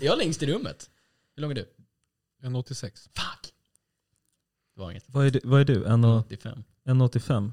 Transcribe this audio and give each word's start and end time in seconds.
Är 0.00 0.04
jag 0.06 0.18
längst 0.18 0.42
i 0.42 0.46
rummet? 0.46 0.90
Hur 1.36 1.40
lång 1.42 1.50
är 1.50 1.54
du? 1.54 1.68
1,86. 2.42 2.90
Fuck! 3.14 3.52
Det 4.74 4.80
var 4.80 4.90
inget. 4.90 5.04
Vad 5.06 5.26
är 5.26 5.30
du? 5.30 5.40
Vad 5.44 5.60
är 5.60 5.64
du? 5.64 5.84
1,85? 5.84 6.20
85. 6.20 6.62
1,85? 6.84 7.52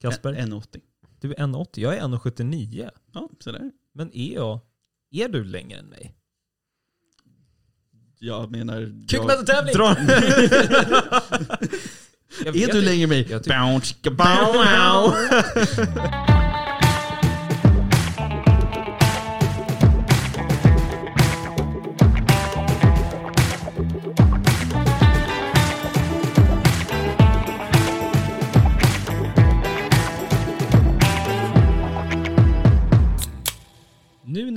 Kasper? 0.00 0.32
1,80. 0.34 0.80
Du 1.20 1.32
är 1.32 1.36
1,80. 1.36 1.66
Jag 1.80 1.96
är 1.96 2.00
1,79. 2.02 2.90
Ja, 3.12 3.28
så 3.40 3.52
där. 3.52 3.70
Men 3.92 4.16
är 4.16 4.34
jag... 4.34 4.60
Är 5.10 5.28
du 5.28 5.44
längre 5.44 5.78
än 5.78 5.86
mig? 5.86 6.14
Jag 8.18 8.50
menar... 8.50 9.06
Kukmätartävling! 9.08 9.74
Dra... 9.74 9.96
Jag 12.44 12.56
Är 12.68 12.72
du 12.72 12.82
längre 12.82 13.02
än 13.02 13.08
mig? 13.08 13.26
Jag 13.30 13.44
tycker- 13.44 13.72
Bow, 13.72 13.80
chicka, 13.80 14.10
bow, 14.10 14.52
wow. 14.52 15.14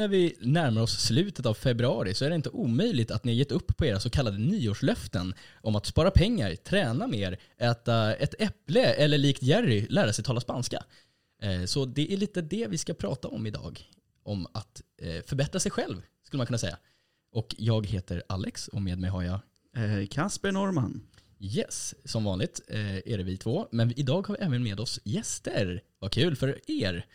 När 0.03 0.07
vi 0.07 0.35
närmar 0.39 0.81
oss 0.81 0.99
slutet 0.99 1.45
av 1.45 1.53
februari 1.53 2.13
så 2.13 2.25
är 2.25 2.29
det 2.29 2.35
inte 2.35 2.49
omöjligt 2.49 3.11
att 3.11 3.23
ni 3.23 3.31
har 3.31 3.37
gett 3.37 3.51
upp 3.51 3.77
på 3.77 3.85
era 3.85 3.99
så 3.99 4.09
kallade 4.09 4.37
nyårslöften 4.37 5.33
om 5.61 5.75
att 5.75 5.85
spara 5.85 6.11
pengar, 6.11 6.55
träna 6.55 7.07
mer, 7.07 7.37
äta 7.57 8.15
ett 8.15 8.35
äpple 8.39 8.83
eller 8.83 9.17
likt 9.17 9.43
Jerry 9.43 9.87
lära 9.89 10.13
sig 10.13 10.25
tala 10.25 10.41
spanska. 10.41 10.83
Eh, 11.41 11.65
Så 11.65 11.85
det 11.85 12.13
är 12.13 12.17
lite 12.17 12.41
det 12.41 12.67
vi 12.67 12.77
ska 12.77 12.93
prata 12.93 13.27
om 13.27 13.47
idag. 13.47 13.83
Om 14.23 14.47
att 14.53 14.81
eh, 15.01 15.23
förbättra 15.25 15.59
sig 15.59 15.71
själv, 15.71 16.01
skulle 16.23 16.37
man 16.37 16.47
kunna 16.47 16.57
säga. 16.57 16.77
Och 17.31 17.55
jag 17.57 17.87
heter 17.87 18.23
Alex 18.29 18.67
och 18.67 18.81
med 18.81 18.99
mig 18.99 19.09
har 19.09 19.23
jag 19.23 19.39
Eh, 19.77 20.07
Kasper 20.07 20.51
Norman. 20.51 21.01
Yes, 21.39 21.95
som 22.05 22.23
vanligt 22.23 22.61
eh, 22.67 22.97
är 22.97 23.17
det 23.17 23.23
vi 23.23 23.37
två. 23.37 23.67
Men 23.71 23.99
idag 23.99 24.27
har 24.27 24.35
vi 24.37 24.43
även 24.43 24.63
med 24.63 24.79
oss 24.79 24.99
gäster. 25.03 25.81
Vad 25.99 26.11
kul 26.11 26.35
för 26.35 26.59
er. 26.67 27.05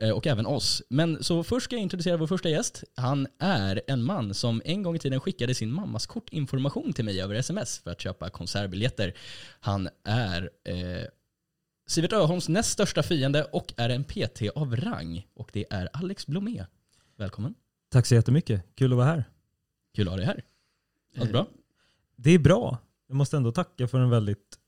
Eh, 0.00 0.10
och 0.10 0.26
även 0.26 0.46
oss. 0.46 0.82
Men 0.88 1.24
så 1.24 1.44
först 1.44 1.64
ska 1.64 1.76
jag 1.76 1.82
introducera 1.82 2.16
vår 2.16 2.26
första 2.26 2.48
gäst. 2.48 2.84
Han 2.94 3.26
är 3.38 3.82
en 3.86 4.02
man 4.02 4.34
som 4.34 4.62
en 4.64 4.82
gång 4.82 4.96
i 4.96 4.98
tiden 4.98 5.20
skickade 5.20 5.54
sin 5.54 5.72
mammas 5.72 6.06
kortinformation 6.06 6.92
till 6.92 7.04
mig 7.04 7.20
över 7.22 7.34
sms 7.34 7.78
för 7.78 7.90
att 7.90 8.00
köpa 8.00 8.30
konsertbiljetter. 8.30 9.14
Han 9.60 9.88
är 10.04 10.50
eh, 10.64 11.04
Sivert 11.86 12.12
Öholms 12.12 12.48
näst 12.48 12.70
största 12.70 13.02
fiende 13.02 13.44
och 13.44 13.74
är 13.76 13.88
en 13.88 14.04
PT 14.04 14.42
av 14.54 14.76
rang. 14.76 15.26
Och 15.34 15.50
det 15.52 15.66
är 15.70 15.88
Alex 15.92 16.26
Blomé. 16.26 16.64
Välkommen. 17.16 17.54
Tack 17.90 18.06
så 18.06 18.14
jättemycket. 18.14 18.62
Kul 18.74 18.92
att 18.92 18.96
vara 18.96 19.06
här. 19.06 19.24
Kul 19.94 20.08
att 20.08 20.12
ha 20.12 20.16
dig 20.16 20.26
här. 20.26 20.44
Allt 21.16 21.26
Eh, 21.28 21.32
bra? 21.32 21.46
Det 22.16 22.30
är 22.30 22.38
bra. 22.38 22.78
Jag 23.06 23.16
måste 23.16 23.36
ändå 23.36 23.52
tacka 23.52 23.88
för 23.88 23.98
den 23.98 24.10
väldigt 24.10 24.58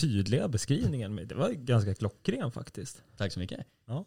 tydliga 0.00 0.48
beskrivningen. 0.48 1.16
Det 1.16 1.34
var 1.34 1.50
ganska 1.50 1.94
klockren 1.94 2.52
faktiskt. 2.52 3.02
Tack 3.16 3.32
så 3.32 3.38
mycket. 3.40 3.66
Ja, 3.86 4.04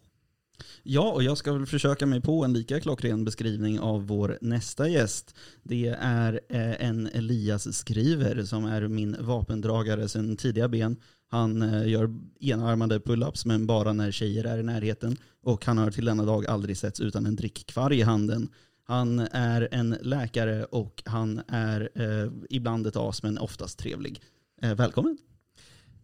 Ja, 0.82 1.12
och 1.12 1.22
jag 1.22 1.38
ska 1.38 1.52
väl 1.52 1.66
försöka 1.66 2.06
mig 2.06 2.20
på 2.20 2.44
en 2.44 2.52
lika 2.52 2.80
klockren 2.80 3.24
beskrivning 3.24 3.80
av 3.80 4.06
vår 4.06 4.38
nästa 4.40 4.88
gäst. 4.88 5.34
Det 5.62 5.96
är 6.00 6.40
eh, 6.48 6.86
en 6.86 7.06
Elias 7.06 7.76
Skriver 7.76 8.44
som 8.44 8.64
är 8.64 8.88
min 8.88 9.16
vapendragare 9.20 10.08
sedan 10.08 10.36
tidiga 10.36 10.68
ben. 10.68 10.96
Han 11.28 11.62
eh, 11.62 11.88
gör 11.88 12.14
enarmade 12.40 12.98
pull-ups 12.98 13.46
men 13.46 13.66
bara 13.66 13.92
när 13.92 14.10
tjejer 14.10 14.44
är 14.44 14.58
i 14.58 14.62
närheten. 14.62 15.16
Och 15.42 15.64
han 15.64 15.78
har 15.78 15.90
till 15.90 16.04
denna 16.04 16.24
dag 16.24 16.46
aldrig 16.46 16.76
setts 16.76 17.00
utan 17.00 17.26
en 17.26 17.36
drickkvarg 17.36 17.98
i 17.98 18.02
handen. 18.02 18.48
Han 18.84 19.18
är 19.18 19.68
en 19.70 19.96
läkare 20.00 20.64
och 20.64 21.02
han 21.04 21.42
är 21.48 21.90
eh, 21.94 22.32
ibland 22.50 22.86
ett 22.86 22.96
as 22.96 23.22
men 23.22 23.38
oftast 23.38 23.78
trevlig. 23.78 24.20
Eh, 24.62 24.74
välkommen! 24.74 25.18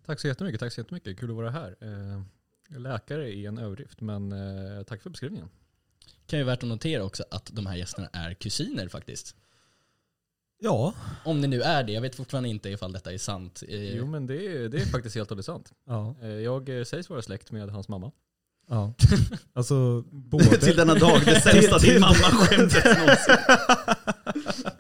Tack 0.07 0.21
så 0.21 0.27
jättemycket. 0.27 0.61
Tack 0.61 0.73
så 0.73 0.81
jättemycket. 0.81 1.19
Kul 1.19 1.31
att 1.31 1.37
vara 1.37 1.51
här. 1.51 1.77
Eh, 1.81 2.23
läkare 2.69 3.35
är 3.37 3.49
en 3.49 3.59
överdrift, 3.59 4.01
men 4.01 4.33
eh, 4.33 4.83
tack 4.83 5.03
för 5.03 5.11
beskrivningen. 5.11 5.49
Kan 6.27 6.39
ju 6.39 6.45
värt 6.45 6.63
att 6.63 6.69
notera 6.69 7.05
också 7.05 7.25
att 7.31 7.51
de 7.53 7.67
här 7.67 7.77
gästerna 7.77 8.09
är 8.13 8.35
kusiner 8.35 8.89
faktiskt. 8.89 9.37
Ja. 10.61 10.95
Om 11.25 11.43
det 11.43 11.49
nu 11.49 11.63
är 11.63 11.85
det, 11.85 11.93
jag 11.93 12.01
vet 12.01 12.15
fortfarande 12.15 12.49
inte 12.49 12.69
ifall 12.71 12.93
detta 12.93 13.13
är 13.13 13.19
sant. 13.19 13.63
Eh, 13.69 13.97
Jo, 13.97 14.07
men 14.07 14.27
det 14.27 14.47
är, 14.47 14.69
det 14.69 14.79
är 14.79 14.87
faktiskt 14.87 15.17
helt 15.17 15.31
och 15.31 15.35
hållet 15.35 15.47
sant. 15.47 15.73
Ja. 15.87 16.17
Eh, 16.23 16.29
jag 16.29 16.79
eh, 16.79 16.85
sägs 16.85 17.11
vara 17.11 17.23
släkt 17.23 17.53
med 17.53 17.71
hans 17.71 17.89
mamma. 17.89 18.13
ja. 18.69 18.95
Alltså 19.53 20.03
både... 20.11 20.45
till 20.45 20.77
denna 20.77 20.95
dag, 20.95 21.21
det 21.25 21.41
sämsta 21.41 21.79
din 21.79 22.01
mamma-skämtet 22.01 22.85
någonsin. 22.99 23.37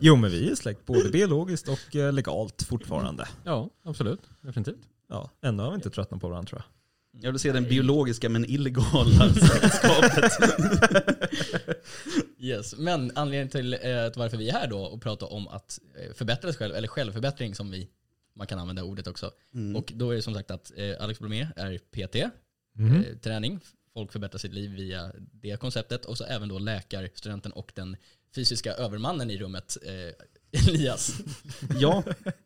Jo 0.00 0.16
men 0.16 0.30
vi 0.30 0.50
är 0.50 0.54
släkt 0.54 0.86
både 0.86 1.10
biologiskt 1.10 1.68
och 1.68 1.94
legalt 1.94 2.62
fortfarande. 2.62 3.28
Ja, 3.44 3.70
absolut. 3.82 4.20
Definitivt. 4.40 4.80
Ja, 5.08 5.30
ännu 5.42 5.62
har 5.62 5.70
vi 5.70 5.74
inte 5.74 5.90
tröttnat 5.90 6.20
på 6.20 6.28
varandra 6.28 6.48
tror 6.48 6.60
jag. 6.62 6.83
Jag 7.20 7.32
vill 7.32 7.40
se 7.40 7.52
den 7.52 7.64
biologiska 7.64 8.28
men 8.28 8.44
illegala 8.44 9.32
släktskapet. 9.34 10.32
Yes. 12.38 12.74
Men 12.76 13.12
anledningen 13.14 13.48
till 13.48 13.74
eh, 13.82 14.04
att 14.04 14.16
varför 14.16 14.36
vi 14.36 14.48
är 14.48 14.52
här 14.52 14.66
då 14.66 14.78
och 14.78 15.02
pratar 15.02 15.32
om 15.32 15.48
att 15.48 15.78
eh, 15.98 16.14
förbättra 16.14 16.52
sig 16.52 16.58
själv, 16.58 16.74
eller 16.74 16.88
självförbättring 16.88 17.54
som 17.54 17.70
vi, 17.70 17.88
man 18.36 18.46
kan 18.46 18.58
använda 18.58 18.82
ordet 18.84 19.06
också. 19.06 19.30
Mm. 19.54 19.76
Och 19.76 19.92
då 19.94 20.10
är 20.10 20.14
det 20.16 20.22
som 20.22 20.34
sagt 20.34 20.50
att 20.50 20.72
eh, 20.76 20.94
Alex 21.00 21.20
Blomé 21.20 21.48
är 21.56 21.78
PT, 21.78 22.30
Mhm. 22.76 22.96
eh, 22.96 23.16
träning, 23.16 23.60
folk 23.94 24.12
förbättrar 24.12 24.38
sitt 24.38 24.52
liv 24.54 24.70
via 24.70 25.12
det 25.16 25.60
konceptet 25.60 26.04
och 26.04 26.18
så 26.18 26.24
även 26.24 26.48
då 26.48 26.58
läkarstudenten 26.58 27.52
och 27.52 27.72
den 27.74 27.96
fysiska 28.34 28.72
övermannen 28.72 29.30
i 29.30 29.38
rummet, 29.38 29.76
eh, 29.82 29.92
Elias. 30.54 31.22
Ja, 31.78 32.02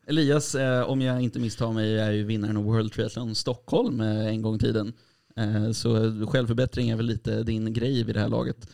Elias, 0.06 0.54
eh, 0.54 0.82
om 0.82 1.00
jag 1.00 1.22
inte 1.22 1.38
misstar 1.38 1.72
mig, 1.72 1.98
är 1.98 2.10
ju 2.10 2.24
vinnaren 2.24 2.56
av 2.56 2.64
World 2.64 2.92
Triathlon 2.92 3.34
Stockholm 3.34 4.00
eh, 4.00 4.26
en 4.26 4.42
gång 4.42 4.56
i 4.56 4.58
tiden. 4.58 4.92
Eh, 5.36 5.70
så 5.72 6.12
självförbättring 6.26 6.90
är 6.90 6.96
väl 6.96 7.06
lite 7.06 7.42
din 7.42 7.72
grej 7.72 8.04
vid 8.04 8.14
det 8.14 8.20
här 8.20 8.28
laget. 8.28 8.68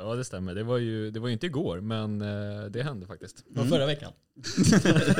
Ja, 0.00 0.14
det 0.14 0.24
stämmer. 0.24 0.54
Det 0.54 0.62
var 0.62 0.78
ju, 0.78 1.10
det 1.10 1.20
var 1.20 1.28
ju 1.28 1.32
inte 1.32 1.46
igår, 1.46 1.80
men 1.80 2.22
eh, 2.22 2.64
det 2.70 2.82
hände 2.82 3.06
faktiskt. 3.06 3.44
Från 3.54 3.68
förra 3.68 3.86
veckan. 3.86 4.12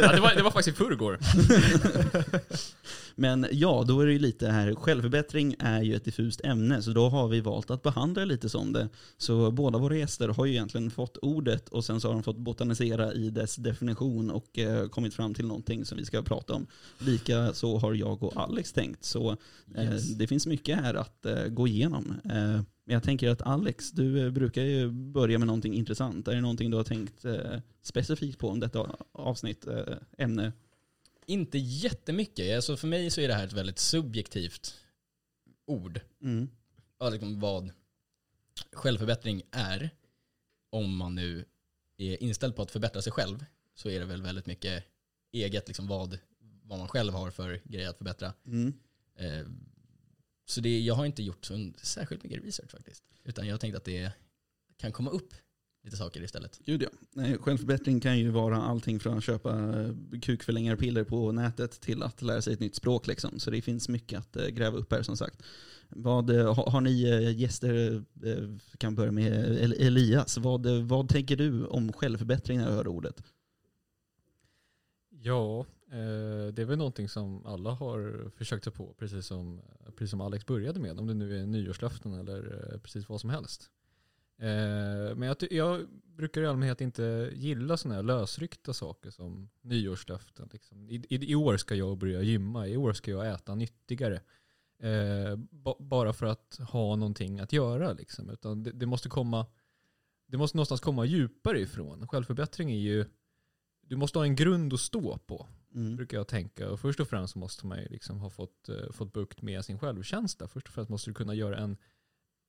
Ja, 0.03 0.13
det, 0.13 0.21
var, 0.21 0.35
det 0.35 0.43
var 0.43 0.51
faktiskt 0.51 0.77
i 0.77 0.85
förrgår. 0.85 1.19
Men 3.15 3.47
ja, 3.53 3.85
då 3.89 4.01
är 4.01 4.07
det 4.07 4.13
ju 4.13 4.19
lite 4.19 4.49
här, 4.49 4.75
självförbättring 4.75 5.57
är 5.59 5.83
ju 5.83 5.95
ett 5.95 6.05
diffust 6.05 6.41
ämne, 6.45 6.83
så 6.83 6.91
då 6.91 7.09
har 7.09 7.29
vi 7.29 7.41
valt 7.41 7.71
att 7.71 7.83
behandla 7.83 8.25
lite 8.25 8.49
som 8.49 8.73
det. 8.73 8.89
Så 9.17 9.51
båda 9.51 9.79
våra 9.79 9.97
gäster 9.97 10.29
har 10.29 10.47
ju 10.47 10.53
egentligen 10.53 10.91
fått 10.91 11.17
ordet 11.17 11.69
och 11.69 11.85
sen 11.85 12.01
så 12.01 12.09
har 12.09 12.13
de 12.15 12.23
fått 12.23 12.37
botanisera 12.37 13.13
i 13.13 13.31
dess 13.31 13.57
definition 13.57 14.31
och 14.31 14.59
eh, 14.59 14.89
kommit 14.89 15.15
fram 15.15 15.35
till 15.35 15.47
någonting 15.47 15.85
som 15.85 15.99
vi 15.99 16.05
ska 16.05 16.23
prata 16.23 16.53
om. 16.55 16.67
Lika 16.99 17.53
så 17.53 17.79
har 17.79 17.95
jag 17.95 18.23
och 18.23 18.37
Alex 18.37 18.73
tänkt, 18.73 19.05
så 19.05 19.37
eh, 19.77 19.85
Yes. 19.93 20.09
det 20.15 20.27
finns 20.27 20.47
mycket 20.47 20.79
här 20.79 20.95
att 20.95 21.27
eh, 21.27 21.45
gå 21.45 21.67
igenom. 21.69 22.15
Men 22.91 22.95
jag 22.95 23.03
tänker 23.03 23.28
att 23.28 23.43
Alex, 23.43 23.91
du 23.91 24.27
eh, 24.27 24.31
brukar 24.31 24.62
ju 24.62 24.91
börja 24.91 25.39
med 25.39 25.47
någonting 25.47 25.75
intressant. 25.75 26.28
Är 26.28 26.34
det 26.34 26.41
någonting 26.41 26.71
du 26.71 26.77
har 26.77 26.84
tänkt 26.84 27.25
eh, 27.25 27.61
specifikt 27.83 28.39
på 28.39 28.49
om 28.49 28.61
detta 28.61 28.97
avsnitt, 29.12 29.67
eh, 29.67 29.97
ämne? 30.19 30.53
Inte 31.27 31.59
jättemycket. 31.59 32.56
Alltså 32.56 32.77
för 32.77 32.89
mig 32.89 33.11
så 33.11 33.21
är 33.21 33.28
det 33.28 33.34
här 33.34 33.45
ett 33.45 33.53
väldigt 33.53 33.78
subjektivt 33.78 34.75
ord. 35.67 36.01
Mm. 36.23 36.49
liksom 37.12 37.41
vad 37.41 37.71
självförbättring 38.73 39.43
är, 39.51 39.91
om 40.71 40.97
man 40.97 41.15
nu 41.15 41.45
är 41.97 42.22
inställd 42.22 42.57
på 42.57 42.62
att 42.62 42.71
förbättra 42.71 43.03
sig 43.03 43.12
själv, 43.12 43.45
så 43.75 43.91
är 43.91 44.01
det 44.01 44.07
väl 44.07 44.22
väldigt 44.22 44.47
mycket 44.47 44.84
eget, 45.33 45.69
liksom 45.69 45.87
vad, 45.87 46.19
vad 46.62 46.78
man 46.78 46.89
själv 46.89 47.12
har 47.12 47.31
för 47.31 47.61
grejer 47.65 47.91
att 47.91 47.99
förbättra. 47.99 48.33
Mm. 48.47 48.72
Eh, 49.15 49.47
så 50.50 50.61
det, 50.61 50.81
jag 50.81 50.94
har 50.94 51.06
inte 51.06 51.22
gjort 51.22 51.44
så 51.44 51.72
särskilt 51.83 52.25
mycket 52.25 52.44
research 52.44 52.71
faktiskt. 52.71 53.05
Utan 53.25 53.47
jag 53.47 53.55
har 53.55 53.59
tänkt 53.59 53.77
att 53.77 53.84
det 53.84 54.12
kan 54.77 54.93
komma 54.93 55.11
upp 55.11 55.34
lite 55.84 55.97
saker 55.97 56.22
istället. 56.22 56.59
Gud 56.65 56.83
ja. 56.83 56.88
Nej, 57.12 57.38
Självförbättring 57.38 58.01
kan 58.01 58.19
ju 58.19 58.30
vara 58.30 58.57
allting 58.57 59.01
från 59.01 59.19
att 59.19 59.25
köpa 59.25 59.75
kukförlängarpiller 60.22 61.04
på 61.04 61.33
nätet 61.33 61.80
till 61.80 62.03
att 62.03 62.22
lära 62.22 62.42
sig 62.42 62.53
ett 62.53 62.60
nytt 62.60 62.75
språk. 62.75 63.07
Liksom. 63.07 63.39
Så 63.39 63.51
det 63.51 63.63
finns 63.63 63.89
mycket 63.89 64.19
att 64.19 64.36
eh, 64.36 64.47
gräva 64.47 64.78
upp 64.78 64.92
här 64.92 65.03
som 65.03 65.16
sagt. 65.16 65.42
Vad, 65.89 66.30
eh, 66.30 66.54
har, 66.54 66.80
ni 66.80 67.03
eh, 67.03 67.39
gäster, 67.41 68.04
kan 68.78 68.95
börja 68.95 69.13
med 69.13 69.63
El- 69.63 69.72
Elias, 69.72 70.39
vad, 70.39 70.66
vad 70.66 71.09
tänker 71.09 71.36
du 71.36 71.66
om 71.66 71.92
självförbättring 71.92 72.59
när 72.59 72.66
du 72.69 72.72
hör 72.72 72.89
ordet? 72.89 73.22
Ja, 75.10 75.66
Eh, 75.92 76.53
det 76.53 76.63
är 76.63 76.65
väl 76.65 76.78
någonting 76.78 77.09
som 77.09 77.47
alla 77.47 77.71
har 77.71 78.31
försökt 78.37 78.65
sig 78.65 78.72
på, 78.72 78.95
precis 78.98 79.27
som, 79.27 79.63
precis 79.87 80.10
som 80.10 80.21
Alex 80.21 80.47
började 80.47 80.81
med. 80.81 80.98
Om 80.98 81.07
det 81.07 81.15
nu 81.15 81.41
är 81.41 81.47
nyårslöften 81.47 82.13
eller 82.13 82.72
eh, 82.72 82.81
precis 82.81 83.09
vad 83.09 83.21
som 83.21 83.31
helst. 83.31 83.71
Eh, 84.39 85.16
men 85.16 85.22
jag, 85.22 85.37
jag 85.51 85.87
brukar 86.04 86.42
i 86.42 86.47
allmänhet 86.47 86.81
inte 86.81 87.31
gilla 87.34 87.77
sådana 87.77 87.95
här 87.95 88.03
lösryckta 88.03 88.72
saker 88.72 89.10
som 89.10 89.51
nyårslöften. 89.60 90.48
Liksom. 90.53 90.89
I, 90.89 90.95
i, 90.95 91.31
I 91.31 91.34
år 91.34 91.57
ska 91.57 91.75
jag 91.75 91.98
börja 91.98 92.22
gymma, 92.22 92.66
i 92.66 92.77
år 92.77 92.92
ska 92.92 93.10
jag 93.10 93.28
äta 93.28 93.54
nyttigare. 93.54 94.21
Eh, 94.83 95.37
bara 95.78 96.13
för 96.13 96.27
att 96.27 96.59
ha 96.69 96.97
någonting 96.97 97.41
att 97.41 97.53
göra. 97.53 97.92
Liksom. 97.92 98.31
Utan 98.31 98.63
det, 98.63 98.72
det 98.72 98.87
måste 98.87 99.09
komma 99.09 99.47
det 100.31 100.37
måste 100.37 100.57
någonstans 100.57 100.81
komma 100.81 101.04
djupare 101.04 101.60
ifrån. 101.60 102.09
Självförbättring 102.09 102.71
är 102.71 102.78
ju, 102.78 103.04
du 103.83 103.97
måste 103.97 104.19
ha 104.19 104.27
en 104.27 104.37
grund 104.37 104.72
att 104.72 104.81
stå 104.81 105.19
på, 105.19 105.47
Mm. 105.75 105.97
brukar 105.97 106.17
jag 106.17 106.28
tänka. 106.28 106.71
Och 106.71 106.81
först 106.81 107.01
och 107.01 107.09
främst 107.09 107.37
måste 107.37 107.67
man 107.67 107.78
ju 107.78 107.89
liksom 107.89 108.19
ha 108.19 108.31
fått, 108.31 108.69
eh, 108.69 108.93
fått 108.93 109.13
bukt 109.13 109.43
med 109.43 109.65
sin 109.65 109.78
självkänsla. 109.78 110.49
Först 110.49 110.69
och 110.69 110.75
främst 110.75 110.91
måste 110.91 111.11
du 111.11 111.15
kunna 111.15 111.34
göra 111.34 111.59
en 111.59 111.77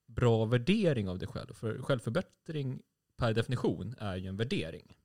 bra 0.07 0.45
värdering 0.45 1.09
av 1.09 1.19
dig 1.19 1.27
själv. 1.27 1.53
För 1.53 1.81
självförbättring 1.81 2.81
per 3.17 3.33
definition 3.33 3.95
är 3.97 4.15
ju 4.15 4.27
en 4.27 4.37
värdering. 4.37 4.97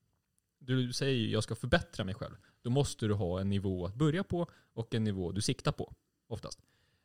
Du 0.58 0.92
säger 0.92 1.14
ju 1.14 1.30
jag 1.30 1.42
ska 1.42 1.54
förbättra 1.54 2.04
mig 2.04 2.14
själv. 2.14 2.34
Då 2.62 2.70
måste 2.70 3.06
du 3.06 3.14
ha 3.14 3.40
en 3.40 3.48
nivå 3.48 3.86
att 3.86 3.94
börja 3.94 4.24
på 4.24 4.50
och 4.72 4.94
en 4.94 5.04
nivå 5.04 5.32
du 5.32 5.40
siktar 5.40 5.72
på 5.72 5.94
oftast. 6.26 6.60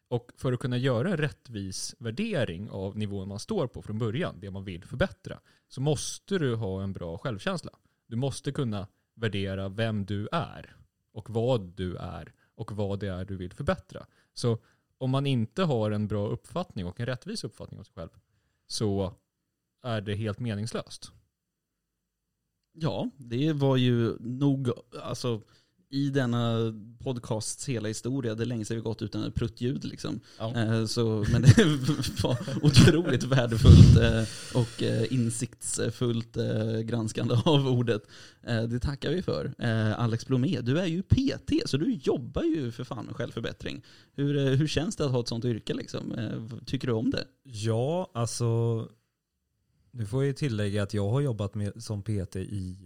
Och 0.08 0.32
för 0.38 0.54
att 0.54 0.60
kunna 0.60 0.78
göra 0.78 1.12
en 1.12 1.18
rättvis 1.18 1.96
värdering 2.00 2.70
av 2.70 2.98
nivån 2.98 3.28
man 3.28 3.40
står 3.40 3.68
på 3.68 3.82
från 3.82 3.98
början, 3.98 4.40
det 4.40 4.52
man 4.52 4.64
vill 4.64 4.86
förbättra, 4.86 5.40
så 5.68 5.82
måste 5.82 6.38
du 6.38 6.56
ha 6.56 6.84
en 6.84 6.94
bra 6.94 7.18
självkänsla. 7.18 7.72
Du 8.08 8.16
måste 8.16 8.52
kunna 8.52 8.88
värdera 9.16 9.70
vem 9.70 10.06
du 10.06 10.28
är 10.32 10.76
och 11.12 11.30
vad 11.30 11.62
du 11.62 11.96
är 11.96 12.34
och 12.56 12.72
vad 12.72 13.00
det 13.00 13.08
är 13.08 13.26
du 13.26 13.38
vill 13.38 13.54
förbättra. 13.54 14.06
Så 14.34 14.58
om 14.98 15.10
man 15.10 15.26
inte 15.26 15.64
har 15.64 15.92
en 15.92 16.08
bra 16.08 16.28
uppfattning 16.28 16.86
och 16.86 17.00
en 17.00 17.06
rättvis 17.06 17.44
uppfattning 17.44 17.80
av 17.80 17.84
sig 17.84 17.94
själv 17.94 18.10
så 18.68 19.16
är 19.84 20.02
det 20.02 20.16
helt 20.16 20.40
meningslöst. 20.40 21.12
Ja, 22.74 23.10
det 23.18 23.54
var 23.54 23.78
ju 23.78 24.18
nog, 24.20 24.70
alltså 25.02 25.42
i 25.92 26.10
denna 26.10 26.74
podcasts 27.00 27.70
hela 27.70 27.88
historia, 27.88 28.36
det 28.36 28.46
längsta 28.46 28.74
vi 28.74 28.80
gått 28.82 29.02
utan 29.02 29.24
ett 29.24 29.36
pruttljud 29.36 29.84
liksom. 29.84 30.20
Ja. 30.40 30.56
Eh, 30.56 30.86
Så, 30.86 31.26
men 31.32 31.42
det 31.42 31.58
var 32.24 32.38
otroligt 32.66 33.24
värdefullt 33.24 33.98
eh, 33.98 34.24
och 34.62 34.84
eh, 34.84 35.14
insiktsfullt 35.14 36.38
granskande 36.84 37.36
av 37.46 37.68
ordet. 37.68 38.04
Det 38.70 38.80
tackar 38.80 39.12
vi 39.12 39.22
för. 39.22 39.54
Alex 39.98 40.28
Blomé, 40.28 40.62
du 40.62 40.80
är 40.80 40.86
ju 40.86 41.04
PT, 41.04 41.52
så 41.70 41.78
du 41.78 41.94
jobbar 41.94 42.44
ju 42.44 42.72
för 42.72 42.84
fan 42.84 43.06
med 43.06 43.16
självförbättring. 43.16 43.82
Hur, 44.14 44.56
hur 44.56 44.68
känns 44.68 44.96
det 44.96 45.06
att 45.06 45.12
ha 45.12 45.20
ett 45.20 45.28
sånt 45.28 45.46
yrke 45.46 45.74
liksom? 45.74 46.14
Tycker 46.66 46.88
du 46.88 46.94
om 46.94 47.12
det? 47.12 47.24
Ja, 47.44 48.12
alltså. 48.14 48.88
Nu 49.92 50.06
får 50.06 50.24
jag 50.24 50.28
ju 50.28 50.34
tillägga 50.34 50.84
att 50.84 50.94
jag 50.94 51.10
har 51.10 51.22
jobbat 51.22 51.56
med, 51.56 51.84
som 51.84 52.02
PT 52.04 52.36
i 52.36 52.78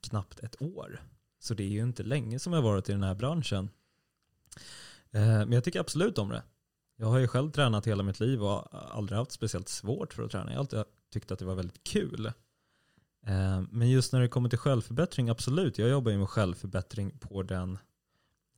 knappt 0.00 0.40
ett 0.40 0.62
år. 0.62 1.00
Så 1.38 1.54
det 1.54 1.62
är 1.62 1.68
ju 1.68 1.82
inte 1.82 2.02
länge 2.02 2.38
som 2.38 2.52
jag 2.52 2.62
varit 2.62 2.88
i 2.88 2.92
den 2.92 3.02
här 3.02 3.14
branschen. 3.14 3.70
Eh, 5.10 5.20
men 5.20 5.52
jag 5.52 5.64
tycker 5.64 5.80
absolut 5.80 6.18
om 6.18 6.28
det. 6.28 6.42
Jag 6.96 7.06
har 7.06 7.18
ju 7.18 7.28
själv 7.28 7.50
tränat 7.50 7.86
hela 7.86 8.02
mitt 8.02 8.20
liv 8.20 8.42
och 8.44 8.68
aldrig 8.96 9.18
haft 9.18 9.32
speciellt 9.32 9.68
svårt 9.68 10.12
för 10.14 10.22
att 10.22 10.30
träna. 10.30 10.50
Jag 10.50 10.56
har 10.56 10.60
alltid 10.60 10.84
tyckt 11.12 11.30
att 11.30 11.38
det 11.38 11.44
var 11.44 11.54
väldigt 11.54 11.84
kul. 11.84 12.26
Eh, 13.26 13.62
men 13.70 13.90
just 13.90 14.12
när 14.12 14.20
det 14.20 14.28
kommer 14.28 14.48
till 14.48 14.58
självförbättring, 14.58 15.28
absolut. 15.28 15.78
Jag 15.78 15.88
jobbar 15.88 16.12
ju 16.12 16.18
med 16.18 16.28
självförbättring 16.28 17.18
på 17.18 17.42
den, 17.42 17.78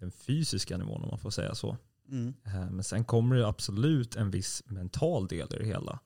den 0.00 0.10
fysiska 0.10 0.76
nivån 0.76 1.02
om 1.02 1.08
man 1.08 1.18
får 1.18 1.30
säga 1.30 1.54
så. 1.54 1.76
Mm. 2.08 2.34
Eh, 2.44 2.70
Men 2.70 2.84
sen 2.84 3.04
kommer 3.04 3.36
det 3.36 3.48
absolut 3.48 4.16
en 4.16 4.30
viss 4.30 4.62
mental 4.66 5.28
del 5.28 5.48
i 5.54 5.58
det 5.58 5.66
hela. 5.66 6.00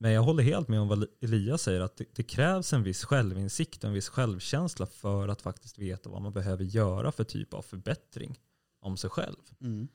Men 0.00 0.12
jag 0.12 0.22
håller 0.22 0.42
helt 0.42 0.68
med 0.68 0.80
om 0.80 0.88
vad 0.88 1.06
Elias 1.20 1.62
säger, 1.62 1.80
att 1.80 1.96
det, 1.96 2.04
det 2.14 2.22
krävs 2.22 2.72
en 2.72 2.82
viss 2.82 3.04
självinsikt 3.04 3.84
och 3.84 3.88
en 3.88 3.94
viss 3.94 4.08
självkänsla 4.08 4.86
för 4.86 5.28
att 5.28 5.42
faktiskt 5.42 5.78
veta 5.78 6.10
vad 6.10 6.22
man 6.22 6.32
behöver 6.32 6.64
göra 6.64 7.12
för 7.12 7.24
typ 7.24 7.54
av 7.54 7.62
förbättring 7.62 8.38
om 8.80 8.96
sig 8.96 9.10
själv. 9.10 9.36
Mm. 9.60 9.88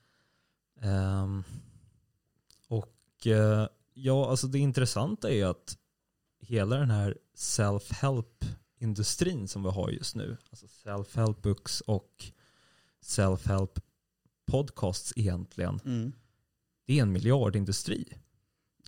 Ehm, 0.82 1.44
och 2.68 3.28
eh, 3.28 3.68
ja, 3.94 4.30
alltså 4.30 4.48
det 4.48 4.60
intressanta 4.60 5.32
är 5.32 5.46
att 5.46 5.78
hela 6.40 6.78
den 6.78 6.92
här 6.92 7.18
self-help-industrin 7.36 9.48
som 9.48 9.64
vi 9.64 9.70
har 9.70 9.90
just 9.90 10.16
nu, 10.16 10.38
alltså 10.50 10.66
self-help 10.66 11.42
books 11.42 11.82
och 11.82 12.26
self-help 13.04 13.82
podcasts 14.46 15.14
egentligen, 15.16 15.80
Mm. 15.86 16.12
det 16.86 17.00
är 17.00 17.02
en 17.02 17.12
miljardindustri. 17.12 18.18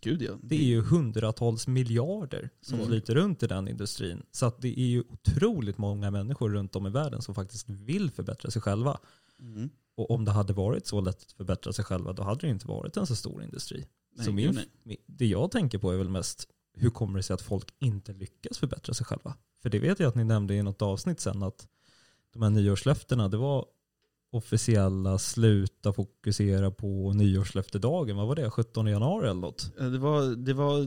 Gud 0.06 0.22
ja. 0.22 0.32
Det 0.44 0.56
är 0.56 0.64
ju 0.66 0.82
hundratals 0.82 1.68
miljarder 1.68 2.50
som 2.62 2.76
Mm. 2.76 2.88
flyter 2.88 3.16
runt 3.16 3.44
i 3.44 3.48
den 3.48 3.68
industrin. 3.68 4.24
Så 4.32 4.46
att 4.46 4.62
det 4.62 4.80
är 4.80 4.86
ju 4.86 5.04
otroligt 5.10 5.78
många 5.78 6.12
människor 6.12 6.50
runt 6.50 6.76
om 6.76 6.88
i 6.88 6.90
världen 6.90 7.22
som 7.22 7.36
faktiskt 7.36 7.70
vill 7.70 8.12
förbättra 8.12 8.52
sig 8.52 8.62
själva. 8.62 9.00
Mm. 9.40 9.70
Och 9.98 10.12
om 10.12 10.26
det 10.26 10.32
hade 10.32 10.54
varit 10.54 10.88
så 10.88 11.02
lätt 11.02 11.22
att 11.22 11.32
förbättra 11.32 11.74
sig 11.74 11.86
själva, 11.86 12.14
då 12.14 12.24
hade 12.24 12.42
det 12.42 12.50
inte 12.50 12.68
varit 12.68 12.98
en 12.98 13.08
så 13.08 13.16
stor 13.16 13.44
industri. 13.44 13.86
Nej, 14.16 14.26
så 14.26 14.32
min, 14.32 14.60
det 15.06 15.28
jag 15.28 15.52
tänker 15.52 15.78
på 15.78 15.92
är 15.92 15.98
väl 15.98 16.10
mest, 16.10 16.48
hur 16.74 16.90
kommer 16.90 17.18
det 17.20 17.24
sig 17.24 17.34
att 17.34 17.42
folk 17.42 17.74
inte 17.80 18.14
lyckas 18.14 18.58
förbättra 18.58 18.94
sig 18.94 19.06
själva? 19.06 19.36
För 19.62 19.70
det 19.70 19.80
vet 19.80 20.00
jag 20.00 20.08
att 20.08 20.16
ni 20.16 20.24
nämnde 20.24 20.56
i 20.56 20.64
något 20.64 20.82
avsnitt 20.82 21.20
sen, 21.20 21.44
att 21.44 21.68
de 22.34 22.42
här 22.42 22.50
nyårslöftena, 22.50 23.28
det 23.28 23.38
var 23.38 23.66
officiella 24.36 25.18
sluta 25.18 25.94
fokusera 25.94 26.72
på 26.72 27.14
nyårslöftedagen. 27.14 28.18
Vad 28.18 28.28
var 28.28 28.36
det? 28.36 28.50
17 28.50 28.88
januari 28.88 29.30
eller 29.30 29.42
något? 29.42 29.72
Eh, 29.80 29.86
det 29.86 29.98
var, 29.98 30.36
det 30.36 30.54
var 30.54 30.80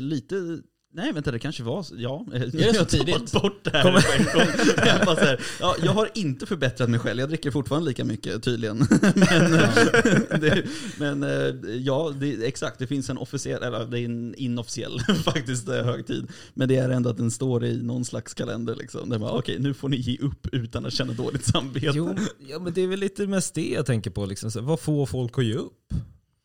lite, 0.00 0.58
nej 0.94 1.12
vänta 1.12 1.30
det 1.30 1.38
kanske 1.38 1.62
var, 1.62 1.86
ja. 1.96 2.26
Är 2.32 2.38
det 2.38 2.74
så 2.78 2.84
tidigt? 2.84 3.32
bort 3.32 3.64
det 3.64 3.70
här 3.70 3.82
på 3.82 3.88
en 3.88 4.24
gång. 4.24 4.54
jag, 4.86 5.06
bara 5.06 5.16
så 5.16 5.24
här, 5.24 5.40
ja, 5.60 5.76
jag 5.82 5.92
har 5.92 6.08
inte 6.14 6.46
förbättrat 6.46 6.90
mig 6.90 7.00
själv, 7.00 7.20
jag 7.20 7.28
dricker 7.28 7.50
fortfarande 7.50 7.88
lika 7.88 8.04
mycket 8.04 8.42
tydligen. 8.42 8.78
men 9.14 9.54
eh, 9.54 10.40
det, 10.40 10.64
men 10.98 11.22
eh, 11.22 11.74
ja, 11.74 12.12
det, 12.20 12.46
exakt, 12.46 12.78
det 12.78 12.86
finns 12.86 13.10
en 13.10 13.18
officiell, 13.18 13.62
eller 13.62 13.86
det 13.86 14.00
är 14.00 14.04
en 14.04 14.34
inofficiell 14.34 15.00
faktiskt 15.24 15.68
eh, 15.68 15.84
högtid. 15.84 16.28
Men 16.54 16.68
det 16.68 16.76
är 16.76 16.88
ändå 16.88 17.10
att 17.10 17.16
den 17.16 17.30
står 17.30 17.64
i 17.64 17.82
någon 17.82 18.04
slags 18.04 18.34
kalender 18.34 18.76
liksom. 18.76 19.10
Det 19.10 19.18
var 19.18 19.38
okej, 19.38 19.56
nu 19.58 19.74
får 19.74 19.88
ni 19.88 19.96
ge 19.96 20.18
upp 20.18 20.46
utan 20.52 20.86
att 20.86 20.92
känna 20.92 21.12
dåligt 21.12 21.44
samvete. 21.44 21.92
Jo, 21.94 22.16
ja, 22.48 22.58
men 22.58 22.72
det 22.72 22.80
är 22.80 22.86
väl 22.86 23.00
lite 23.00 23.26
mest 23.26 23.54
det 23.54 23.68
jag 23.68 23.86
tänker 23.86 24.10
på. 24.10 24.26
Liksom. 24.26 24.50
Så, 24.50 24.60
vad 24.60 24.80
får 24.80 25.06
folk 25.06 25.38
att 25.38 25.44
ge 25.44 25.54
upp? 25.54 25.94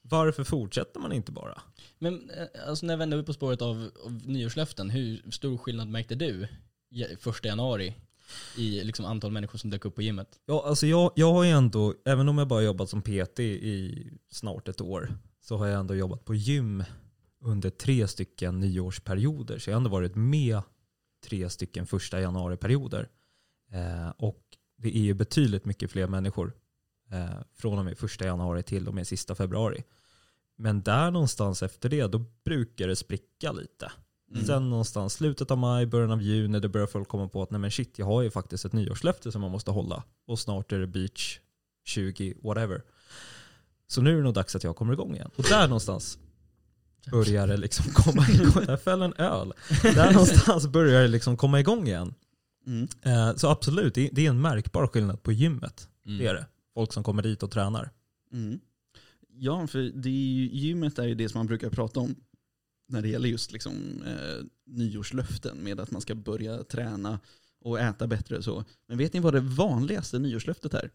Varför 0.09 0.44
fortsätter 0.44 1.00
man 1.00 1.11
inte 1.11 1.31
bara? 1.31 1.61
Men 2.00 2.29
eh, 2.29 2.67
alltså 2.67 2.85
när 2.85 2.97
vi 2.97 3.03
ändå 3.03 3.17
är 3.17 3.23
på 3.23 3.33
spåret 3.33 3.61
av, 3.61 3.91
av 4.06 4.11
nyårslöften, 4.25 4.89
hur 4.89 5.31
stor 5.31 5.57
skillnad 5.57 5.88
märkte 5.88 6.15
du 6.15 6.47
första 7.19 7.47
januari 7.47 7.95
i 8.57 8.83
liksom 8.83 9.06
antal 9.06 9.31
människor 9.31 9.57
som 9.57 9.69
dök 9.69 9.85
upp 9.85 9.95
på 9.95 10.01
gymmet? 10.01 10.39
Ja, 10.45 10.63
alltså 10.65 10.88
jag, 10.88 11.11
jag 11.15 11.33
har 11.33 11.44
ju 11.44 11.50
ändå, 11.50 11.95
även 12.06 12.29
om 12.29 12.38
jag 12.38 12.47
bara 12.47 12.61
jobbat 12.61 12.89
som 12.89 13.01
PT 13.01 13.39
i 13.39 14.07
snart 14.31 14.67
ett 14.67 14.81
år, 14.81 15.13
så 15.41 15.57
har 15.57 15.67
jag 15.67 15.79
ändå 15.79 15.95
jobbat 15.95 16.25
på 16.25 16.35
gym 16.35 16.83
under 17.41 17.69
tre 17.69 18.07
stycken 18.07 18.59
nyårsperioder. 18.59 19.57
Så 19.59 19.69
jag 19.69 19.75
har 19.75 19.79
ändå 19.79 19.89
varit 19.89 20.15
med 20.15 20.62
tre 21.23 21.50
stycken 21.50 21.85
första 21.85 22.21
januari-perioder. 22.21 23.09
Eh, 23.71 24.10
och 24.10 24.43
det 24.77 24.98
är 24.98 25.01
ju 25.01 25.13
betydligt 25.13 25.65
mycket 25.65 25.91
fler 25.91 26.07
människor 26.07 26.53
eh, 27.12 27.41
från 27.55 27.79
och 27.79 27.86
med 27.86 27.98
första 27.98 28.25
januari 28.25 28.63
till 28.63 28.88
och 28.88 28.93
med 28.93 29.07
sista 29.07 29.36
februari. 29.36 29.84
Men 30.62 30.82
där 30.82 31.12
någonstans 31.12 31.63
efter 31.63 31.89
det, 31.89 32.08
då 32.08 32.25
brukar 32.46 32.88
det 32.88 32.96
spricka 32.96 33.51
lite. 33.51 33.92
Mm. 34.34 34.46
Sen 34.46 34.70
någonstans 34.70 35.13
slutet 35.13 35.51
av 35.51 35.58
maj, 35.58 35.86
början 35.86 36.12
av 36.12 36.22
juni, 36.22 36.60
då 36.60 36.68
börjar 36.68 36.88
folk 36.88 37.08
komma 37.08 37.28
på 37.28 37.42
att 37.44 37.51
nej 37.51 37.60
men 37.60 37.72
shit, 37.72 38.00
jag 38.00 38.06
har 38.06 38.22
ju 38.22 38.32
faktiskt 38.32 38.66
ett 38.66 38.74
nyårslöfte 38.74 39.32
som 39.32 39.42
man 39.42 39.51
måste 39.51 39.72
hålla. 39.72 40.04
Och 40.28 40.39
snart 40.39 40.72
är 40.72 40.80
det 40.80 40.88
beach 40.88 41.39
20, 41.86 42.34
whatever. 42.44 42.82
Så 43.88 44.01
nu 44.01 44.12
är 44.13 44.18
det 44.18 44.24
nog 44.24 44.34
dags 44.34 44.56
att 44.56 44.63
jag 44.63 44.75
kommer 44.75 44.94
igång 44.94 45.16
igen. 45.16 45.32
Och 45.36 45.44
där 45.44 45.68
någonstans 45.68 46.20
börjar 47.12 47.48
det 47.48 47.58
liksom 47.58 47.86
komma 47.94 48.25
igång. 48.30 48.66
Där 48.66 48.78
föll 48.78 49.01
en 49.01 49.13
öl. 49.13 49.54
Där 49.82 50.12
någonstans 50.13 50.68
börjar 50.68 51.01
det 51.01 51.08
liksom 51.08 51.38
komma 51.38 51.60
igång 51.60 51.88
igen. 51.88 52.13
Mm. 52.68 52.88
Eh, 53.01 53.36
Så 53.36 53.48
absolut, 53.50 53.96
det 53.96 54.08
är- 54.08 54.10
det 54.13 54.25
är 54.25 54.30
en 54.30 54.42
märkbar 54.42 54.88
skillnad 54.88 55.24
på 55.24 55.32
gymmet. 55.32 55.88
Mm. 56.06 56.18
Det 56.18 56.28
är 56.28 56.34
det. 56.34 56.46
Folk 56.74 56.94
som 56.94 57.04
kommer 57.04 57.24
dit 57.24 57.44
och 57.44 57.51
tränar. 57.51 57.89
Mm. 58.34 58.60
Ja, 59.41 59.67
för 59.67 59.79
det 59.79 60.10
är 60.10 60.13
ju, 60.13 60.50
gymmet 60.50 61.00
är 61.00 61.08
ju 61.08 61.15
det 61.15 61.29
som 61.29 61.39
man 61.39 61.48
brukar 61.48 61.69
prata 61.69 62.00
om 62.00 62.15
när 62.88 63.01
det 63.01 63.08
gäller 63.08 63.29
just 63.29 63.51
liksom, 63.51 64.03
eh, 64.08 64.46
nyårslöften 64.65 65.58
med 65.58 65.79
att 65.79 65.91
man 65.91 66.01
ska 66.01 66.15
börja 66.15 66.63
träna 66.63 67.19
och 67.62 67.79
äta 67.79 68.08
bättre 68.08 68.38
och 68.38 68.43
så. 68.43 68.63
Men 68.88 68.98
vet 68.98 69.13
ni 69.13 69.19
vad 69.19 69.34
det 69.34 69.39
vanligaste 69.39 70.19
nyårslöftet 70.19 70.74
är? 70.74 70.91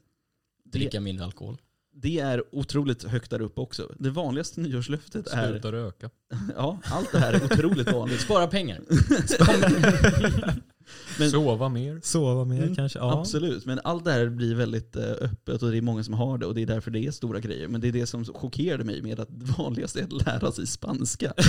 Dricka 0.65 1.01
mindre 1.01 1.25
alkohol. 1.25 1.61
Det 1.97 2.21
är 2.21 2.55
otroligt 2.55 3.03
högt 3.03 3.31
där 3.31 3.41
uppe 3.41 3.61
också. 3.61 3.95
Det 3.99 4.11
vanligaste 4.11 4.61
nyårslöftet 4.61 5.27
är, 5.27 5.51
Sluta 5.53 5.73
röka. 5.73 6.11
ja 6.57 6.81
allt 6.85 7.13
det 7.13 7.19
här 7.19 7.33
är 7.33 7.45
otroligt 7.45 7.93
vanligt. 7.93 8.21
Spara 8.21 8.47
pengar. 8.47 8.81
Men- 11.19 11.31
Sova 11.31 11.69
mer. 11.69 12.01
Sova 12.03 12.45
mer 12.45 12.63
Mm, 12.63 12.75
kanske? 12.77 12.99
Ja. 12.99 13.21
Absolut, 13.21 13.65
men 13.67 13.81
allt 13.85 14.05
det 14.05 14.13
här 14.13 14.27
blir 14.29 14.55
väldigt 14.55 14.97
eh, 14.97 15.03
öppet 15.21 15.63
och 15.63 15.71
det 15.71 15.77
är 15.77 15.83
många 15.83 16.05
som 16.05 16.15
har 16.15 16.39
det 16.39 16.47
och 16.47 16.55
det 16.55 16.63
är 16.63 16.67
därför 16.67 16.91
det 16.91 17.01
är 17.07 17.11
stora 17.11 17.41
grejer. 17.41 17.69
Men 17.69 17.81
det 17.81 17.89
är 17.89 17.93
det 17.93 18.07
som 18.07 18.25
chockerade 18.25 18.85
mig 18.85 19.03
med 19.03 19.21
att 19.21 19.29
det 19.31 19.45
vanligaste 19.59 20.01
är 20.01 20.05
att 20.05 20.27
lära 20.27 20.53
sig 20.53 20.67
spanska. 20.67 21.33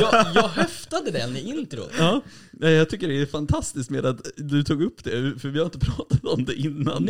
Jag, 0.00 0.26
jag 0.34 0.48
höftade 0.48 1.10
den 1.10 1.36
i 1.36 1.40
intro. 1.40 1.82
Ja, 1.98 2.20
jag 2.60 2.90
tycker 2.90 3.08
det 3.08 3.20
är 3.20 3.26
fantastiskt 3.26 3.90
med 3.90 4.06
att 4.06 4.26
du 4.36 4.62
tog 4.62 4.82
upp 4.82 5.04
det, 5.04 5.40
för 5.40 5.48
vi 5.48 5.58
har 5.58 5.64
inte 5.64 5.78
pratat 5.78 6.24
om 6.24 6.44
det 6.44 6.54
innan. 6.54 7.08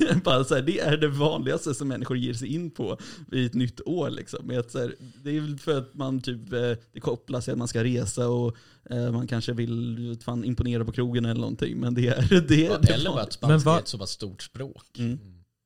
Men 0.00 0.20
bara 0.24 0.44
så 0.44 0.54
här, 0.54 0.62
det 0.62 0.80
är 0.80 0.96
det 0.96 1.08
vanligaste 1.08 1.74
som 1.74 1.88
människor 1.88 2.16
ger 2.16 2.34
sig 2.34 2.48
in 2.54 2.70
på 2.70 2.98
vid 3.30 3.46
ett 3.46 3.54
nytt 3.54 3.80
år. 3.86 4.10
Liksom. 4.10 4.46
Med 4.46 4.58
att 4.58 4.70
så 4.70 4.78
här, 4.78 4.94
det 5.24 5.36
är 5.36 5.40
väl 5.40 5.58
för 5.58 5.78
att 5.78 5.94
man 5.94 6.20
typ, 6.20 6.52
eh, 6.52 6.60
det 6.92 7.00
kopplas 7.00 7.44
till 7.44 7.52
att 7.52 7.58
man 7.58 7.68
ska 7.68 7.84
resa 7.84 8.28
och 8.28 8.56
man 8.90 9.26
kanske 9.26 9.52
vill 9.52 10.16
fan, 10.24 10.44
imponera 10.44 10.84
på 10.84 10.92
krogen 10.92 11.24
eller 11.24 11.40
någonting. 11.40 11.80
Men 11.80 11.94
det 11.94 12.08
är 12.08 12.40
det. 12.48 12.66
Är 12.66 12.78
det 12.78 12.92
Eller 12.92 13.10
bara 13.10 13.22
att 13.22 13.32
spanska 13.32 13.70
är 13.70 13.78
ett 13.78 13.88
så 13.88 13.98
pass 13.98 14.10
stort 14.10 14.42
språk. 14.42 14.98
Mm. 14.98 15.18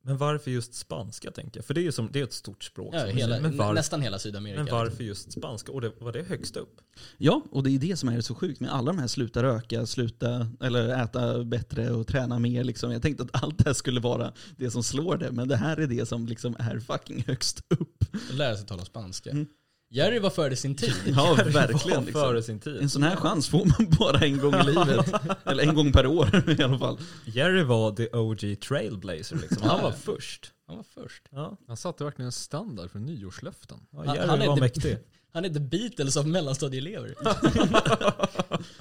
Men 0.04 0.16
varför 0.16 0.50
just 0.50 0.74
spanska 0.74 1.30
tänker 1.30 1.58
jag? 1.58 1.64
För 1.64 1.74
det 1.74 1.80
är 1.80 1.82
ju 1.82 1.92
som, 1.92 2.08
det 2.12 2.20
är 2.20 2.24
ett 2.24 2.32
stort 2.32 2.64
språk. 2.64 2.94
Ja, 2.94 3.06
hela, 3.06 3.40
men, 3.40 3.56
var, 3.56 3.74
Nästan 3.74 4.02
hela 4.02 4.18
Sydamerika. 4.18 4.62
men 4.64 4.72
varför 4.72 5.04
just 5.04 5.32
spanska? 5.32 5.72
Och 5.72 5.80
det, 5.80 5.92
var 5.98 6.12
det 6.12 6.22
högst 6.22 6.56
upp? 6.56 6.80
Ja, 7.18 7.42
och 7.50 7.62
det 7.62 7.70
är 7.70 7.78
det 7.78 7.96
som 7.96 8.08
är 8.08 8.20
så 8.20 8.34
sjukt 8.34 8.60
med 8.60 8.74
alla 8.74 8.92
de 8.92 8.98
här 8.98 9.06
sluta 9.06 9.42
röka, 9.42 9.86
sluta 9.86 10.48
eller 10.60 11.02
äta 11.04 11.44
bättre 11.44 11.90
och 11.90 12.06
träna 12.06 12.38
mer. 12.38 12.64
Liksom. 12.64 12.92
Jag 12.92 13.02
tänkte 13.02 13.24
att 13.24 13.42
allt 13.42 13.58
det 13.58 13.64
här 13.64 13.74
skulle 13.74 14.00
vara 14.00 14.32
det 14.56 14.70
som 14.70 14.82
slår 14.82 15.16
det, 15.16 15.32
men 15.32 15.48
det 15.48 15.56
här 15.56 15.76
är 15.76 15.86
det 15.86 16.06
som 16.06 16.26
liksom 16.26 16.56
är 16.58 16.80
fucking 16.80 17.24
högst 17.26 17.60
upp. 17.68 18.04
Lära 18.32 18.56
sig 18.56 18.66
tala 18.66 18.84
spanska. 18.84 19.30
Mm. 19.30 19.46
Jerry 19.94 20.18
var 20.18 20.30
före 20.30 20.56
sin 20.56 20.74
tid. 20.74 20.94
Ja, 21.16 21.34
verkligen. 21.34 22.04
Liksom. 22.04 22.22
Före 22.22 22.42
sin 22.42 22.60
tid. 22.60 22.76
En 22.82 22.90
sån 22.90 23.02
här 23.02 23.16
chans 23.16 23.48
får 23.48 23.64
man 23.64 23.96
bara 23.98 24.18
en 24.20 24.38
gång 24.38 24.54
i 24.54 24.64
livet. 24.64 25.12
Eller 25.44 25.62
en 25.68 25.74
gång 25.74 25.92
per 25.92 26.06
år 26.06 26.44
i 26.58 26.62
alla 26.62 26.78
fall. 26.78 26.98
Jerry 27.24 27.62
var 27.62 27.92
the 27.92 28.08
OG 28.16 28.60
trailblazer 28.60 29.36
liksom. 29.36 29.68
Han 29.68 29.82
var 29.82 29.92
först. 29.92 30.52
Han 30.66 30.76
var 30.76 30.84
först. 30.94 31.22
Ja, 31.30 31.56
Han 31.66 31.76
satte 31.76 32.04
verkligen 32.04 32.26
en 32.26 32.32
standard 32.32 32.90
för 32.90 32.98
nyårslöften. 32.98 33.78
ja 33.92 34.02
Han- 34.06 34.14
Jerry 34.16 34.28
han 34.28 34.42
är 34.42 34.46
var 34.46 34.54
the- 34.56 34.60
mäktig. 34.60 34.98
Han 35.34 35.44
är 35.44 35.48
the 35.48 35.60
Beatles 35.60 36.16
av 36.16 36.28
mellanstadieelever. 36.28 37.14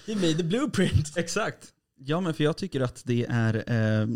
He 0.07 0.15
made 0.15 0.33
the 0.33 0.43
blueprint. 0.43 1.17
Exakt. 1.17 1.67
Ja, 1.97 2.21
men 2.21 2.33
för 2.33 2.43
jag 2.43 2.57
tycker 2.57 2.81
att 2.81 3.01
det 3.05 3.25
är... 3.29 3.55
Eh, 3.55 4.07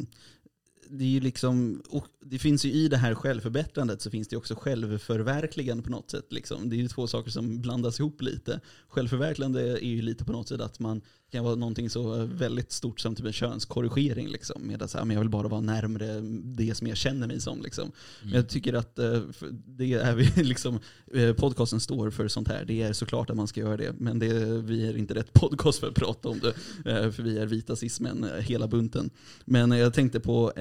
det 0.89 1.03
är 1.03 1.07
ju 1.09 1.19
liksom, 1.19 1.83
det 2.29 2.39
finns 2.39 2.65
ju 2.65 2.71
i 2.71 2.87
det 2.87 2.97
här 2.97 3.15
självförbättrandet 3.15 4.01
så 4.01 4.09
finns 4.09 4.27
det 4.27 4.37
också 4.37 4.55
självförverkligande 4.55 5.83
på 5.83 5.89
något 5.89 6.11
sätt. 6.11 6.25
Liksom. 6.29 6.69
Det 6.69 6.75
är 6.75 6.77
ju 6.77 6.87
två 6.87 7.07
saker 7.07 7.31
som 7.31 7.61
blandas 7.61 7.99
ihop 7.99 8.21
lite. 8.21 8.59
Självförverkligande 8.87 9.61
är 9.61 9.89
ju 9.89 10.01
lite 10.01 10.25
på 10.25 10.31
något 10.31 10.47
sätt 10.47 10.61
att 10.61 10.79
man 10.79 11.01
kan 11.31 11.43
vara 11.43 11.55
någonting 11.55 11.89
så 11.89 12.25
väldigt 12.25 12.71
stort 12.71 12.99
som 12.99 13.15
typ 13.15 13.25
en 13.25 13.33
könskorrigering. 13.33 14.27
Liksom. 14.27 14.61
Med 14.61 14.81
att 14.81 14.91
så 14.91 14.97
här, 14.97 15.05
men 15.05 15.13
jag 15.13 15.21
vill 15.21 15.29
bara 15.29 15.47
vara 15.47 15.61
närmre 15.61 16.21
det 16.55 16.75
som 16.75 16.87
jag 16.87 16.97
känner 16.97 17.27
mig 17.27 17.41
som. 17.41 17.61
Liksom. 17.61 17.91
Men 18.23 18.33
jag 18.33 18.49
tycker 18.49 18.73
att 18.73 18.99
eh, 18.99 19.21
det 19.65 19.93
är 19.93 20.15
vi 20.15 20.31
liksom, 20.43 20.79
eh, 21.13 21.33
podcasten 21.33 21.79
står 21.79 22.11
för 22.11 22.27
sånt 22.27 22.47
här. 22.47 22.65
Det 22.65 22.81
är 22.81 22.93
såklart 22.93 23.29
att 23.29 23.37
man 23.37 23.47
ska 23.47 23.59
göra 23.59 23.77
det. 23.77 23.93
Men 23.97 24.19
det, 24.19 24.61
vi 24.61 24.87
är 24.87 24.97
inte 24.97 25.15
rätt 25.15 25.33
podcast 25.33 25.79
för 25.79 25.87
att 25.87 25.95
prata 25.95 26.29
om 26.29 26.39
det. 26.39 26.53
Eh, 26.91 27.11
För 27.11 27.23
vi 27.23 27.37
är 27.37 27.45
vita 27.45 27.73
eh, 27.73 28.41
hela 28.41 28.67
bunten. 28.67 29.09
Men 29.45 29.71
jag 29.71 29.93
tänkte 29.93 30.19
på, 30.19 30.51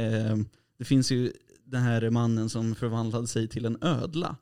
det 0.79 0.85
finns 0.85 1.11
ju 1.11 1.33
den 1.65 1.83
här 1.83 2.11
mannen 2.11 2.51
som 2.51 2.75
förvandlade 2.75 3.27
sig 3.27 3.49
till 3.49 3.65
en 3.65 3.79
ödla. 3.81 4.37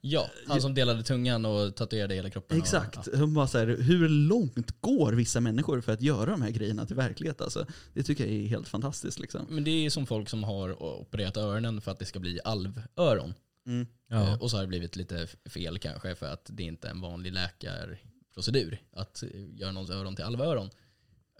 Ja, 0.00 0.30
han 0.46 0.60
som 0.60 0.74
delade 0.74 1.02
tungan 1.02 1.44
och 1.46 1.76
tatuerade 1.76 2.14
hela 2.14 2.30
kroppen. 2.30 2.58
Exakt. 2.58 3.06
Och, 3.06 3.18
Hon 3.18 3.34
bara 3.34 3.46
så 3.46 3.58
här, 3.58 3.66
hur 3.66 4.08
långt 4.08 4.80
går 4.80 5.12
vissa 5.12 5.40
människor 5.40 5.80
för 5.80 5.92
att 5.92 6.02
göra 6.02 6.30
de 6.30 6.42
här 6.42 6.50
grejerna 6.50 6.86
till 6.86 6.96
verklighet? 6.96 7.40
Alltså, 7.40 7.66
det 7.94 8.02
tycker 8.02 8.24
jag 8.26 8.34
är 8.34 8.46
helt 8.46 8.68
fantastiskt. 8.68 9.18
Liksom. 9.18 9.40
ja. 9.48 9.54
Men 9.54 9.64
det 9.64 9.70
är 9.70 9.90
som 9.90 10.06
folk 10.06 10.28
som 10.28 10.44
har 10.44 10.82
opererat 10.82 11.36
öronen 11.36 11.80
för 11.80 11.90
att 11.90 11.98
det 11.98 12.04
ska 12.04 12.18
bli 12.18 12.40
alvöron. 12.44 13.34
Mm. 13.66 13.86
Ja. 14.08 14.22
Eh, 14.32 14.42
Och 14.42 14.50
så 14.50 14.56
har 14.56 14.62
det 14.62 14.68
blivit 14.68 14.96
lite 14.96 15.26
fel 15.48 15.78
kanske 15.78 16.14
för 16.14 16.26
att 16.26 16.50
det 16.52 16.62
inte 16.62 16.86
är 16.88 16.90
en 16.90 17.00
vanlig 17.00 17.32
läkarprocedur 17.32 18.78
att 18.92 19.22
göra 19.52 19.72
någons 19.72 19.90
öron 19.90 20.16
till 20.16 20.24
alvöron. 20.24 20.70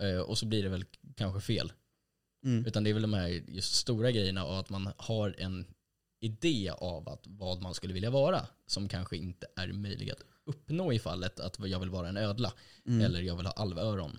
Eh, 0.01 0.21
Och 0.21 0.39
så 0.39 0.47
blir 0.47 0.63
det 0.63 0.69
väl 0.69 0.85
kanske 1.17 1.41
fel. 1.41 1.73
Mm. 2.47 2.67
Utan 2.67 2.85
det 2.85 2.91
är 2.91 2.95
väl 2.95 3.03
de 3.03 3.13
här 3.15 3.29
just 3.49 3.75
stora 3.75 4.11
grejerna 4.11 4.45
och 4.45 4.59
att 4.59 4.71
man 4.71 4.89
har 4.97 5.35
en 5.39 5.65
idé 6.21 6.73
av 6.79 7.09
att 7.09 7.23
vad 7.27 7.63
man 7.63 7.75
skulle 7.75 7.95
vilja 7.95 8.11
vara 8.11 8.47
som 8.67 8.89
kanske 8.89 9.17
inte 9.17 9.47
är 9.57 9.73
möjlig 9.73 10.11
att 10.11 10.23
uppnå 10.45 10.93
i 10.93 10.99
fallet 10.99 11.41
att 11.41 11.59
jag 11.65 11.81
vill 11.81 11.91
vara 11.91 12.09
en 12.09 12.17
ödla 12.17 12.53
Mm. 12.87 13.01
eller 13.05 13.21
jag 13.21 13.37
vill 13.37 13.47
ha 13.47 13.53
alvöron. 13.53 14.19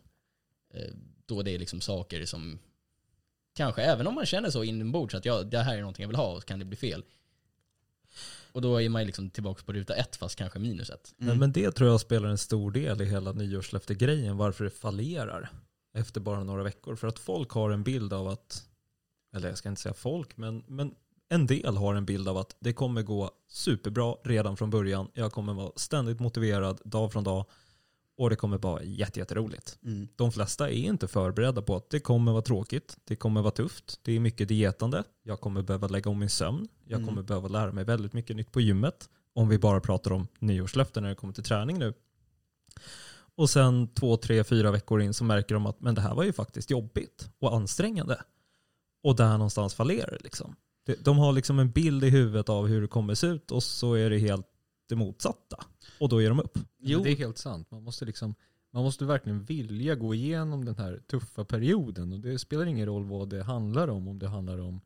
Eh, 0.73 0.93
Då 1.25 1.41
det 1.43 1.51
är 1.51 1.59
liksom 1.59 1.81
saker 1.81 2.25
som 2.25 2.59
kanske, 3.55 3.81
även 3.81 4.07
om 4.07 4.15
man 4.15 4.25
känner 4.25 4.49
så 4.49 4.63
inombords 4.63 5.15
att 5.15 5.25
ja, 5.25 5.43
det 5.43 5.59
här 5.59 5.75
är 5.77 5.79
någonting 5.81 6.03
jag 6.03 6.07
vill 6.07 6.17
ha 6.17 6.41
så 6.41 6.47
kan 6.47 6.59
det 6.59 6.65
bli 6.65 6.77
fel. 6.77 7.03
Och 8.51 8.61
då 8.61 8.81
är 8.81 8.89
man 8.89 9.05
liksom 9.05 9.29
tillbaka 9.29 9.63
på 9.63 9.73
ruta 9.73 9.95
ett 9.95 10.15
fast 10.15 10.35
kanske 10.35 10.59
minus 10.59 10.89
ett. 10.89 11.13
Mm. 11.19 11.29
Men, 11.29 11.39
men 11.39 11.51
det 11.51 11.71
tror 11.71 11.89
jag 11.89 12.01
spelar 12.01 12.29
en 12.29 12.37
stor 12.37 12.71
del 12.71 13.01
i 13.01 13.05
hela 13.05 13.31
nyårslöfte-grejen, 13.31 14.37
varför 14.37 14.63
det 14.63 14.69
fallerar 14.69 15.49
efter 15.97 16.21
bara 16.21 16.43
några 16.43 16.63
veckor. 16.63 16.95
För 16.95 17.07
att 17.07 17.19
folk 17.19 17.51
har 17.51 17.69
en 17.71 17.83
bild 17.83 18.13
av 18.13 18.27
att, 18.27 18.63
eller 19.35 19.47
jag 19.49 19.57
ska 19.57 19.69
inte 19.69 19.81
säga 19.81 19.93
folk, 19.93 20.37
men, 20.37 20.63
men 20.67 20.95
en 21.29 21.47
del 21.47 21.77
har 21.77 21.95
en 21.95 22.05
bild 22.05 22.27
av 22.27 22.37
att 22.37 22.55
det 22.59 22.73
kommer 22.73 23.01
gå 23.01 23.31
superbra 23.47 24.15
redan 24.23 24.57
från 24.57 24.69
början. 24.69 25.07
Jag 25.13 25.31
kommer 25.31 25.53
vara 25.53 25.71
ständigt 25.75 26.19
motiverad 26.19 26.81
dag 26.85 27.11
från 27.11 27.23
dag 27.23 27.45
och 28.17 28.29
det 28.29 28.35
kommer 28.35 28.57
vara 28.57 28.83
jätte- 28.83 29.19
jätteroligt. 29.19 29.77
Mm. 29.83 30.07
De 30.15 30.31
flesta 30.31 30.69
är 30.69 30.73
inte 30.73 31.07
förberedda 31.07 31.61
på 31.61 31.75
att 31.75 31.89
det 31.89 31.99
kommer 31.99 32.31
vara 32.31 32.41
tråkigt, 32.41 32.97
det 33.03 33.15
kommer 33.15 33.41
vara 33.41 33.51
tufft, 33.51 33.99
det 34.03 34.11
är 34.11 34.19
mycket 34.19 34.47
dietande, 34.47 35.03
jag 35.23 35.41
kommer 35.41 35.61
behöva 35.61 35.87
lägga 35.87 36.11
om 36.11 36.19
min 36.19 36.29
sömn, 36.29 36.67
jag 36.85 36.97
Mm. 36.97 37.07
kommer 37.07 37.21
behöva 37.21 37.47
lära 37.47 37.71
mig 37.71 37.83
väldigt 37.83 38.13
mycket 38.13 38.35
nytt 38.35 38.51
på 38.51 38.61
gymmet. 38.61 39.09
Om 39.33 39.49
vi 39.49 39.59
bara 39.59 39.79
pratar 39.79 40.11
om 40.11 40.27
nyårslöften 40.39 41.03
när 41.03 41.09
det 41.09 41.15
kommer 41.15 41.33
till 41.33 41.43
träning 41.43 41.79
nu. 41.79 41.93
Och 43.37 43.49
sen 43.49 43.87
två, 43.87 44.17
tre, 44.17 44.43
fyra 44.43 44.71
veckor 44.71 45.01
in 45.01 45.13
så 45.13 45.23
märker 45.23 45.55
de 45.55 45.65
att 45.65 45.81
men 45.81 45.95
det 45.95 46.01
här 46.01 46.15
var 46.15 46.23
ju 46.23 46.33
faktiskt 46.33 46.71
jobbigt 46.71 47.29
och 47.39 47.55
ansträngande. 47.55 48.21
Och 49.03 49.15
där 49.15 49.31
någonstans 49.31 49.73
fallerar 49.73 50.11
det 50.11 50.23
liksom. 50.23 50.55
De 51.03 51.17
har 51.17 51.31
liksom 51.31 51.59
en 51.59 51.71
bild 51.71 52.03
i 52.03 52.09
huvudet 52.09 52.49
av 52.49 52.67
hur 52.67 52.81
det 52.81 52.87
kommer 52.87 53.15
se 53.15 53.27
ut 53.27 53.51
och 53.51 53.63
så 53.63 53.93
är 53.93 54.09
det 54.09 54.17
helt 54.17 54.47
det 54.89 54.95
motsatta. 54.95 55.63
Och 55.99 56.09
då 56.09 56.21
ger 56.21 56.29
de 56.29 56.39
upp. 56.39 56.59
Jo. 56.79 57.03
Det 57.03 57.11
är 57.11 57.15
helt 57.15 57.37
sant. 57.37 57.71
Man 57.71 57.83
måste, 57.83 58.05
liksom, 58.05 58.35
man 58.71 58.83
måste 58.83 59.05
verkligen 59.05 59.43
vilja 59.43 59.95
gå 59.95 60.13
igenom 60.13 60.65
den 60.65 60.75
här 60.75 61.01
tuffa 61.07 61.45
perioden. 61.45 62.13
Och 62.13 62.19
det 62.19 62.39
spelar 62.39 62.65
ingen 62.65 62.85
roll 62.85 63.05
vad 63.05 63.29
det 63.29 63.43
handlar 63.43 63.87
om. 63.87 64.07
Om 64.07 64.19
det 64.19 64.27
handlar 64.27 64.57
om 64.57 64.81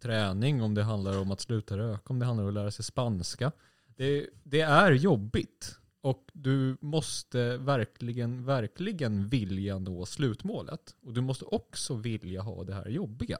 träning, 0.00 0.62
om 0.62 0.74
det 0.74 0.82
handlar 0.82 1.18
om 1.18 1.30
att 1.30 1.40
sluta 1.40 1.78
röka, 1.78 2.04
om 2.06 2.18
det 2.18 2.26
handlar 2.26 2.44
om 2.44 2.48
att 2.48 2.54
lära 2.54 2.70
sig 2.70 2.84
spanska. 2.84 3.52
Det, 3.96 4.26
det 4.42 4.60
är 4.60 4.92
jobbigt. 4.92 5.78
Och 6.04 6.30
du 6.32 6.76
måste 6.80 7.56
verkligen, 7.56 8.44
verkligen 8.44 9.28
vilja 9.28 9.78
nå 9.78 10.06
slutmålet. 10.06 10.96
Och 11.02 11.12
du 11.12 11.20
måste 11.20 11.44
också 11.44 11.94
vilja 11.94 12.42
ha 12.42 12.64
det 12.64 12.74
här 12.74 12.88
jobbiga. 12.88 13.38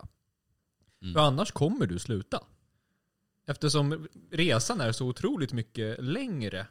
Mm. 1.03 1.15
För 1.15 1.21
annars 1.21 1.53
kommer 1.53 1.87
du 1.87 1.99
sluta. 1.99 2.45
Eftersom 3.47 4.09
resan 4.31 4.81
är 4.81 4.93
så 4.93 5.07
otroligt 5.07 5.53
mycket 5.53 6.05
längre 6.05 6.67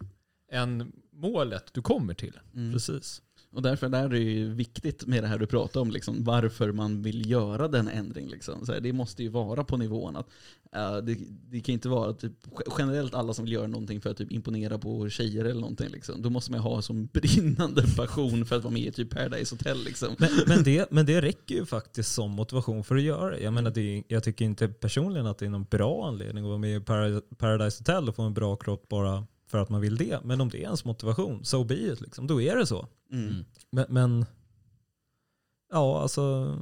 än 0.52 0.92
målet 1.12 1.74
du 1.74 1.82
kommer 1.82 2.14
till. 2.14 2.40
Mm. 2.54 2.74
Precis. 2.74 3.22
Och 3.54 3.62
därför 3.62 3.96
är 3.96 4.10
det 4.10 4.20
ju 4.20 4.54
viktigt 4.54 5.06
med 5.06 5.24
det 5.24 5.28
här 5.28 5.38
du 5.38 5.48
pratar 5.48 5.82
om, 5.82 5.92
liksom, 5.92 6.24
varför 6.24 6.72
man 6.72 7.02
vill 7.02 7.30
göra 7.30 7.68
den 7.68 7.88
ändring. 7.88 8.28
Liksom. 8.28 8.66
Så 8.66 8.74
här, 8.74 8.80
det 8.80 8.94
måste 8.94 9.24
ju 9.24 9.30
vara 9.30 9.64
på 9.64 9.78
nivån 9.78 10.16
att 10.16 10.28
uh, 10.76 11.06
det, 11.06 11.18
det 11.50 11.60
kan 11.60 11.74
inte 11.74 11.90
vara 11.90 12.14
typ, 12.14 12.34
generellt 12.78 13.14
alla 13.14 13.34
som 13.34 13.46
vill 13.46 13.54
göra 13.54 13.68
någonting 13.68 14.02
för 14.02 14.10
att 14.10 14.18
typ, 14.18 14.32
imponera 14.32 14.78
på 14.78 15.10
tjejer 15.10 15.46
eller 15.46 15.62
någonting. 15.62 15.90
Liksom. 15.90 16.22
Då 16.22 16.30
måste 16.30 16.52
man 16.52 16.60
ha 16.60 16.82
som 16.82 17.06
brinnande 17.14 17.84
passion 17.98 18.46
för 18.46 18.56
att 18.56 18.64
vara 18.64 18.74
med 18.74 18.84
i 18.84 18.92
typ 18.92 19.10
Paradise 19.10 19.56
Hotel. 19.56 19.84
Liksom. 19.84 20.16
Men, 20.20 20.30
men, 20.48 20.64
det, 20.64 20.92
men 20.92 21.06
det 21.06 21.22
räcker 21.22 21.56
ju 21.56 21.66
faktiskt 21.66 22.14
som 22.14 22.32
motivation 22.32 22.84
för 22.84 22.96
att 22.96 23.02
göra 23.02 23.30
det. 23.30 23.44
Jag 23.44 23.54
menar, 23.54 23.72
det 23.72 23.98
är, 23.98 24.04
jag 24.08 24.24
tycker 24.24 24.46
inte 24.46 24.68
personligen 24.68 25.26
att 25.26 25.38
det 25.38 25.46
är 25.46 25.50
någon 25.50 25.68
bra 25.70 26.08
anledning 26.08 26.44
att 26.44 26.48
vara 26.48 26.58
med 26.58 26.78
i 26.78 26.84
Paradise 27.38 27.80
Hotel 27.80 28.10
och 28.10 28.16
få 28.16 28.22
en 28.22 28.34
bra 28.34 28.56
kropp 28.56 28.90
bara 28.90 29.26
för 29.54 29.62
att 29.62 29.70
man 29.70 29.82
vill 29.82 29.98
det. 29.98 30.20
Men 30.24 30.42
om 30.42 30.50
det 30.50 30.58
är 30.58 30.62
ens 30.62 30.86
motivation, 30.86 31.46
so 31.46 31.64
be 31.64 31.76
it. 31.76 32.02
Liksom. 32.02 32.28
Då 32.28 32.42
är 32.42 32.56
det 32.56 32.68
så. 32.68 32.88
Mm. 33.12 33.28
Mm. 33.30 33.46
Men, 33.70 33.86
men 33.90 34.26
ja, 35.72 36.02
alltså 36.02 36.58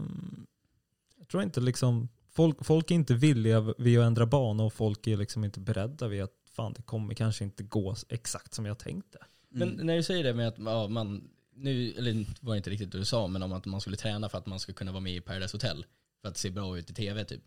jag 1.18 1.28
tror 1.28 1.44
inte 1.44 1.60
liksom 1.62 2.10
folk, 2.30 2.66
folk 2.66 2.92
är 2.92 2.96
inte 2.96 3.14
villiga 3.14 3.74
vid 3.78 4.00
att 4.00 4.06
ändra 4.06 4.26
bana 4.26 4.64
och 4.64 4.74
folk 4.74 5.08
är 5.08 5.18
liksom 5.18 5.44
inte 5.44 5.60
beredda 5.60 6.08
vid 6.08 6.22
att 6.24 6.34
fan 6.52 6.74
det 6.74 6.82
kommer 6.82 7.14
kanske 7.14 7.44
inte 7.44 7.64
gå 7.64 7.96
exakt 8.10 8.54
som 8.54 8.66
jag 8.66 8.80
tänkte. 8.80 9.18
Men 9.50 9.70
Mm. 9.74 9.86
när 9.86 9.96
du 9.96 10.04
säger 10.04 10.24
det 10.24 10.34
med 10.34 10.48
att 10.48 10.58
ja, 10.60 10.88
man, 10.88 11.30
nu, 11.56 11.92
eller 11.92 12.14
det 12.14 12.26
var 12.42 12.56
inte 12.56 12.70
riktigt 12.70 12.92
det 12.92 12.98
du 12.98 13.06
sa, 13.06 13.28
men 13.28 13.44
om 13.44 13.54
att 13.54 13.66
man 13.66 13.82
skulle 13.82 13.98
träna 13.98 14.30
för 14.30 14.38
att 14.38 14.46
man 14.46 14.60
ska 14.60 14.74
kunna 14.74 14.92
vara 14.92 15.02
med 15.02 15.16
i 15.16 15.22
Paradise 15.22 15.56
Hotel. 15.58 15.86
För 16.22 16.28
att 16.28 16.34
det 16.34 16.40
ser 16.40 16.52
bra 16.52 16.78
ut 16.78 16.90
i 16.90 16.94
tv 16.94 17.24
typ. 17.26 17.42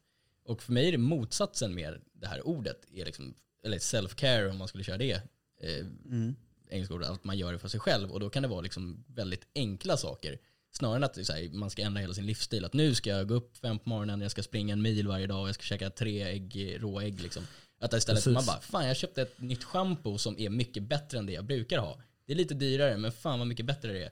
Och 0.45 0.63
för 0.63 0.73
mig 0.73 0.89
är 0.89 0.93
det 0.93 0.99
motsatsen 0.99 1.75
med 1.75 2.01
det 2.13 2.27
här 2.27 2.47
ordet, 2.49 2.85
är 2.93 3.05
liksom, 3.05 3.35
eller 3.65 3.79
self-care 3.79 4.51
om 4.51 4.59
man 4.59 4.69
skulle 4.69 4.85
köra 4.85 4.99
det. 4.99 5.13
Eh, 5.61 5.87
Mm. 6.07 6.35
engelska 6.71 6.95
ordet, 6.95 7.09
att 7.09 7.25
man 7.25 7.39
gör 7.39 7.53
det 7.53 7.59
för 7.59 7.69
sig 7.69 7.81
själv. 7.81 8.11
Och 8.13 8.21
då 8.21 8.31
kan 8.31 8.43
det 8.43 8.49
vara 8.49 8.61
liksom 8.61 9.05
väldigt 9.09 9.47
enkla 9.55 9.97
saker. 9.97 10.39
Snarare 10.73 10.97
än 10.97 11.05
att 11.05 11.17
här, 11.17 11.49
man 11.55 11.71
ska 11.71 11.83
ändra 11.83 12.01
hela 12.01 12.15
sin 12.15 12.27
livsstil. 12.27 12.65
Att 12.65 12.73
nu 12.73 12.95
ska 12.95 13.11
jag 13.11 13.29
gå 13.29 13.35
upp 13.35 13.57
fem 13.57 13.79
på 13.79 13.89
morgonen, 13.89 14.21
jag 14.21 14.31
ska 14.31 14.43
springa 14.43 14.73
en 14.73 14.83
mil 14.83 15.09
varje 15.09 15.27
dag 15.27 15.43
och 15.43 15.49
jag 15.49 15.55
ska 15.55 15.63
käka 15.65 15.91
tre 15.91 16.23
ägg, 16.23 16.77
råägg 16.81 17.21
liksom. 17.21 17.47
Att 17.79 17.93
istället 17.93 18.25
Precis. 18.25 18.35
man 18.35 18.47
bara, 18.47 18.61
fan 18.61 18.87
jag 18.89 18.97
köpte 18.97 19.23
ett 19.23 19.41
nytt 19.41 19.65
shampoo 19.65 20.19
som 20.19 20.39
är 20.39 20.51
mycket 20.51 20.83
bättre 20.83 21.19
än 21.19 21.27
det 21.27 21.33
jag 21.33 21.45
brukar 21.45 21.79
ha. 21.79 22.01
Det 22.27 22.33
är 22.33 22.37
lite 22.37 22.55
dyrare, 22.55 22.97
men 22.97 23.13
fan 23.13 23.39
vad 23.39 23.49
mycket 23.49 23.67
bättre 23.67 23.93
det 23.93 24.05
är. 24.05 24.11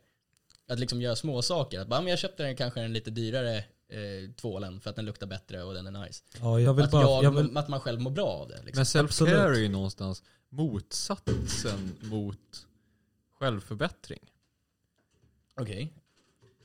Att 0.68 0.78
liksom 0.78 1.02
göra 1.02 1.16
små 1.16 1.42
saker. 1.42 1.80
Att 1.80 1.88
bara, 1.88 2.00
men 2.00 2.10
jag 2.10 2.18
köpte 2.18 2.42
den 2.42 2.56
kanske 2.56 2.80
en 2.80 2.92
lite 2.92 3.10
dyrare 3.10 3.64
eh, 3.92 4.30
tvålen 4.34 4.80
för 4.80 4.90
att 4.90 4.96
den 4.96 5.04
luktar 5.04 5.26
bättre 5.26 5.62
och 5.62 5.74
den 5.74 5.86
är 5.96 6.06
nice. 6.06 6.24
Ja, 6.40 6.60
jag 6.60 6.74
vill 6.74 6.84
Att, 6.84 6.90
bara, 6.90 7.02
jag, 7.02 7.24
jag 7.24 7.30
vill, 7.30 7.56
att 7.56 7.68
man 7.68 7.80
själv 7.80 8.00
mår 8.00 8.10
bra 8.10 8.26
av 8.28 8.48
det. 8.48 8.62
Liksom. 8.64 8.78
Men 8.78 8.84
self-care 9.08 9.54
är 9.54 9.58
ju 9.58 9.68
någonstans 9.68 10.22
motsatsen 10.48 11.92
mot 12.00 12.66
självförbättring. 13.38 14.20
Okej. 15.56 15.92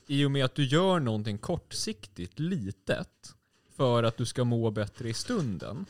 I 0.07 0.25
och 0.25 0.31
med 0.31 0.45
att 0.45 0.55
du 0.55 0.65
gör 0.65 0.99
någonting 0.99 1.37
kortsiktigt 1.37 2.39
litet 2.39 3.33
för 3.75 4.03
att 4.03 4.17
du 4.17 4.25
ska 4.25 4.43
må 4.43 4.71
bättre 4.71 5.09
i 5.09 5.13
stunden. 5.13 5.85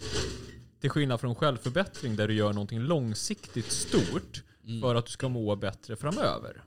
Till 0.79 0.89
skillnad 0.89 1.19
från 1.19 1.35
självförbättring 1.35 2.15
där 2.15 2.27
du 2.27 2.33
gör 2.33 2.53
någonting 2.53 2.79
långsiktigt 2.79 3.71
stort 3.71 4.43
Mm. 4.67 4.81
för 4.81 4.95
att 4.95 5.05
du 5.05 5.11
ska 5.11 5.29
må 5.29 5.55
bättre 5.55 5.95
framöver. 5.95 6.63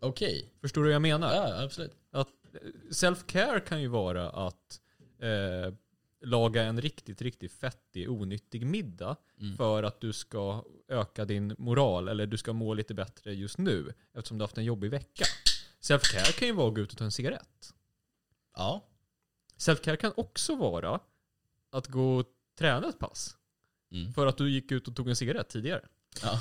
Okej. 0.00 0.52
Förstår 0.60 0.80
du 0.82 0.88
vad 0.88 0.94
jag 0.94 1.02
menar? 1.02 1.34
Ja, 1.34 1.62
absolut. 1.64 1.92
Self-care 2.90 3.60
kan 3.60 3.80
ju 3.82 3.88
vara 3.88 4.30
att 4.30 4.80
eh, 5.18 5.74
laga 6.20 6.62
en 6.62 6.80
riktigt, 6.80 7.22
riktigt 7.22 7.52
fettig, 7.52 8.10
onyttig 8.10 8.66
middag 8.66 9.16
Mm. 9.40 9.56
för 9.56 9.82
att 9.82 10.00
du 10.00 10.12
ska 10.12 10.64
öka 10.88 11.24
din 11.24 11.54
moral 11.58 12.08
eller 12.08 12.26
du 12.26 12.36
ska 12.36 12.52
må 12.52 12.74
lite 12.74 12.94
bättre 12.94 13.34
just 13.34 13.58
nu 13.58 13.92
eftersom 14.14 14.38
du 14.38 14.44
haft 14.44 14.58
en 14.58 14.64
jobbig 14.64 14.90
vecka. 14.90 15.24
Self-care 15.80 16.38
kan 16.38 16.48
ju 16.48 16.54
vara 16.54 16.68
att 16.68 16.74
gå 16.74 16.80
ut 16.80 16.92
och 16.92 16.98
ta 16.98 17.04
en 17.04 17.12
cigarett. 17.12 17.74
Ja. 18.56 18.84
Self-care 19.58 19.96
kan 19.96 20.12
också 20.16 20.56
vara 20.56 21.00
att 21.70 21.86
gå 21.86 22.16
och 22.18 22.26
träna 22.58 22.88
ett 22.88 22.98
pass 22.98 23.34
Mm. 23.92 24.12
för 24.12 24.26
att 24.26 24.36
du 24.38 24.50
gick 24.50 24.72
ut 24.72 24.88
och 24.88 24.96
tog 24.96 25.08
en 25.08 25.16
cigarett 25.16 25.48
tidigare. 25.48 25.88
ja. 26.22 26.40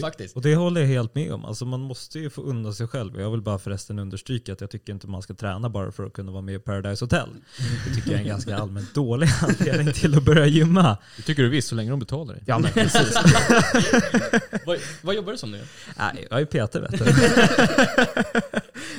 Faktiskt. 0.00 0.36
och 0.36 0.42
det 0.42 0.54
håller 0.54 0.80
jag 0.80 0.88
helt 0.88 1.14
med 1.14 1.32
om. 1.32 1.44
Alltså 1.44 1.64
man 1.64 1.80
måste 1.80 2.18
ju 2.18 2.30
få 2.30 2.42
unna 2.42 2.72
sig 2.72 2.86
själv. 2.88 3.20
Jag 3.20 3.30
vill 3.30 3.42
bara 3.42 3.58
förresten 3.58 3.98
understryka 3.98 4.52
att 4.52 4.60
jag 4.60 4.70
tycker 4.70 4.92
inte 4.92 5.06
man 5.06 5.22
ska 5.22 5.34
träna 5.34 5.68
bara 5.68 5.92
för 5.92 6.06
att 6.06 6.12
kunna 6.12 6.32
vara 6.32 6.42
med 6.42 6.54
i 6.54 6.58
Paradise 6.58 7.04
Hotel. 7.04 7.28
Det 7.88 7.94
tycker 7.94 8.10
jag 8.10 8.16
är 8.16 8.22
en 8.22 8.28
ganska 8.28 8.56
allmänt 8.62 8.94
dålig 8.94 9.28
anledning 9.42 9.94
till 9.94 10.16
att 10.18 10.24
börja 10.24 10.46
gymma. 10.46 10.96
Det 11.16 11.22
tycker 11.22 11.42
du 11.42 11.48
visst 11.48 11.68
så 11.68 11.74
länge 11.74 11.90
de 11.90 11.98
betalar 11.98 12.34
dig. 12.34 12.42
Ja 12.46 12.58
men 12.58 12.72
precis. 12.74 13.16
vad, 14.66 14.78
vad 15.02 15.14
jobbar 15.14 15.32
du 15.32 15.38
som 15.38 15.50
nu? 15.50 15.60
Nej, 15.98 16.26
jag 16.30 16.40
är 16.40 16.44
Peter 16.44 16.80
vet 16.80 16.98
du. 16.98 17.04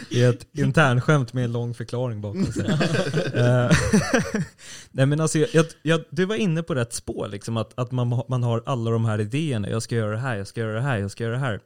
Det 0.10 0.24
är 0.24 0.30
ett 0.30 0.48
internskämt 0.58 1.34
med 1.34 1.44
en 1.46 1.52
lång 1.52 1.74
förklaring 1.74 2.22
bakom 2.22 2.46
sig. 2.46 2.66
Eh, 3.34 3.72
Nej 4.92 5.06
men 5.06 5.22
alltså, 5.22 5.38
jag, 5.38 5.66
jag, 5.82 6.04
du 6.10 6.26
var 6.26 6.36
inne 6.36 6.64
på 6.64 6.76
rätt 6.76 6.94
spår, 6.94 7.28
liksom, 7.28 7.58
att, 7.58 7.80
att 7.80 7.92
man, 7.92 8.24
man 8.28 8.44
har 8.44 8.64
alla 8.66 8.92
de 8.92 9.06
här 9.06 9.22
idéerna. 9.22 9.70
Jag 9.70 9.84
ska 9.84 9.96
göra 9.96 10.12
det 10.12 10.18
här, 10.18 10.36
jag 10.36 10.48
ska 10.48 10.62
göra 10.62 10.74
det 10.74 10.82
här, 10.82 10.87
jag 10.96 11.12
ska 11.12 11.24
göra 11.24 11.34
det 11.34 11.40
här. 11.40 11.62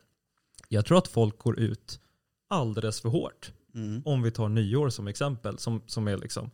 Jag 0.70 0.86
tror 0.86 0.98
att 0.98 1.08
folk 1.08 1.38
går 1.38 1.60
ut 1.60 2.00
alldeles 2.48 3.02
för 3.02 3.10
hårt. 3.10 3.52
Mm. 3.76 4.02
Om 4.06 4.22
vi 4.22 4.32
tar 4.32 4.50
nyår 4.50 4.90
som 4.90 5.08
exempel, 5.08 5.58
som, 5.58 5.82
som 5.88 6.08
är 6.08 6.18
liksom 6.18 6.52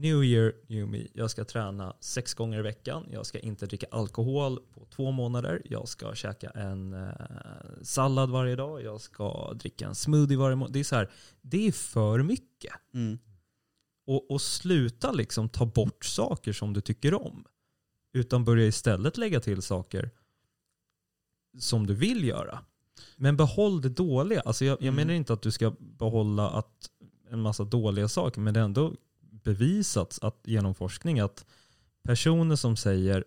New 0.00 0.24
year, 0.24 0.52
new 0.66 0.88
me. 0.88 1.06
Jag 1.12 1.30
ska 1.30 1.44
träna 1.44 1.96
sex 2.00 2.34
gånger 2.34 2.58
i 2.58 2.62
veckan. 2.62 3.06
Jag 3.10 3.26
ska 3.26 3.38
inte 3.38 3.66
dricka 3.66 3.86
alkohol 3.90 4.60
på 4.74 4.86
två 4.90 5.10
månader. 5.10 5.62
Jag 5.64 5.88
ska 5.88 6.14
käka 6.14 6.50
en 6.50 6.94
eh, 6.94 7.10
sallad 7.82 8.30
varje 8.30 8.56
dag. 8.56 8.82
Jag 8.82 9.00
ska 9.00 9.52
dricka 9.54 9.86
en 9.86 9.94
smoothie 9.94 10.36
varje 10.38 10.56
månad. 10.56 10.72
Det 10.72 10.80
är 10.80 10.84
så 10.84 10.96
här, 10.96 11.10
det 11.40 11.68
är 11.68 11.72
för 11.72 12.22
mycket. 12.22 12.72
Mm. 12.94 13.18
Och, 14.06 14.30
och 14.30 14.40
sluta 14.40 15.12
liksom 15.12 15.48
ta 15.48 15.66
bort 15.66 16.04
saker 16.04 16.52
som 16.52 16.72
du 16.72 16.80
tycker 16.80 17.14
om. 17.14 17.44
Utan 18.12 18.44
börja 18.44 18.66
istället 18.66 19.16
lägga 19.16 19.40
till 19.40 19.62
saker 19.62 20.10
som 21.58 21.86
du 21.86 21.94
vill 21.94 22.24
göra. 22.24 22.58
Men 23.16 23.36
behåll 23.36 23.80
det 23.80 23.88
dåliga. 23.88 24.40
Alltså 24.40 24.64
jag, 24.64 24.72
jag 24.72 24.82
Mm. 24.82 24.94
menar 24.96 25.14
inte 25.14 25.32
att 25.32 25.42
du 25.42 25.50
ska 25.50 25.72
behålla 25.78 26.50
att, 26.50 26.90
en 27.30 27.40
massa 27.40 27.64
dåliga 27.64 28.08
saker, 28.08 28.40
men 28.40 28.54
det 28.54 28.60
är 28.60 28.64
ändå 28.64 28.94
bevisats 29.44 30.18
att, 30.22 30.40
genom 30.44 30.74
forskning 30.74 31.20
att 31.20 31.46
personer 32.02 32.56
som 32.56 32.76
säger 32.76 33.24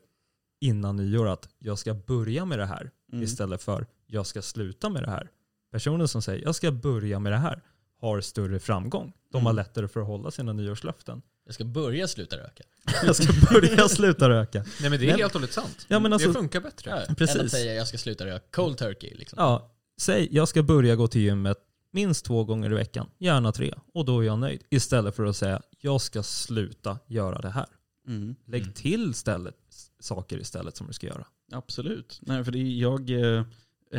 innan 0.62 0.96
nyår 0.96 1.27
att 1.27 1.50
jag 1.60 1.80
ska 1.80 1.94
börja 1.94 2.46
med 2.46 2.60
det 2.60 2.65
här 2.65 2.92
Mm. 3.12 3.24
istället 3.24 3.62
för 3.63 3.86
jag 4.08 4.25
ska 4.27 4.42
sluta 4.42 4.89
med 4.89 5.03
det 5.03 5.10
här. 5.10 5.30
Personer 5.72 6.06
som 6.06 6.22
säger 6.22 6.44
jag 6.46 6.56
ska 6.56 6.72
börja 6.72 7.20
med 7.20 7.32
det 7.32 7.38
här 7.38 7.62
har 8.00 8.22
större 8.22 8.60
framgång. 8.60 9.13
De 9.32 9.46
har 9.46 9.51
Mm. 9.51 9.56
lättare 9.65 9.88
för 9.88 10.00
att 10.01 10.08
hålla 10.08 10.32
sina 10.32 10.53
nyårslöften. 10.53 11.22
Jag 11.45 11.55
ska 11.55 11.63
börja 11.65 12.08
sluta 12.08 12.38
röka. 12.38 12.63
Jag 13.03 13.15
ska 13.15 13.34
börja 13.53 13.89
sluta 13.89 14.29
röka. 14.29 14.65
Nej 14.82 14.89
men 14.89 14.99
det 14.99 15.06
är 15.06 15.08
Men- 15.08 15.19
helt 15.19 15.36
och 15.36 15.41
hållet 15.41 15.53
sant. 15.53 15.86
Ja, 15.88 15.99
men 15.99 16.13
alltså- 16.13 16.27
det 16.27 16.34
funkar 16.34 16.62
bättre. 16.62 17.03
Ja, 17.08 17.15
Precis. 17.15 17.36
Än 17.36 17.45
att 17.45 17.51
säga 17.51 17.73
jag 17.73 17.88
ska 17.88 17.97
sluta 17.97 18.25
röka 18.25 18.45
cold 18.51 18.77
turkey 18.77 19.13
liksom. 19.15 19.38
Ja, 19.39 19.71
säg 20.01 20.27
jag 20.32 20.47
ska 20.47 20.63
börja 20.63 20.95
gå 20.95 21.08
till 21.08 21.21
gymmet 21.21 21.58
minst 21.91 22.25
två 22.25 22.43
gånger 22.43 22.71
i 22.71 22.75
veckan, 22.75 23.10
gärna 23.19 23.51
tre, 23.51 23.73
och 23.93 24.06
då 24.06 24.19
är 24.19 24.23
jag 24.25 24.39
nöjd. 24.39 24.62
Istället 24.69 25.15
för 25.15 25.25
att 25.25 25.38
säga 25.38 25.62
jag 25.82 26.01
ska 26.01 26.23
sluta 26.23 26.99
göra 27.08 27.41
det 27.41 27.49
här. 27.49 27.65
Mm. 28.08 28.36
Lägg 28.47 28.62
Mm. 28.62 28.73
till 28.73 29.13
stället, 29.13 29.56
saker 29.99 30.38
istället 30.38 30.77
som 30.77 30.88
du 30.88 30.93
ska 30.93 31.08
göra. 31.08 31.25
Absolut. 31.51 32.19
Nej, 32.21 32.43
för 32.43 32.51
det 32.51 32.60
är, 32.60 32.82
jag 32.82 33.10
eh, 33.10 33.17
eh, 33.38 33.45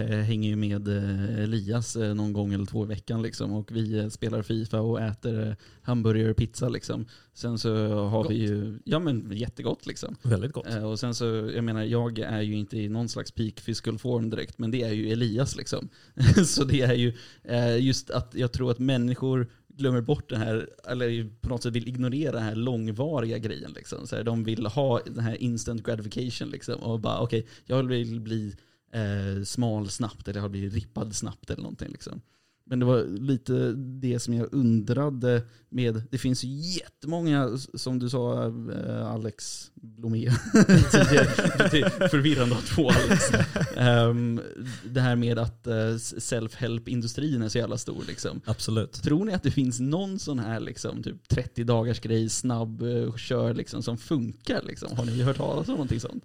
hänger 0.01 0.49
ju 0.49 0.57
med 0.57 0.89
eh, 0.89 1.43
Elias 1.43 1.97
eh, 1.97 2.15
någon 2.15 2.33
gång 2.33 2.53
eller 2.53 2.67
två 2.67 2.85
i 2.85 2.89
veckan 2.89 3.23
liksom, 3.23 3.53
och 3.53 3.73
vi 3.73 3.99
eh, 3.99 4.09
spelar 4.09 4.43
Fifa 4.43 4.81
och 4.81 5.01
äter 5.01 5.49
eh, 5.49 5.55
hamburgare 5.83 6.31
och 6.31 6.37
pizza. 6.37 6.69
Liksom. 6.69 7.07
Sen 7.35 7.59
så 7.59 7.75
har 7.95 8.23
Gott. 8.23 8.31
vi 8.31 8.35
ju, 8.35 8.79
ja 8.85 8.99
men 8.99 9.33
jättegott 9.33 9.87
liksom. 9.87 10.17
Väldigt 10.23 10.53
gott. 10.53 10.67
Eh, 10.67 10.91
och 10.91 11.01
sen 11.01 11.15
så, 11.15 11.25
jag 11.55 11.65
menar, 11.65 11.83
jag 11.85 12.19
är 12.19 12.43
ju 12.43 12.55
inte 12.57 12.79
i 12.79 12.89
någon 12.89 13.09
slags 13.09 13.31
peak 13.31 13.65
physical 13.65 13.99
form 13.99 14.31
direkt, 14.31 14.59
men 14.59 14.71
det 14.71 14.83
är 14.83 14.93
ju 14.93 15.13
Elias 15.13 15.57
liksom. 15.57 15.89
så 16.45 16.65
det 16.65 16.81
är 16.81 16.95
ju 16.95 17.13
eh, 17.43 17.79
just 17.79 18.11
att 18.11 18.35
jag 18.35 18.53
tror 18.53 18.71
att 18.71 18.79
människor 18.79 19.49
glömmer 19.77 20.01
bort 20.01 20.31
det 20.31 20.37
här, 20.37 20.69
eller 20.89 21.31
på 21.41 21.49
något 21.49 21.63
sätt 21.63 21.73
vill 21.73 21.89
ignorera 21.89 22.33
den 22.33 22.43
här 22.43 22.55
långvariga 22.55 23.39
grejen. 23.39 23.73
Liksom. 23.73 24.07
Så 24.07 24.17
här, 24.17 24.25
de 24.25 24.45
vill 24.45 24.67
ha 24.67 25.01
den 25.07 25.25
här 25.25 25.43
instant 25.43 25.83
gratification 25.83 26.51
liksom. 26.51 26.75
Och 26.75 27.01
bara 27.01 27.19
okej, 27.19 27.47
jag 27.65 27.83
vill 27.83 28.21
bli 28.21 28.57
eh, 28.95 29.43
smal 29.45 29.91
snabbt, 29.91 30.29
eller 30.29 30.41
jag 30.41 30.49
vill 30.49 30.71
bli 30.71 30.81
rippad 30.81 31.17
snabbt 31.17 31.51
eller 31.51 31.63
någonting. 31.63 31.89
Liksom. 31.89 32.21
Men 32.67 32.79
det 32.79 32.85
var 32.85 33.05
lite 33.05 33.73
det 33.73 34.21
som 34.21 34.35
jag 34.35 34.49
undrade 34.53 35.43
med, 35.69 36.03
det 36.11 36.19
finns 36.19 36.45
ju 36.45 36.49
jättemånga, 36.49 37.59
som 37.75 37.99
du 37.99 38.11
sa 38.11 38.47
eh, 38.47 39.07
Alex 39.07 39.71
Blomé, 39.75 40.31
tidigare, 40.91 42.09
förvirrande 42.09 42.57
att 42.57 42.67
två 42.67 42.91
Alex. 42.91 43.31
Ehm, 43.77 44.41
det 44.85 45.01
här 45.01 45.17
med 45.17 45.39
att 45.39 45.67
eh, 45.67 45.97
self-help-industrin 46.19 47.43
är 47.43 47.49
så 47.49 47.59
jävla 47.59 47.79
stor. 47.79 48.05
Liksom. 48.09 48.41
Absolut. 48.45 48.93
Tror 48.93 49.25
ni 49.25 49.33
att 49.35 49.43
det 49.43 49.51
finns 49.51 49.81
någon 49.81 50.19
sån 50.19 50.39
här 50.39 50.61
liksom, 50.61 51.03
typ 51.03 51.29
30 51.29 51.65
dagars 51.65 52.01
grej, 52.01 52.29
snabb 52.29 52.83
eh, 52.83 53.15
kör 53.17 53.55
liksom, 53.55 53.83
som 53.83 53.99
funkar? 53.99 54.63
Liksom? 54.63 54.97
Har 54.97 55.05
ni 55.05 55.23
hört 55.23 55.37
talas 55.37 55.69
om 55.69 55.75
någonting 55.75 56.01
sånt? 56.01 56.25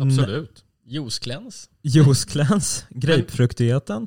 Absolut. 0.00 0.61
Juicecleanse. 0.86 1.68
Juicecleanse, 1.82 2.86
grapefruktigheten. 2.90 4.06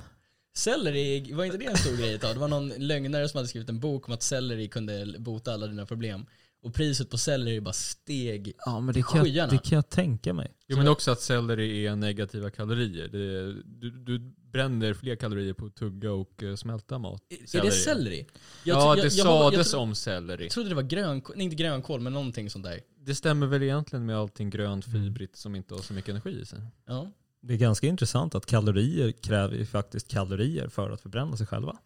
Selleri, 0.56 1.34
var 1.34 1.44
inte 1.46 1.58
det 1.58 1.66
en 1.66 1.78
stor 1.78 1.98
grej 1.98 2.14
ett 2.14 2.22
tag? 2.22 2.36
Det 2.36 2.40
var 2.40 2.48
någon 2.48 2.70
lögnare 2.70 3.30
som 3.30 3.38
hade 3.38 3.48
skrivit 3.48 3.70
en 3.70 3.80
bok 3.80 4.08
om 4.08 4.14
att 4.14 4.24
selleri 4.24 4.68
kunde 4.68 5.16
bota 5.20 5.54
alla 5.54 5.68
dina 5.68 5.86
problem. 5.86 6.26
Och 6.64 6.74
priset 6.74 7.10
på 7.10 7.18
selleri 7.18 7.62
bara 7.62 7.74
steg. 7.74 8.54
Ja 8.66 8.80
men 8.80 8.94
det 8.96 9.02
kan 9.04 9.18
jag- 9.18 9.26
Skyarna. 9.26 9.52
det 9.52 9.58
kan 9.58 9.76
jag 9.76 9.90
tänka 9.90 10.34
mig. 10.34 10.52
Jo 10.68 10.78
men 10.78 10.88
också 10.88 11.12
att 11.12 11.22
selleri 11.22 11.88
är 11.88 11.96
negativa 11.96 12.50
kalorier. 12.50 13.08
Det, 13.08 13.54
du, 13.66 13.90
du 13.92 14.34
bränner 14.56 14.94
fler 14.94 15.16
kalorier 15.16 15.54
på 15.54 15.66
att 15.66 15.76
tugga 15.76 16.12
och 16.12 16.44
eh, 16.44 16.56
smälta 16.56 16.98
mat. 17.00 17.24
Är 17.30 17.62
det 17.62 17.72
selleri? 17.72 18.26
Jag, 18.64 18.78
ja, 18.78 18.96
jag- 18.98 19.06
det 19.06 19.14
jag, 19.16 19.28
jag, 19.28 19.54
sades 19.54 19.72
tro- 19.72 19.80
om 19.80 19.96
selleri. 19.96 20.44
Jag 20.44 20.52
trodde 20.52 20.70
det 20.70 20.76
var 20.76 20.82
grönkål, 20.84 21.36
nej 21.38 21.44
inte 21.44 21.56
grönkål 21.56 22.00
men 22.00 22.14
någonting 22.14 22.50
sånt 22.50 22.66
där. 22.66 22.80
Det 23.00 23.16
stämmer 23.16 23.48
väl 23.48 23.64
egentligen 23.64 24.06
med 24.06 24.18
allting 24.18 24.50
grönt, 24.50 24.88
Mm. 24.88 25.04
fibrigt 25.04 25.36
som 25.36 25.56
inte 25.56 25.74
har 25.74 25.82
så 25.82 25.94
mycket 25.94 26.10
energi 26.10 26.40
i 26.42 26.46
sig. 26.46 26.60
Ja. 26.86 27.12
Det 27.42 27.54
är 27.54 27.58
ganska 27.58 27.88
intressant 27.88 28.36
att 28.36 28.46
kalorier 28.46 29.12
kräver 29.12 29.56
ju 29.56 29.66
faktiskt 29.66 30.08
kalorier 30.08 30.68
för 30.68 30.90
att 30.90 31.02
förbränna 31.02 31.38
sig 31.38 31.48
själva. 31.48 31.78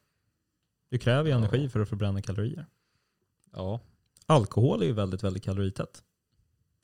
Du 0.91 0.97
kräver 0.97 1.23
ju 1.23 1.29
Ja. 1.29 1.37
energi 1.37 1.69
för 1.69 1.79
att 1.79 1.89
förbränna 1.89 2.21
kalorier. 2.21 2.65
Ja. 3.53 3.79
Alkohol 4.25 4.81
är 4.81 4.85
ju 4.85 4.93
väldigt, 4.93 5.23
väldigt 5.23 5.43
kaloritätt. 5.43 6.03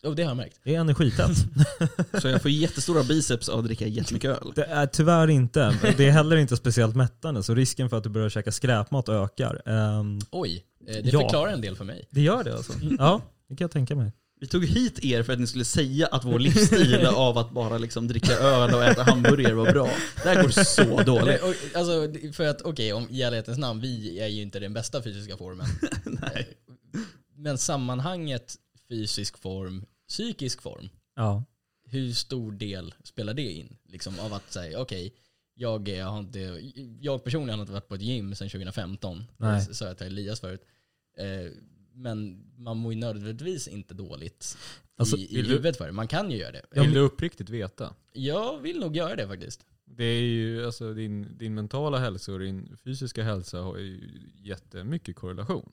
Oh, 0.06 0.16
det 0.16 0.24
har 0.24 0.30
jag 0.30 0.38
märkt. 0.38 0.60
Det 0.64 0.76
är 0.76 0.80
energitätt. 0.80 1.38
Så 2.22 2.28
jag 2.28 2.42
får 2.42 2.52
jättestora 2.52 3.04
biceps 3.04 3.50
av 3.50 3.60
att 3.60 3.66
dricka 3.66 3.88
jättemycket 3.88 4.30
öl. 4.42 4.52
Det 4.56 4.64
är 4.66 4.86
tyvärr 4.88 5.28
inte. 5.30 5.78
Det 5.98 6.08
är 6.08 6.12
heller 6.12 6.36
inte 6.38 6.58
speciellt 6.58 6.96
mättande, 6.96 7.44
så 7.44 7.56
risken 7.56 7.90
för 7.90 7.98
att 7.98 8.04
du 8.04 8.10
börjar 8.10 8.30
käka 8.30 8.52
skräpmat 8.52 9.10
ökar. 9.10 9.62
Ehm, 9.66 10.20
Oj, 10.32 10.64
eh, 10.88 10.94
det 11.04 11.10
Ja. 11.10 11.20
förklarar 11.20 11.52
en 11.52 11.62
del 11.62 11.76
för 11.76 11.86
mig. 11.86 12.08
det 12.12 12.22
gör 12.22 12.44
det 12.44 12.54
alltså? 12.56 12.74
Ja, 13.00 13.22
det 13.50 13.56
kan 13.56 13.66
jag 13.66 13.72
tänka 13.72 13.96
mig. 13.96 14.12
Vi 14.40 14.48
tog 14.48 14.66
hit 14.66 15.06
er 15.06 15.24
för 15.24 15.34
att 15.34 15.40
ni 15.40 15.48
skulle 15.48 15.66
säga 15.66 16.08
att 16.08 16.26
vår 16.26 16.40
livsstil 16.40 17.06
av 17.16 17.38
att 17.38 17.52
bara 17.52 17.78
liksom 17.78 18.08
dricka 18.08 18.34
öl 18.34 18.74
och 18.74 18.84
äta 18.84 19.04
hamburgare 19.04 19.54
var 19.54 19.72
bra. 19.72 19.90
Det 20.24 20.30
här 20.30 20.44
går 20.44 20.50
så 20.50 21.04
dåligt. 21.04 21.42
Och, 21.44 21.54
alltså, 21.80 22.08
för 22.34 22.48
att 22.48 22.62
okej, 22.62 22.94
om 22.94 23.08
i 23.10 23.22
ärlighetens 23.22 23.58
namn, 23.58 23.82
vi 23.82 24.20
är 24.20 24.28
ju 24.28 24.42
inte 24.42 24.60
den 24.60 24.74
bästa 24.74 25.02
fysiska 25.04 25.38
formen. 25.38 25.66
Nej. 26.06 26.48
Men 27.38 27.58
sammanhanget 27.58 28.56
fysisk 28.90 29.38
form, 29.38 29.86
psykisk 30.08 30.62
form, 30.62 30.90
Ja. 31.16 31.44
hur 31.88 32.12
stor 32.14 32.52
del 32.52 32.94
spelar 33.04 33.34
det 33.34 33.52
in? 33.52 33.78
Liksom 33.86 34.20
av 34.20 34.34
att 34.34 34.52
säga, 34.52 34.80
okej, 34.82 35.14
jag, 35.54 35.90
är- 35.90 35.98
jag, 35.98 36.06
har 36.06 36.20
inte, 36.20 36.40
jag 37.00 37.24
personligen 37.24 37.60
har 37.60 37.64
inte 37.64 37.74
varit 37.74 37.88
på 37.88 37.96
ett 37.96 38.02
gym 38.02 38.36
sedan 38.36 38.50
2015. 38.50 39.24
Nej. 39.38 39.66
Det 39.68 39.74
sa 39.74 39.86
jag 39.86 39.98
till 39.98 40.08
Elias 40.08 40.40
förut. 40.40 40.62
Eh, 41.18 41.52
men 41.94 42.46
man 42.58 42.78
mår 42.78 42.94
ju 42.94 43.00
nödvändigtvis 43.00 43.68
inte 43.68 43.94
dåligt 43.94 44.58
Alltså, 44.98 45.18
i, 45.18 45.40
i 45.40 45.42
huvudet 45.42 45.78
för 45.78 45.86
det. 45.86 45.92
Man 45.92 46.08
kan 46.08 46.32
ju 46.32 46.38
göra 46.38 46.52
det. 46.52 46.82
Vill 46.82 46.94
du 46.94 47.00
uppriktigt 47.00 47.50
veta? 47.50 47.96
Jag 48.14 48.60
vill 48.60 48.80
nog 48.80 48.96
göra 48.96 49.16
det 49.16 49.28
faktiskt. 49.28 49.66
Det 49.86 50.04
är 50.04 50.22
ju, 50.22 50.66
alltså 50.66 50.94
din, 50.94 51.38
din 51.38 51.54
mentala 51.54 51.98
hälsa 52.00 52.34
och 52.34 52.40
din 52.40 52.78
fysiska 52.84 53.24
hälsa 53.24 53.60
har 53.60 53.78
ju 53.78 54.10
jättemycket 54.36 55.16
korrelation. 55.16 55.72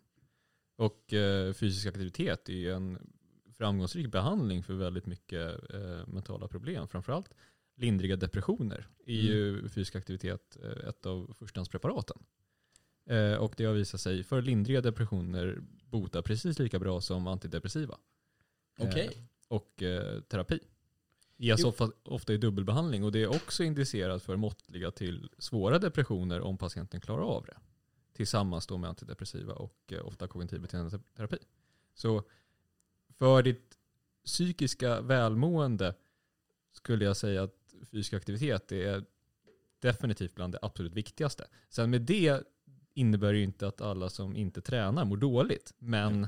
Och 0.79 1.13
eh, 1.13 1.53
fysisk 1.53 1.87
aktivitet 1.87 2.49
är 2.49 2.53
ju 2.53 2.73
en 2.73 2.99
framgångsrik 3.63 4.11
behandling 4.11 4.63
för 4.63 4.75
väldigt 4.75 5.07
mycket 5.07 5.71
eh, 5.75 6.07
mentala 6.07 6.49
problem. 6.49 6.89
Framförallt 6.89 7.35
lindriga 7.77 8.17
depressioner 8.17 8.89
är 9.07 9.15
ju 9.15 9.69
fysisk 9.69 9.97
aktivitet 9.97 10.57
eh, 10.63 10.89
ett 10.89 11.07
av 11.07 11.35
förstahandspreparaten. 11.39 12.17
Eh, 13.07 13.35
och 13.35 13.55
det 13.57 13.65
har 13.65 13.75
visat 13.75 14.01
sig 14.01 14.25
för 14.25 14.43
lindriga 14.43 14.81
depressioner 14.81 15.63
bota 15.85 16.23
precis 16.23 16.59
lika 16.59 16.79
bra 16.79 17.01
som 17.01 17.27
antidepressiva. 17.27 17.99
Eh, 18.79 18.89
Okej. 18.89 19.29
och 19.49 19.83
eh, 19.83 20.21
terapi. 20.21 20.61
Ges 21.37 21.61
Jo. 21.63 21.69
ofta, 21.69 21.91
ofta 22.05 22.33
i 22.33 22.37
dubbelbehandling 22.37 23.05
och 23.05 23.13
det 23.13 23.23
är 23.23 23.29
också 23.29 23.65
indicerat 23.65 24.23
för 24.23 24.37
måttliga 24.37 24.91
till 24.91 25.31
svåra 25.39 25.79
depressioner 25.79 26.41
om 26.41 26.59
patienten 26.59 27.01
klarar 27.01 27.23
av 27.23 27.45
det. 27.45 27.57
Tillsammans 28.13 28.67
då 28.67 28.79
med 28.79 28.91
antidepressiva 28.91 29.55
och 29.55 29.93
eh, 29.93 30.07
ofta 30.07 30.29
kognitiv 30.29 30.61
beteendeterapi. 30.61 31.39
Så 31.95 32.25
för 33.23 33.43
ditt 33.43 33.79
psykiska 34.25 35.01
välmående 35.01 35.95
skulle 36.73 37.05
jag 37.05 37.17
säga 37.17 37.43
att 37.43 37.75
fysisk 37.91 38.13
aktivitet 38.13 38.73
är 38.73 39.05
definitivt 39.79 40.35
bland 40.35 40.55
det 40.55 40.59
absolut 40.63 40.93
viktigaste. 40.93 41.47
Sen 41.69 41.91
med 41.91 42.03
det 42.03 42.43
innebär 42.95 43.33
det 43.33 43.39
ju 43.39 43.45
inte 43.45 43.67
att 43.67 43.81
alla 43.81 44.11
som 44.11 44.37
inte 44.37 44.61
tränar 44.61 45.05
mår 45.05 45.17
dåligt. 45.17 45.75
Men 45.79 46.27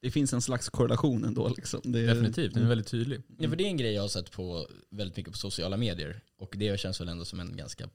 Det 0.00 0.10
finns 0.10 0.32
en 0.32 0.42
slags 0.42 0.68
korrelation 0.68 1.24
ändå. 1.24 1.48
Liksom. 1.48 1.80
Det 1.84 2.00
är, 2.00 2.06
definitivt, 2.06 2.54
den 2.54 2.62
är 2.62 2.68
väldigt 2.68 2.88
tydlig. 2.88 3.22
Ja, 3.38 3.48
för 3.48 3.56
det 3.56 3.64
är 3.64 3.68
en 3.68 3.76
grej 3.76 3.92
jag 3.92 4.02
har 4.02 4.08
sett 4.08 4.30
på 4.30 4.68
väldigt 4.90 5.16
mycket 5.16 5.32
på 5.32 5.38
sociala 5.38 5.76
medier. 5.76 6.20
Och 6.36 6.54
det 6.58 6.80
känns 6.80 7.00
väl 7.00 7.08
ändå 7.08 7.24
som 7.24 7.40
en 7.40 7.56
ganska 7.56 7.88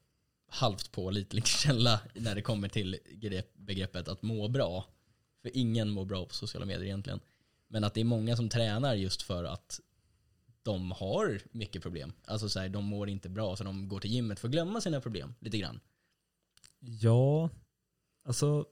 halvt 0.47 0.91
pålitlig 0.91 1.47
källa 1.63 1.99
när 2.13 2.35
det 2.35 2.41
kommer 2.41 2.67
till 2.67 2.97
grepp, 3.11 3.53
begreppet 3.53 4.07
att 4.07 4.21
må 4.21 4.47
bra. 4.47 4.85
För 5.41 5.51
ingen 5.53 5.89
mår 5.89 6.05
bra 6.05 6.25
på 6.25 6.33
sociala 6.33 6.65
medier 6.65 6.85
egentligen. 6.85 7.19
Men 7.75 7.83
att 7.83 7.93
det 7.93 8.01
är 8.01 8.05
många 8.05 8.35
som 8.35 8.49
tränar 8.49 8.95
just 8.95 9.21
för 9.21 9.43
att 9.43 9.79
de 10.63 10.91
har 10.91 11.41
mycket 11.51 11.81
problem. 11.81 12.13
Alltså 12.25 12.49
så 12.49 12.59
här, 12.59 12.69
de 12.69 12.85
mår 12.85 13.09
inte 13.09 13.29
bra 13.29 13.55
så 13.55 13.63
de 13.63 13.87
går 13.87 13.99
till 13.99 14.11
gymmet 14.11 14.39
för 14.39 14.47
att 14.47 14.51
glömma 14.51 14.81
sina 14.81 15.01
problem 15.01 15.35
lite 15.39 15.57
grann. 15.57 15.79
Ja, 16.79 17.49
alltså 18.27 18.65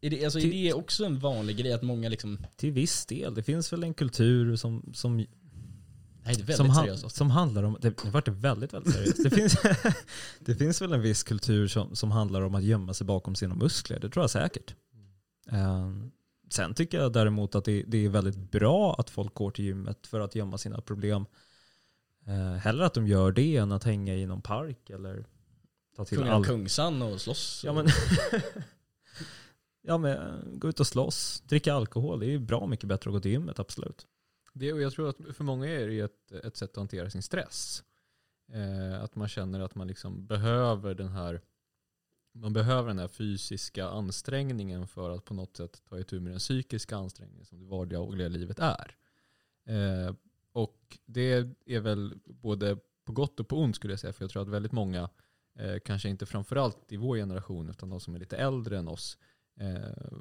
Är 0.00 0.10
det, 0.10 0.24
alltså, 0.24 0.38
är 0.38 0.42
Till- 0.42 0.50
det 0.50 0.72
också 0.72 1.04
en 1.04 1.18
vanlig 1.18 1.56
grej 1.56 1.72
att 1.72 1.82
många 1.82 2.08
liksom, 2.08 2.38
till 2.56 2.72
viss 2.72 3.06
del. 3.06 3.34
Det 3.34 3.42
finns 3.42 3.72
väl 3.72 3.82
en 3.84 3.94
kultur 3.94 4.56
som, 4.56 4.90
som, 4.94 5.16
nej 5.16 5.26
det 6.24 6.52
är 6.52 6.56
som, 6.56 6.70
han- 6.70 6.84
seriöst. 6.84 7.16
som 7.16 7.30
handlar 7.30 7.62
om, 7.62 7.76
det 7.80 8.04
nu 8.04 8.10
vart 8.10 8.24
det 8.24 8.30
väldigt, 8.30 8.72
väldigt 8.72 8.92
seriöst. 8.94 9.22
Det 9.24 9.30
finns, 9.30 9.56
det 10.40 10.54
finns 10.54 10.82
väl 10.82 10.92
en 10.92 11.02
viss 11.02 11.22
kultur 11.22 11.68
som, 11.68 11.96
som 11.96 12.10
handlar 12.10 12.42
om 12.42 12.54
att 12.54 12.64
gömma 12.64 12.94
sig 12.94 13.06
bakom 13.06 13.34
sina 13.34 13.54
muskler. 13.54 14.00
Det 14.00 14.10
tror 14.10 14.22
jag 14.22 14.30
säkert. 14.30 14.74
Eh, 15.50 15.90
sen 16.50 16.74
tycker 16.74 16.98
jag 16.98 17.12
däremot 17.12 17.54
att 17.54 17.64
det, 17.64 17.82
det 17.86 18.04
är 18.04 18.08
väldigt 18.08 18.36
bra 18.36 18.94
att 18.98 19.10
folk 19.10 19.34
går 19.34 19.50
till 19.50 19.64
gymmet 19.64 20.06
för 20.06 20.20
att 20.20 20.34
gömma 20.34 20.58
sina 20.58 20.80
problem. 20.80 21.26
Eh, 22.26 22.54
hellre 22.54 22.86
att 22.86 22.94
de 22.94 23.06
gör 23.06 23.32
det 23.32 23.56
än 23.56 23.72
att 23.72 23.84
hänga 23.84 24.14
i 24.14 24.26
någon 24.26 24.42
park 24.42 24.90
eller 24.90 25.26
ta 25.96 26.04
till 26.04 26.18
Kungen 26.18 26.32
all... 26.32 26.44
Kungsan 26.44 27.02
och 27.02 27.20
slåss. 27.20 27.62
Ja 27.64 27.72
men, 27.72 27.86
ja 29.82 29.98
men 29.98 30.42
gå 30.58 30.68
ut 30.68 30.80
och 30.80 30.86
slåss, 30.86 31.42
dricka 31.46 31.74
alkohol. 31.74 32.20
Det 32.20 32.26
är 32.26 32.30
ju 32.30 32.38
bra 32.38 32.66
mycket 32.66 32.88
bättre 32.88 33.10
att 33.10 33.14
gå 33.14 33.20
till 33.20 33.30
gymmet, 33.30 33.58
absolut. 33.58 34.06
Det, 34.52 34.72
och 34.72 34.80
jag 34.80 34.92
tror 34.92 35.08
att 35.08 35.16
för 35.36 35.44
många 35.44 35.66
är 35.66 35.86
det 35.88 36.00
ett, 36.00 36.32
ett 36.44 36.56
sätt 36.56 36.70
att 36.70 36.76
hantera 36.76 37.10
sin 37.10 37.22
stress. 37.22 37.82
Eh, 38.52 39.02
att 39.02 39.14
man 39.14 39.28
känner 39.28 39.60
att 39.60 39.74
man 39.74 39.86
liksom 39.88 40.26
behöver 40.26 40.94
den 40.94 41.08
här 41.08 41.40
man 42.40 42.52
behöver 42.52 42.88
den 42.88 42.98
här 42.98 43.08
fysiska 43.08 43.88
ansträngningen 43.88 44.86
för 44.86 45.10
att 45.10 45.24
på 45.24 45.34
något 45.34 45.56
sätt 45.56 45.82
ta 45.88 45.98
itu 45.98 46.20
med 46.20 46.32
den 46.32 46.38
psykiska 46.38 46.96
ansträngningen 46.96 47.44
som 47.44 47.58
det 47.60 47.66
vardagliga 47.66 48.28
livet 48.28 48.58
är. 48.58 48.96
Eh, 49.64 50.14
och 50.52 50.98
det 51.06 51.48
är 51.66 51.80
väl 51.80 52.18
både 52.24 52.78
på 53.04 53.12
gott 53.12 53.40
och 53.40 53.48
på 53.48 53.58
ont 53.58 53.76
skulle 53.76 53.92
jag 53.92 54.00
säga. 54.00 54.12
För 54.12 54.24
jag 54.24 54.30
tror 54.30 54.42
att 54.42 54.48
väldigt 54.48 54.72
många, 54.72 55.10
eh, 55.58 55.78
kanske 55.84 56.08
inte 56.08 56.26
framförallt 56.26 56.92
i 56.92 56.96
vår 56.96 57.16
generation, 57.16 57.70
utan 57.70 57.90
de 57.90 58.00
som 58.00 58.14
är 58.14 58.18
lite 58.18 58.36
äldre 58.36 58.78
än 58.78 58.88
oss, 58.88 59.18
eh, 59.60 60.18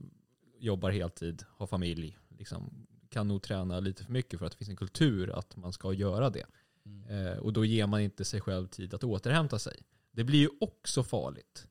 jobbar 0.59 0.91
heltid, 0.91 1.43
har 1.49 1.67
familj, 1.67 2.17
liksom, 2.29 2.87
kan 3.09 3.27
nog 3.27 3.41
träna 3.41 3.79
lite 3.79 4.03
för 4.03 4.11
mycket 4.11 4.39
för 4.39 4.45
att 4.45 4.51
det 4.51 4.57
finns 4.57 4.69
en 4.69 4.75
kultur 4.75 5.29
att 5.29 5.55
man 5.55 5.73
ska 5.73 5.93
göra 5.93 6.29
det. 6.29 6.45
Mm. 6.85 7.27
Eh, 7.27 7.37
och 7.37 7.53
då 7.53 7.65
ger 7.65 7.87
man 7.87 8.01
inte 8.01 8.25
sig 8.25 8.41
själv 8.41 8.67
tid 8.67 8.93
att 8.93 9.03
återhämta 9.03 9.59
sig. 9.59 9.81
Det 10.11 10.23
blir 10.23 10.39
ju 10.39 10.49
också 10.59 11.03
farligt. 11.03 11.67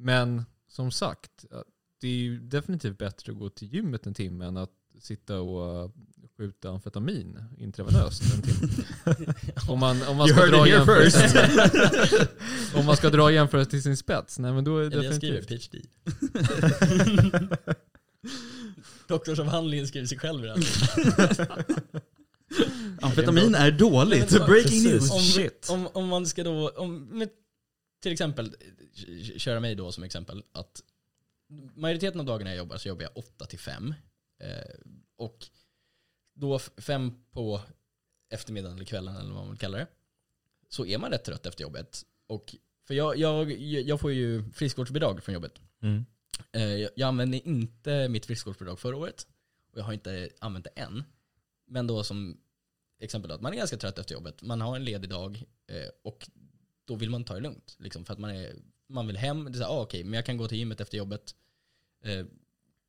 Men 0.00 0.44
som 0.68 0.90
sagt, 0.90 1.44
eh, 1.52 1.58
det 2.00 2.08
är 2.08 2.16
ju 2.16 2.38
definitivt 2.38 2.98
bättre 2.98 3.32
att 3.32 3.38
gå 3.38 3.50
till 3.50 3.74
gymmet 3.74 4.06
en 4.06 4.14
timme 4.14 4.44
än 4.44 4.56
att 4.56 4.70
sitta 5.00 5.40
och 5.40 5.84
eh, 5.84 5.90
skjuta 6.36 6.70
amfetamin 6.70 7.44
intravenöst 7.58 8.22
en 8.34 8.42
timme. 8.42 8.66
om 9.68 9.78
man, 9.78 10.02
om 10.02 10.16
man 10.16 10.28
ska 10.28 10.46
dra 10.46 10.66
om 12.74 12.86
man 12.86 12.96
ska 12.96 13.10
dra 13.10 13.32
jämförelsen 13.32 13.70
till 13.70 13.82
sin 13.82 13.96
spets, 13.96 14.38
nej 14.38 14.52
men 14.52 14.64
då 14.64 14.78
är 14.78 14.90
det 14.90 14.96
Eller 14.96 15.04
jag 15.04 15.14
skriver 15.14 15.40
definitivt. 15.40 15.70
PhD. 15.70 15.88
Doktorsavhandlingen 19.08 19.88
skriver 19.88 20.06
sig 20.06 20.18
själv 20.18 20.42
redan. 20.42 20.62
Amfetamin 23.00 23.54
är 23.54 23.70
dåligt. 23.70 24.46
Breaking 24.46 24.82
news. 24.82 25.10
Om, 25.10 25.20
Shit. 25.20 25.68
om, 25.70 25.88
om 25.92 26.08
man 26.08 26.26
ska 26.26 26.44
då, 26.44 26.68
om, 26.68 27.04
med, 27.04 27.28
till 28.00 28.12
exempel, 28.12 28.56
köra 29.36 29.60
mig 29.60 29.74
då 29.74 29.92
som 29.92 30.04
exempel, 30.04 30.42
att 30.52 30.82
majoriteten 31.74 32.20
av 32.20 32.26
dagarna 32.26 32.50
jag 32.50 32.58
jobbar 32.58 32.76
så 32.76 32.88
jobbar 32.88 33.02
jag 33.02 33.16
8 33.16 33.46
till 33.46 33.58
5. 33.58 33.94
Eh, 34.40 34.48
och 35.16 35.46
då 36.34 36.56
f- 36.56 36.70
fem 36.76 37.24
på 37.30 37.60
eftermiddagen 38.30 38.76
eller 38.76 38.84
kvällen 38.86 39.16
eller 39.16 39.28
vad 39.34 39.42
man 39.42 39.50
vill 39.50 39.58
kalla 39.58 39.78
det, 39.78 39.86
så 40.68 40.86
är 40.86 40.98
man 40.98 41.10
rätt 41.10 41.24
trött 41.24 41.46
efter 41.46 41.62
jobbet. 41.62 42.06
Och, 42.26 42.54
för 42.86 42.94
jag, 42.94 43.16
jag, 43.16 43.52
jag 43.60 44.00
får 44.00 44.12
ju 44.12 44.50
friskvårdsbidrag 44.52 45.24
från 45.24 45.32
jobbet. 45.32 45.60
Mm. 45.82 46.04
Eh, 46.52 46.62
Jag 46.64 46.90
jag 46.96 47.06
använde 47.08 47.38
inte 47.48 48.08
mitt 48.08 48.26
friskvårdsbidrag 48.26 48.78
förra 48.78 48.96
året. 48.96 49.26
Och 49.72 49.78
jag 49.78 49.84
har 49.84 49.92
inte 49.92 50.30
använt 50.38 50.64
det 50.74 50.80
än. 50.80 51.04
Men 51.66 51.86
då 51.86 52.04
som 52.04 52.40
exempel 52.98 53.30
att 53.30 53.40
man 53.40 53.52
är 53.52 53.56
ganska 53.56 53.76
trött 53.76 53.98
efter 53.98 54.14
jobbet. 54.14 54.42
Man 54.42 54.60
har 54.60 54.76
en 54.76 54.84
ledig 54.84 55.10
dag 55.10 55.44
eh, 55.66 55.88
och 56.04 56.30
då 56.90 56.96
vill 56.96 57.10
man 57.10 57.24
ta 57.24 57.34
det 57.34 57.40
lugnt. 57.40 57.76
Liksom, 57.78 58.04
för 58.04 58.12
att 58.12 58.18
man, 58.18 58.30
är, 58.30 58.54
man 58.88 59.06
vill 59.06 59.16
hem. 59.16 59.44
Det 59.44 59.50
är 59.50 59.52
så 59.52 59.64
här, 59.64 59.70
ah, 59.70 59.82
okej, 59.82 60.04
men 60.04 60.12
jag 60.12 60.26
kan 60.26 60.36
gå 60.36 60.48
till 60.48 60.58
gymmet 60.58 60.80
efter 60.80 60.98
jobbet. 60.98 61.34
Eh, 62.04 62.26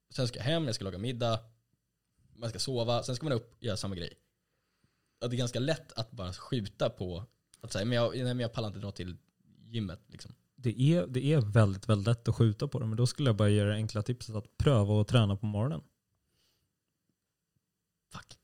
Sen 0.10 0.28
ska 0.28 0.40
jag 0.40 0.44
hem, 0.44 0.66
jag 0.66 0.76
ska 0.76 0.86
laga 0.86 0.98
middag. 0.98 1.40
Man 2.36 2.50
ska 2.50 2.60
sova, 2.60 3.04
sen 3.04 3.16
ska 3.16 3.24
man 3.24 3.34
upp 3.34 3.58
och 3.58 3.64
göra 3.64 3.78
samma 3.78 3.96
grej. 3.96 4.14
Att 5.22 5.30
det 5.30 5.36
är 5.36 5.38
ganska 5.38 5.60
lätt 5.60 5.92
att 5.92 6.12
bara 6.12 6.34
skjuta 6.34 6.90
på 6.90 7.26
att 7.62 7.72
säga, 7.72 7.86
men 7.86 7.96
jag, 7.96 8.16
nej, 8.16 8.24
men 8.24 8.40
jag 8.40 8.54
pallar 8.54 8.68
inte 8.68 8.80
dra 8.80 8.92
till 8.92 9.18
gymmet. 9.68 10.00
Liksom. 10.08 10.36
Det 10.56 10.82
är, 10.82 11.08
det 11.08 11.34
är 11.34 11.42
väldigt, 11.42 11.90
väldigt 11.90 12.08
lätt 12.08 12.28
att 12.28 12.36
skjuta 12.36 12.68
på 12.68 12.80
det, 12.80 12.86
men 12.86 12.98
då 12.98 13.08
skulle 13.08 13.30
jag 13.30 13.36
bara 13.36 13.50
ge 13.50 13.64
det 13.64 13.74
enkla 13.74 14.02
tipset 14.02 14.36
att 14.36 14.58
pröva 14.58 15.02
att 15.02 15.08
träna 15.08 15.36
på 15.36 15.46
morgonen. 15.46 15.82
Fuck. 18.10 18.38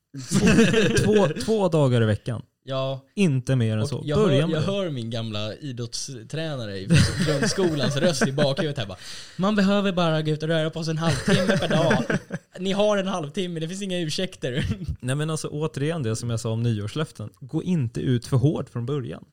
Två, 1.04 1.28
två 1.44 1.68
dagar 1.68 2.02
i 2.02 2.06
veckan. 2.06 2.42
Ja, 2.68 3.00
Inte 3.14 3.56
mer 3.56 3.72
än 3.76 3.82
Och 3.82 3.88
så. 3.88 4.02
jag, 4.04 4.18
Börja 4.18 4.46
hör, 4.46 4.52
jag 4.54 4.60
hör 4.60 4.90
min 4.90 5.10
gamla 5.10 5.54
idrottstränare 5.54 6.78
i 6.78 6.88
grundskolans 7.26 7.96
röst 7.96 8.26
i 8.26 8.32
bakhuvudet 8.32 8.78
här 8.78 8.86
bara. 8.86 8.98
Man 9.36 9.56
behöver 9.56 9.92
bara 9.92 10.22
gå 10.22 10.30
ut 10.30 10.42
och 10.42 10.48
röra 10.48 10.70
på 10.70 10.84
sig 10.84 10.90
en 10.90 10.98
halvtimme 10.98 11.58
per 11.58 11.68
dag. 11.68 12.18
Ni 12.58 12.72
har 12.72 12.96
en 12.98 13.06
halvtimme, 13.06 13.60
det 13.60 13.68
finns 13.68 13.82
inga 13.82 13.98
ursäkter. 14.00 14.64
Nej 15.00 15.16
men 15.16 15.30
alltså 15.30 15.48
återigen 15.48 16.02
det 16.02 16.16
som 16.16 16.30
jag 16.30 16.40
sa 16.40 16.50
om 16.50 16.62
nyårslöften. 16.62 17.30
Gå 17.40 17.62
inte 17.62 18.00
ut 18.00 18.26
för 18.26 18.36
hårt 18.36 18.68
från 18.68 18.86
början. 18.86 19.24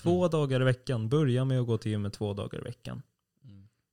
Två 0.00 0.18
Mm. 0.24 0.30
dagar 0.30 0.60
i 0.60 0.64
veckan. 0.64 1.08
Börja 1.08 1.44
med 1.44 1.60
att 1.60 1.66
gå 1.66 1.78
till 1.78 1.90
gymmet 1.92 2.12
två 2.12 2.34
dagar 2.34 2.58
i 2.58 2.62
veckan. 2.62 3.02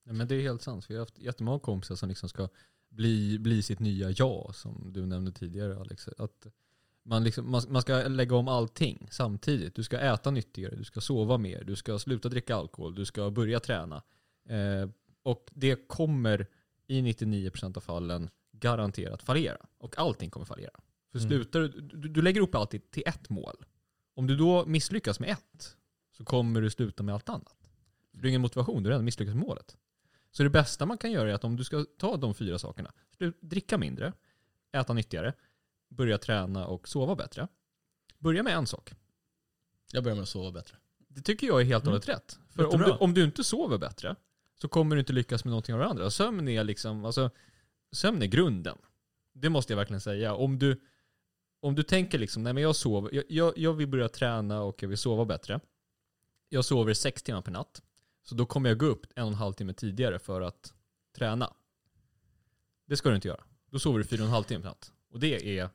Nej, 0.06 0.16
men 0.16 0.28
det 0.28 0.36
är 0.36 0.42
helt 0.42 0.62
sant. 0.62 0.86
Vi 0.90 0.94
har 0.96 1.00
haft 1.02 1.20
jättemånga 1.20 1.60
kompisar 1.60 1.96
som 1.96 2.10
liksom 2.10 2.30
ska 2.30 2.50
bli, 2.92 3.40
bli 3.40 3.62
sitt 3.62 3.80
nya 3.80 4.10
jag 4.10 4.52
som 4.56 4.92
du 4.94 5.06
nämnde 5.06 5.32
tidigare 5.32 5.78
Alex. 5.80 6.08
Att 6.18 6.48
man, 7.08 7.24
liksom, 7.24 7.52
man, 7.52 7.62
man 7.70 7.82
ska 7.82 8.08
lägga 8.08 8.36
om 8.36 8.48
allting 8.48 9.08
samtidigt. 9.12 9.76
Du 9.76 9.84
ska 9.84 10.00
äta 10.00 10.32
nyttigare, 10.32 10.76
du 10.76 10.84
ska 10.84 11.02
sova 11.02 11.38
mer, 11.38 11.64
du 11.64 11.76
ska 11.76 12.00
sluta 12.00 12.30
dricka 12.30 12.56
alkohol, 12.56 12.96
du 12.96 13.06
ska 13.06 13.32
börja 13.32 13.60
träna. 13.60 14.04
Eh, 14.50 14.90
och 15.24 15.50
det 15.54 15.88
kommer 15.88 16.48
i 16.88 17.02
99% 17.02 17.78
av 17.78 17.82
fallen 17.82 18.30
garanterat 18.52 19.24
fallera. 19.24 19.58
Och 19.78 19.98
allting 19.98 20.30
kommer 20.30 20.46
fallera. 20.46 20.80
För 21.12 21.20
Mm. 21.20 21.30
slutar 21.30 21.60
du, 21.60 22.08
du, 22.10 22.22
lägger 22.22 22.42
upp 22.42 22.56
alltid 22.56 22.92
till 22.92 23.04
ett 23.06 23.30
mål. 23.30 23.56
Om 24.16 24.28
du 24.28 24.36
då 24.36 24.66
misslyckas 24.66 25.20
med 25.20 25.30
ett 25.30 25.76
så 26.18 26.26
kommer 26.26 26.62
du 26.62 26.70
sluta 26.70 27.04
med 27.04 27.16
allt 27.16 27.30
annat. 27.30 27.56
Du 28.12 28.20
har 28.20 28.28
ingen 28.28 28.42
motivation, 28.42 28.84
du 28.84 28.90
har 28.90 28.92
redan 28.92 29.06
misslyckats 29.06 29.36
med 29.36 29.46
målet. 29.46 29.78
Så 30.32 30.44
det 30.44 30.50
bästa 30.50 30.86
man 30.86 30.98
kan 30.98 31.12
göra 31.12 31.30
är 31.30 31.34
att 31.34 31.44
om 31.44 31.56
du 31.56 31.64
ska 31.64 31.86
ta 31.98 32.18
de 32.18 32.36
fyra 32.36 32.60
sakerna, 32.60 32.92
dricka 33.42 33.78
mindre, 33.78 34.14
äta 34.72 34.94
nyttigare, 34.94 35.34
börja 35.90 36.18
träna 36.18 36.68
och 36.68 36.88
sova 36.88 37.16
bättre. 37.16 37.48
Börja 38.20 38.44
med 38.44 38.54
en 38.54 38.68
sak. 38.68 38.94
Jag 39.92 40.04
börjar 40.04 40.16
med 40.16 40.24
att 40.24 40.30
sova 40.30 40.52
bättre. 40.52 40.78
Det 41.08 41.22
tycker 41.22 41.48
jag 41.48 41.62
är 41.62 41.66
helt 41.66 41.84
och 41.84 41.88
Mm. 41.88 41.94
hållet 41.94 42.10
rätt. 42.10 42.40
För 42.50 42.74
om 42.74 42.82
du, 42.82 42.92
om 42.92 43.14
du 43.14 43.24
inte 43.24 43.44
sover 43.44 43.78
bättre 43.78 44.16
så 44.56 44.68
kommer 44.68 44.96
du 44.96 45.00
inte 45.00 45.14
lyckas 45.14 45.46
med 45.46 45.50
någonting 45.52 45.76
av 45.76 45.82
det 45.82 45.88
andra. 45.88 46.10
Sömn 46.12 46.48
är 46.48 46.64
liksom, 46.64 47.06
alltså, 47.06 47.30
sömn 47.92 48.22
är 48.22 48.26
grunden. 48.26 48.78
Det 49.34 49.50
måste 49.50 49.74
jag 49.74 49.78
verkligen 49.78 50.02
säga. 50.02 50.34
Om 50.34 50.60
du, 50.60 50.82
om 51.60 51.76
du 51.76 51.84
tänker 51.84 52.20
liksom, 52.20 52.44
nej 52.44 52.54
men 52.54 52.64
jag 52.64 52.76
sover, 52.76 53.14
jag, 53.16 53.24
jag, 53.30 53.58
jag 53.58 53.74
vill 53.74 53.88
börja 53.88 54.10
träna 54.10 54.62
och 54.62 54.84
jag 54.84 54.90
vill 54.90 54.98
sova 54.98 55.26
bättre. 55.26 55.60
Jag 56.50 56.66
sover 56.66 56.94
sex 56.94 57.24
timmar 57.24 57.42
per 57.42 57.52
natt. 57.52 57.82
Så 58.24 58.36
då 58.36 58.46
kommer 58.46 58.70
jag 58.70 58.78
gå 58.78 58.86
upp 58.86 59.06
en 59.16 59.24
och 59.24 59.30
en 59.30 59.36
halv 59.36 59.54
timme 59.54 59.74
tidigare 59.74 60.20
för 60.20 60.42
att 60.42 60.74
träna. 61.16 61.54
Det 62.86 62.98
ska 62.98 63.10
du 63.10 63.16
inte 63.16 63.28
göra. 63.28 63.44
Då 63.70 63.80
sover 63.80 64.00
du 64.00 64.06
fyra 64.06 64.22
och 64.22 64.28
en 64.28 64.34
halv 64.34 64.44
timme 64.44 64.62
per 64.62 64.70
natt. 64.70 64.94
Och 65.10 65.20
det 65.20 65.60
är 65.60 65.70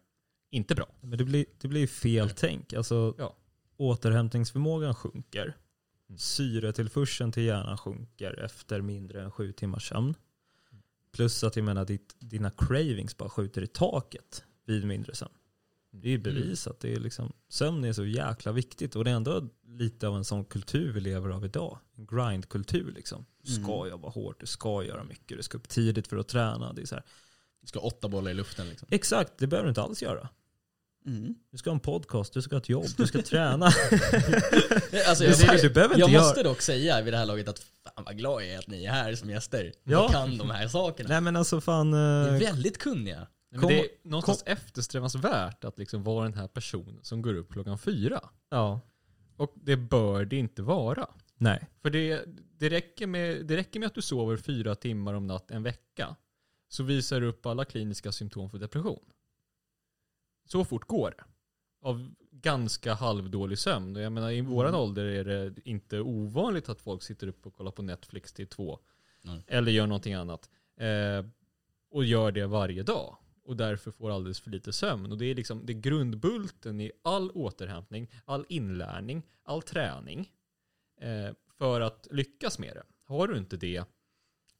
inte 0.52 0.74
bra. 0.74 0.86
Men 1.00 1.18
det 1.18 1.24
blir, 1.24 1.44
det 1.60 1.68
blir 1.68 1.86
fel 1.86 2.30
tänk. 2.30 2.72
Alltså, 2.72 3.14
Ja. 3.18 3.36
Återhämtningsförmågan 3.76 4.94
sjunker. 4.94 5.56
Mm. 6.08 6.18
Syretillförseln 6.18 7.32
till 7.32 7.42
hjärnan 7.42 7.78
sjunker 7.78 8.44
efter 8.44 8.80
mindre 8.80 9.22
än 9.22 9.30
sju 9.30 9.52
timmars 9.52 9.88
sömn. 9.88 10.14
Plus 11.12 11.44
att 11.44 11.56
jag 11.56 11.64
menar, 11.64 11.84
ditt, 11.84 12.16
dina 12.18 12.50
cravings 12.50 13.16
bara 13.16 13.28
skjuter 13.30 13.62
i 13.62 13.66
taket 13.66 14.44
vid 14.66 14.84
mindre 14.86 15.14
sömn. 15.14 15.32
Det 15.90 16.08
är 16.08 16.12
ju 16.12 16.18
bevisat. 16.18 16.80
Det 16.80 16.94
är 16.94 17.00
liksom, 17.00 17.32
sömn 17.48 17.84
är 17.84 17.92
så 17.92 18.04
jäkla 18.04 18.52
viktigt 18.52 18.96
och 18.96 19.04
det 19.04 19.10
är 19.10 19.14
ändå 19.14 19.48
lite 19.66 20.08
av 20.08 20.16
en 20.16 20.24
sån 20.24 20.44
kultur 20.44 20.92
vi 20.92 21.00
lever 21.00 21.30
av 21.30 21.44
idag. 21.44 21.78
En 21.96 22.06
grindkultur 22.06 22.92
liksom. 22.92 23.24
Du 23.42 23.52
ska 23.52 23.76
Mm. 23.78 23.90
jobba 23.90 24.08
hårt, 24.08 24.40
du 24.40 24.46
ska 24.46 24.84
göra 24.84 25.04
mycket, 25.04 25.36
du 25.36 25.42
ska 25.42 25.58
upp 25.58 25.68
tidigt 25.68 26.08
för 26.08 26.16
att 26.16 26.28
träna. 26.28 26.72
Det 26.72 26.82
är 26.82 26.86
så 26.86 26.94
här. 26.94 27.04
Du 27.60 27.66
ska 27.66 27.78
ha 27.80 27.86
åtta 27.86 28.08
bollar 28.08 28.30
i 28.30 28.34
luften 28.34 28.68
liksom. 28.68 28.88
Exakt, 28.90 29.32
det 29.38 29.46
behöver 29.46 29.66
du 29.66 29.68
inte 29.70 29.82
alls 29.82 30.02
göra. 30.02 30.28
Mm. 31.06 31.34
Du 31.50 31.58
ska 31.58 31.70
ha 31.70 31.74
en 31.74 31.80
podcast, 31.80 32.32
du 32.32 32.42
ska 32.42 32.54
ha 32.54 32.60
ett 32.60 32.68
jobb, 32.68 32.86
du 32.96 33.06
ska 33.06 33.22
träna. 33.22 33.66
Alltså, 35.08 35.24
jag, 35.24 35.34
här, 35.34 35.62
du 35.62 35.70
behöver 35.70 35.98
jag 35.98 36.12
måste 36.12 36.42
dock 36.42 36.62
säga 36.62 37.02
vid 37.02 37.12
det 37.12 37.16
här 37.16 37.26
laget 37.26 37.48
att 37.48 37.58
fan 37.58 38.04
vad 38.04 38.18
glad 38.18 38.42
jag 38.42 38.48
är 38.50 38.58
att 38.58 38.66
ni 38.66 38.84
är 38.84 38.90
här 38.90 39.14
som 39.14 39.30
gäster. 39.30 39.72
Ja. 39.84 40.06
Ni 40.06 40.12
kan 40.12 40.38
de 40.38 40.50
här 40.50 40.68
sakerna. 40.68 41.08
Nej 41.08 41.20
men 41.20 41.36
alltså 41.36 41.60
fan... 41.60 41.90
Ni 41.90 41.96
är 41.96 42.34
eh, 42.34 42.38
väldigt 42.40 42.78
kunniga. 42.78 43.18
Nej, 43.18 43.28
men 43.50 43.60
Kom- 43.60 43.68
det 43.68 43.80
är 43.80 43.88
någonstans 44.02 44.42
eftersträvansvärt 44.46 45.64
att 45.64 45.78
liksom 45.78 46.02
vara 46.02 46.24
den 46.24 46.34
här 46.34 46.48
personen 46.48 46.98
som 47.02 47.22
går 47.22 47.34
upp 47.34 47.52
klockan 47.52 47.78
fyra. 47.78 48.20
Ja. 48.50 48.80
Och 49.36 49.52
det 49.54 49.76
bör 49.76 50.24
det 50.24 50.36
inte 50.36 50.62
vara. 50.62 51.06
Nej. 51.36 51.68
För 51.82 51.90
det, 51.90 52.24
det, 52.58 52.68
räcker 52.68 53.06
med, 53.06 53.46
det 53.46 53.56
räcker 53.56 53.80
med 53.80 53.86
att 53.86 53.94
du 53.94 54.02
sover 54.02 54.36
fyra 54.36 54.74
timmar 54.74 55.14
om 55.14 55.26
natt 55.26 55.50
en 55.50 55.62
vecka. 55.62 56.16
Så 56.68 56.82
visar 56.82 57.20
du 57.20 57.26
upp 57.26 57.46
alla 57.46 57.64
kliniska 57.64 58.12
symptom 58.12 58.50
för 58.50 58.58
depression. 58.58 59.04
Så 60.44 60.64
fort 60.64 60.86
går 60.86 61.14
det. 61.16 61.24
Av 61.88 62.14
ganska 62.30 62.94
halvdålig 62.94 63.58
sömn. 63.58 63.96
Och 63.96 64.02
jag 64.02 64.12
menar, 64.12 64.30
i 64.30 64.40
våran 64.40 64.74
ålder 64.74 65.04
är 65.04 65.24
det 65.24 65.54
inte 65.64 66.00
ovanligt 66.00 66.68
att 66.68 66.80
folk 66.80 67.02
sitter 67.02 67.26
upp 67.26 67.46
och 67.46 67.54
kollar 67.54 67.70
på 67.70 67.82
Netflix 67.82 68.32
till 68.32 68.46
två. 68.46 68.78
Nej. 69.22 69.44
Eller 69.46 69.72
gör 69.72 69.86
någonting 69.86 70.14
annat. 70.14 70.50
Eh, 70.76 71.26
och 71.90 72.04
gör 72.04 72.32
det 72.32 72.46
varje 72.46 72.82
dag. 72.82 73.16
Och 73.44 73.56
därför 73.56 73.90
får 73.90 74.10
alldeles 74.10 74.40
för 74.40 74.50
lite 74.50 74.72
sömn. 74.72 75.12
Och 75.12 75.18
det 75.18 75.26
är 75.26 75.34
liksom 75.34 75.66
det 75.66 75.72
är 75.72 75.80
grundbulten 75.80 76.80
i 76.80 76.92
all 77.02 77.30
återhämtning, 77.30 78.10
all 78.24 78.46
inlärning, 78.48 79.22
all 79.42 79.62
träning. 79.62 80.30
Eh, 81.00 81.34
för 81.58 81.80
att 81.80 82.08
lyckas 82.10 82.58
med 82.58 82.74
det. 82.74 82.82
Har 83.04 83.28
du 83.28 83.38
inte 83.38 83.56
det 83.56 83.84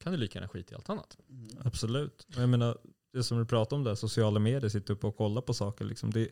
kan 0.03 0.13
du 0.13 0.19
lika 0.19 0.39
gärna 0.39 0.49
skita 0.49 0.73
i 0.73 0.77
allt 0.77 0.91
annat. 0.91 1.17
Absolut. 1.65 2.27
Och 2.37 2.43
jag 2.43 2.49
menar, 2.49 2.79
det 3.13 3.23
som 3.23 3.39
du 3.39 3.45
pratar 3.45 3.77
om 3.77 3.85
där, 3.85 3.95
sociala 3.95 4.41
medier, 4.41 4.69
sitta 4.69 4.93
uppe 4.93 5.07
och 5.07 5.17
kolla 5.17 5.43
på 5.43 5.55
saker. 5.55 5.85
Liksom, 5.85 6.11
det, 6.11 6.29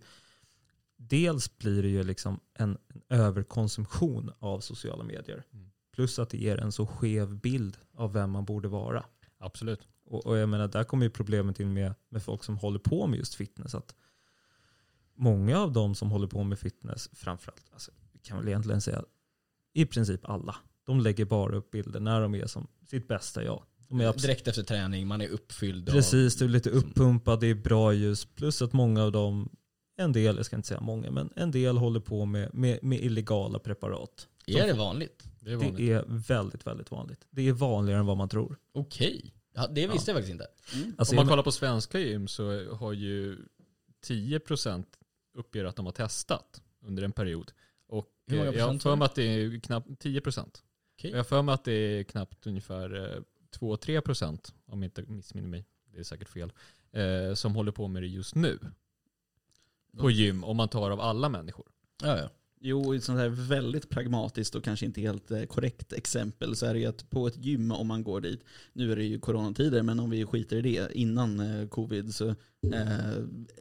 dels 0.96 1.58
blir 1.58 1.82
det 1.82 1.88
ju 1.88 2.02
liksom 2.02 2.40
en, 2.54 2.78
en 2.88 3.02
överkonsumtion 3.08 4.30
av 4.38 4.60
sociala 4.60 5.04
medier. 5.04 5.44
Mm. 5.52 5.70
Plus 5.92 6.18
att 6.18 6.30
det 6.30 6.38
ger 6.38 6.56
en 6.56 6.72
så 6.72 6.86
skev 6.86 7.36
bild 7.36 7.76
av 7.94 8.12
vem 8.12 8.30
man 8.30 8.44
borde 8.44 8.68
vara. 8.68 9.04
Absolut. 9.38 9.88
Och, 10.04 10.26
och 10.26 10.38
jag 10.38 10.48
menar, 10.48 10.68
där 10.68 10.84
kommer 10.84 11.04
ju 11.04 11.10
problemet 11.10 11.60
in 11.60 11.72
med, 11.72 11.94
med 12.08 12.22
folk 12.22 12.44
som 12.44 12.58
håller 12.58 12.78
på 12.78 13.06
med 13.06 13.18
just 13.18 13.34
fitness. 13.34 13.74
Att 13.74 13.94
många 15.14 15.58
av 15.58 15.72
de 15.72 15.94
som 15.94 16.10
håller 16.10 16.26
på 16.26 16.44
med 16.44 16.58
fitness, 16.58 17.10
framförallt, 17.12 17.70
alltså, 17.72 17.90
vi 18.12 18.18
kan 18.18 18.38
väl 18.38 18.48
egentligen 18.48 18.80
säga 18.80 19.04
i 19.72 19.86
princip 19.86 20.28
alla, 20.28 20.56
de 20.84 21.00
lägger 21.00 21.24
bara 21.24 21.56
upp 21.56 21.70
bilder 21.70 22.00
när 22.00 22.20
de 22.20 22.34
är 22.34 22.46
som 22.46 22.66
sitt 22.86 23.08
bästa 23.08 23.44
jag. 23.44 23.62
Abs- 23.90 24.22
Direkt 24.22 24.48
efter 24.48 24.62
träning, 24.62 25.06
man 25.06 25.20
är 25.20 25.28
uppfylld 25.28 25.86
Precis, 25.86 26.36
du 26.36 26.44
är 26.44 26.48
lite 26.48 26.70
uppumpad, 26.70 27.40
det 27.40 27.46
är 27.46 27.54
bra 27.54 27.92
ljus. 27.92 28.24
Plus 28.24 28.62
att 28.62 28.72
många 28.72 29.04
av 29.04 29.12
dem, 29.12 29.48
en 29.96 30.12
del, 30.12 30.36
jag 30.36 30.46
ska 30.46 30.56
inte 30.56 30.68
säga 30.68 30.80
många, 30.80 31.10
men 31.10 31.32
en 31.36 31.50
del 31.50 31.76
håller 31.76 32.00
på 32.00 32.24
med, 32.24 32.54
med, 32.54 32.78
med 32.82 33.00
illegala 33.00 33.58
preparat. 33.58 34.28
Är 34.46 34.66
det 34.66 34.72
vanligt? 34.72 35.24
Det 35.40 35.52
är 35.52 35.56
vanligt. 35.56 35.76
Det 35.76 35.92
är 35.92 36.04
väldigt, 36.08 36.66
väldigt 36.66 36.90
vanligt. 36.90 37.26
Det 37.30 37.48
är 37.48 37.52
vanligare 37.52 38.00
än 38.00 38.06
vad 38.06 38.16
man 38.16 38.28
tror. 38.28 38.56
Okej. 38.72 39.34
Ja, 39.54 39.66
det 39.66 39.86
visste 39.86 40.10
jag 40.10 40.16
faktiskt 40.16 40.32
inte. 40.32 40.46
Mm. 40.74 40.94
Alltså, 40.98 41.12
Om 41.12 41.16
man 41.16 41.28
kollar 41.28 41.42
på 41.42 41.52
svenska 41.52 41.98
gym 41.98 42.28
så 42.28 42.74
har 42.74 42.92
ju 42.92 43.38
10% 44.06 44.84
uppger 45.34 45.64
att 45.64 45.76
de 45.76 45.86
har 45.86 45.92
testat 45.92 46.62
under 46.82 47.02
en 47.02 47.12
period. 47.12 47.52
Och 47.88 48.06
Hur 48.26 48.36
många 48.36 48.50
eh, 48.50 48.56
jag 48.56 48.62
har 48.62 48.68
procent 48.68 48.82
för 48.82 48.96
mig 48.96 49.06
att 49.06 49.14
det 49.14 49.22
är 49.22 49.60
knappt 49.60 49.88
10%. 49.88 50.40
Okej. 50.98 51.10
Och 51.10 51.16
Jag 51.16 51.16
har 51.16 51.24
för 51.24 51.42
mig 51.42 51.52
att 51.54 51.64
det 51.64 51.72
är 51.72 52.02
knappt 52.02 52.46
ungefär 52.46 53.22
eh, 53.54 53.58
2-3% 53.58 54.52
om 54.66 54.82
jag 54.82 54.86
inte 54.86 55.02
missminner 55.12 55.48
mig. 55.48 55.64
Det 55.92 55.98
är 56.00 56.04
säkert 56.04 56.28
fel. 56.28 56.52
Eh, 56.92 57.34
som 57.34 57.54
håller 57.54 57.72
på 57.72 57.88
med 57.88 58.02
det 58.02 58.06
just 58.06 58.34
nu. 58.34 58.58
På 59.98 60.10
gym 60.10 60.44
om 60.44 60.56
man 60.56 60.68
tar 60.68 60.90
av 60.90 61.00
alla 61.00 61.28
människor. 61.28 61.66
Ja, 62.02 62.18
ja. 62.18 62.30
Jo, 62.62 62.94
i 62.94 62.96
ett 62.96 63.04
sånt 63.04 63.18
här 63.18 63.28
väldigt 63.28 63.88
pragmatiskt 63.90 64.54
och 64.54 64.64
kanske 64.64 64.86
inte 64.86 65.00
helt 65.00 65.30
eh, 65.30 65.42
korrekt 65.42 65.92
exempel 65.92 66.56
så 66.56 66.66
är 66.66 66.74
det 66.74 66.80
ju 66.80 66.86
att 66.86 67.10
på 67.10 67.26
ett 67.26 67.44
gym 67.44 67.72
om 67.72 67.86
man 67.86 68.04
går 68.04 68.20
dit, 68.20 68.44
nu 68.72 68.92
är 68.92 68.96
det 68.96 69.04
ju 69.04 69.18
coronatider 69.20 69.82
men 69.82 70.00
om 70.00 70.10
vi 70.10 70.26
skiter 70.26 70.56
i 70.56 70.62
det, 70.62 70.92
innan 70.94 71.40
eh, 71.40 71.68
covid 71.68 72.14
så 72.14 72.28
eh, 72.72 73.14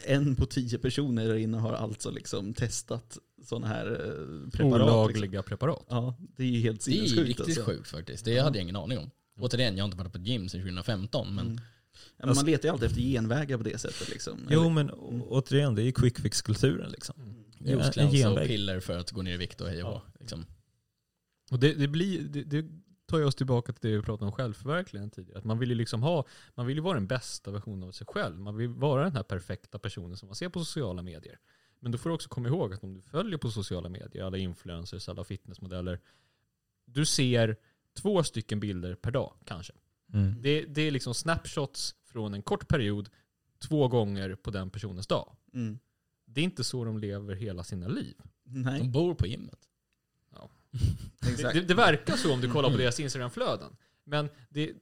en 0.06 0.36
på 0.36 0.46
tio 0.46 0.78
personer 0.78 1.28
där 1.28 1.36
inne 1.36 1.58
har 1.58 1.74
alltså 1.74 2.12
liksom 2.12 2.54
testat 2.54 3.18
sådana 3.46 3.68
här 3.68 3.86
eh, 3.92 4.50
preparat. 4.52 4.82
Liksom. 4.82 5.00
Olagliga 5.00 5.44
preparat. 5.44 5.86
Ja, 5.90 6.16
det 6.20 6.44
är 6.44 6.48
ju 6.48 6.60
helt 6.60 6.86
Det 6.86 6.92
är 6.92 6.94
sinnessjukt. 6.94 7.28
riktigt 7.28 7.46
alltså. 7.46 7.64
sjukt 7.64 7.90
faktiskt. 7.90 8.26
Det 8.26 8.40
hade 8.40 8.58
jag 8.58 8.64
ingen 8.64 8.76
aning 8.76 8.98
om. 8.98 9.12
Återigen, 9.40 9.78
jag 9.78 9.84
har 9.84 9.88
inte 9.88 9.98
varit 9.98 10.12
på 10.12 10.18
ett 10.18 10.28
gym 10.28 10.50
sedan 10.50 10.62
2015 10.62 11.36
men 11.36 11.46
Mm. 11.48 11.60
Ja, 12.18 12.26
men 12.26 12.36
man 12.36 12.46
letar 12.46 12.68
ju 12.70 12.74
alltid 12.74 12.88
efter 12.90 13.02
genvägar 13.02 13.58
på 13.58 13.64
det 13.64 13.78
sättet. 13.78 14.10
Liksom. 14.10 14.48
Jo 14.50 14.70
men 14.70 14.92
å- 14.92 15.26
återigen, 15.30 15.76
det 15.76 15.82
är 15.82 15.84
ju 15.86 15.92
quick 15.92 16.20
fix-kulturen 16.20 16.92
liksom. 16.92 17.16
Ja, 17.60 17.72
en 17.72 17.80
juiceglans 18.12 18.26
och 18.38 18.48
piller 18.48 18.80
för 18.80 18.98
att 18.98 19.12
gå 19.12 19.22
ner 19.22 19.34
i 19.34 19.38
vikt 19.38 19.62
och 19.62 19.68
hej 19.70 19.84
och 19.84 19.90
hå, 19.94 20.02
liksom. 20.20 20.46
Och 21.52 21.60
det, 21.60 21.74
det, 21.74 21.88
blir, 21.88 22.22
det, 22.22 22.44
det 22.44 22.66
tar 23.06 23.18
ju 23.18 23.24
oss 23.26 23.36
tillbaka 23.36 23.74
till 23.74 23.90
det 23.92 23.98
vi 23.98 24.04
pratade 24.04 24.26
om 24.26 24.32
självförverkligande 24.32 25.16
tidigare. 25.16 25.38
Att 25.40 25.46
man 25.46 25.60
vill 25.60 25.70
ju 25.70 25.76
liksom 25.76 26.04
ha, 26.04 26.26
man 26.56 26.66
vill 26.66 26.78
ju 26.78 26.82
vara 26.84 26.94
den 26.94 27.08
bästa 27.08 27.52
versionen 27.52 27.84
av 27.88 27.92
sig 27.92 28.08
själv. 28.08 28.40
Man 28.40 28.56
vill 28.58 28.70
vara 28.70 29.04
den 29.04 29.16
här 29.16 29.24
perfekta 29.24 29.80
personen 29.80 30.18
som 30.18 30.28
man 30.28 30.36
ser 30.36 30.50
på 30.50 30.60
sociala 30.60 31.02
medier. 31.02 31.40
Men 31.80 31.92
då 31.92 31.98
får 31.98 32.10
du 32.10 32.14
också 32.14 32.30
komma 32.30 32.48
ihåg 32.48 32.74
att 32.74 32.84
om 32.84 32.94
du 32.94 33.02
följer 33.02 33.38
på 33.38 33.52
sociala 33.52 33.90
medier, 33.90 34.24
alla 34.24 34.38
influencers, 34.38 35.10
alla 35.10 35.24
fitnessmodeller. 35.24 36.00
Du 36.86 37.06
ser 37.06 37.56
två 38.02 38.24
stycken 38.24 38.60
bilder 38.60 38.96
per 38.96 39.12
dag 39.12 39.34
kanske. 39.46 39.74
Mm. 40.14 40.42
Det, 40.42 40.62
det 40.62 40.82
är 40.82 40.92
liksom 40.92 41.14
snapshots 41.14 41.96
från 42.06 42.34
en 42.34 42.42
kort 42.42 42.68
period 42.68 43.10
två 43.60 43.88
gånger 43.88 44.36
på 44.36 44.52
den 44.52 44.70
personens 44.70 45.08
dag. 45.08 45.36
Mm. 45.54 45.80
Det 46.26 46.42
är 46.42 46.46
inte 46.46 46.64
så 46.64 46.86
de 46.86 46.98
lever 46.98 47.36
hela 47.36 47.64
sina 47.64 47.88
liv. 47.88 48.16
Nej, 48.44 48.80
De 48.80 48.92
bor 48.92 49.16
på 49.16 49.28
gymmet. 49.28 49.70
Det, 51.22 51.32
exakt. 51.32 51.54
det, 51.54 51.62
det 51.62 51.74
verkar 51.74 52.16
så 52.16 52.34
om 52.34 52.42
du 52.42 52.52
kollar 52.52 52.70
på 52.70 52.78
deras 52.78 53.00
Instagram-flöden. 53.00 53.76
Men 54.04 54.30
det, 54.50 54.74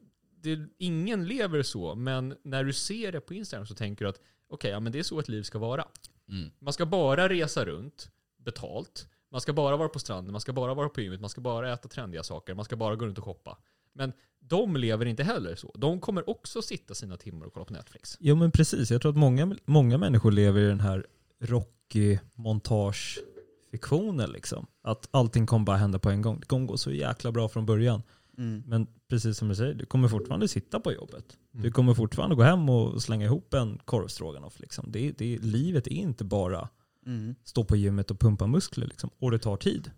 det, 0.41 0.59
ingen 0.77 1.27
lever 1.27 1.63
så, 1.63 1.95
men 1.95 2.35
när 2.43 2.63
du 2.63 2.73
ser 2.73 3.11
det 3.11 3.21
på 3.21 3.33
Instagram 3.33 3.65
så 3.67 3.75
tänker 3.75 4.05
du 4.05 4.09
att 4.09 4.21
okej, 4.47 4.71
ja, 4.71 4.79
men 4.79 4.91
det 4.91 4.99
är 4.99 5.03
så 5.03 5.19
ett 5.19 5.29
liv 5.29 5.43
ska 5.43 5.59
vara. 5.59 5.87
Mm. 6.29 6.51
Man 6.59 6.73
ska 6.73 6.85
bara 6.85 7.29
resa 7.29 7.65
runt, 7.65 8.11
betalt. 8.37 9.09
Man 9.31 9.41
ska 9.41 9.53
bara 9.53 9.77
vara 9.77 9.89
på 9.89 9.99
stranden, 9.99 10.31
man 10.31 10.41
ska 10.41 10.53
bara 10.53 10.73
vara 10.73 10.89
på 10.89 11.01
gymmet, 11.01 11.21
man 11.21 11.29
ska 11.29 11.41
bara 11.41 11.73
äta 11.73 11.87
trendiga 11.89 12.23
saker, 12.23 12.53
man 12.53 12.65
ska 12.65 12.75
bara 12.75 12.95
gå 12.95 13.05
runt 13.05 13.17
och 13.17 13.23
shoppa. 13.23 13.57
Men 13.93 14.13
de 14.39 14.75
lever 14.75 15.05
inte 15.05 15.23
heller 15.23 15.55
så. 15.55 15.71
De 15.77 15.99
kommer 15.99 16.29
också 16.29 16.61
sitta 16.61 16.93
sina 16.95 17.17
timmar 17.17 17.45
och 17.45 17.53
kolla 17.53 17.65
på 17.65 17.73
Netflix. 17.73 18.17
Jo 18.19 18.35
men 18.35 18.51
precis, 18.51 18.91
jag 18.91 19.01
tror 19.01 19.11
att 19.11 19.17
många, 19.17 19.55
många 19.65 19.97
människor 19.97 20.31
lever 20.31 20.61
i 20.61 20.67
den 20.67 20.79
här 20.79 21.05
Rocky-montage-fiktionen 21.39 24.31
liksom. 24.31 24.65
Att 24.83 25.07
allting 25.11 25.45
kommer 25.45 25.65
bara 25.65 25.77
hända 25.77 25.99
på 25.99 26.09
en 26.09 26.21
gång. 26.21 26.39
Det 26.39 26.45
kommer 26.45 26.67
gå 26.67 26.77
så 26.77 26.91
jäkla 26.91 27.31
bra 27.31 27.49
från 27.49 27.65
början. 27.65 28.01
Mm. 28.37 28.63
Men 28.67 28.87
precis 29.09 29.37
som 29.37 29.47
du 29.47 29.55
säger, 29.55 29.73
du 29.73 29.85
kommer 29.85 30.07
fortfarande 30.07 30.47
sitta 30.47 30.79
på 30.79 30.93
jobbet. 30.93 31.37
Du 31.51 31.59
Mm. 31.59 31.71
kommer 31.71 31.93
fortfarande 31.93 32.35
gå 32.35 32.41
hem 32.43 32.69
och 32.69 33.03
slänga 33.03 33.25
ihop 33.25 33.53
en 33.53 33.77
korvstroganoff. 33.85 34.59
Liksom. 34.59 34.91
Det, 34.91 35.11
det, 35.11 35.37
livet 35.37 35.87
är 35.87 35.91
inte 35.91 36.23
bara 36.23 36.69
Mm. 37.07 37.35
stå 37.43 37.63
på 37.63 37.75
gymmet 37.75 38.11
och 38.11 38.19
pumpa 38.19 38.47
muskler. 38.47 38.87
Liksom. 38.87 39.09
Och 39.19 39.31
det 39.31 39.39
tar 39.39 39.57
tid. 39.57 39.91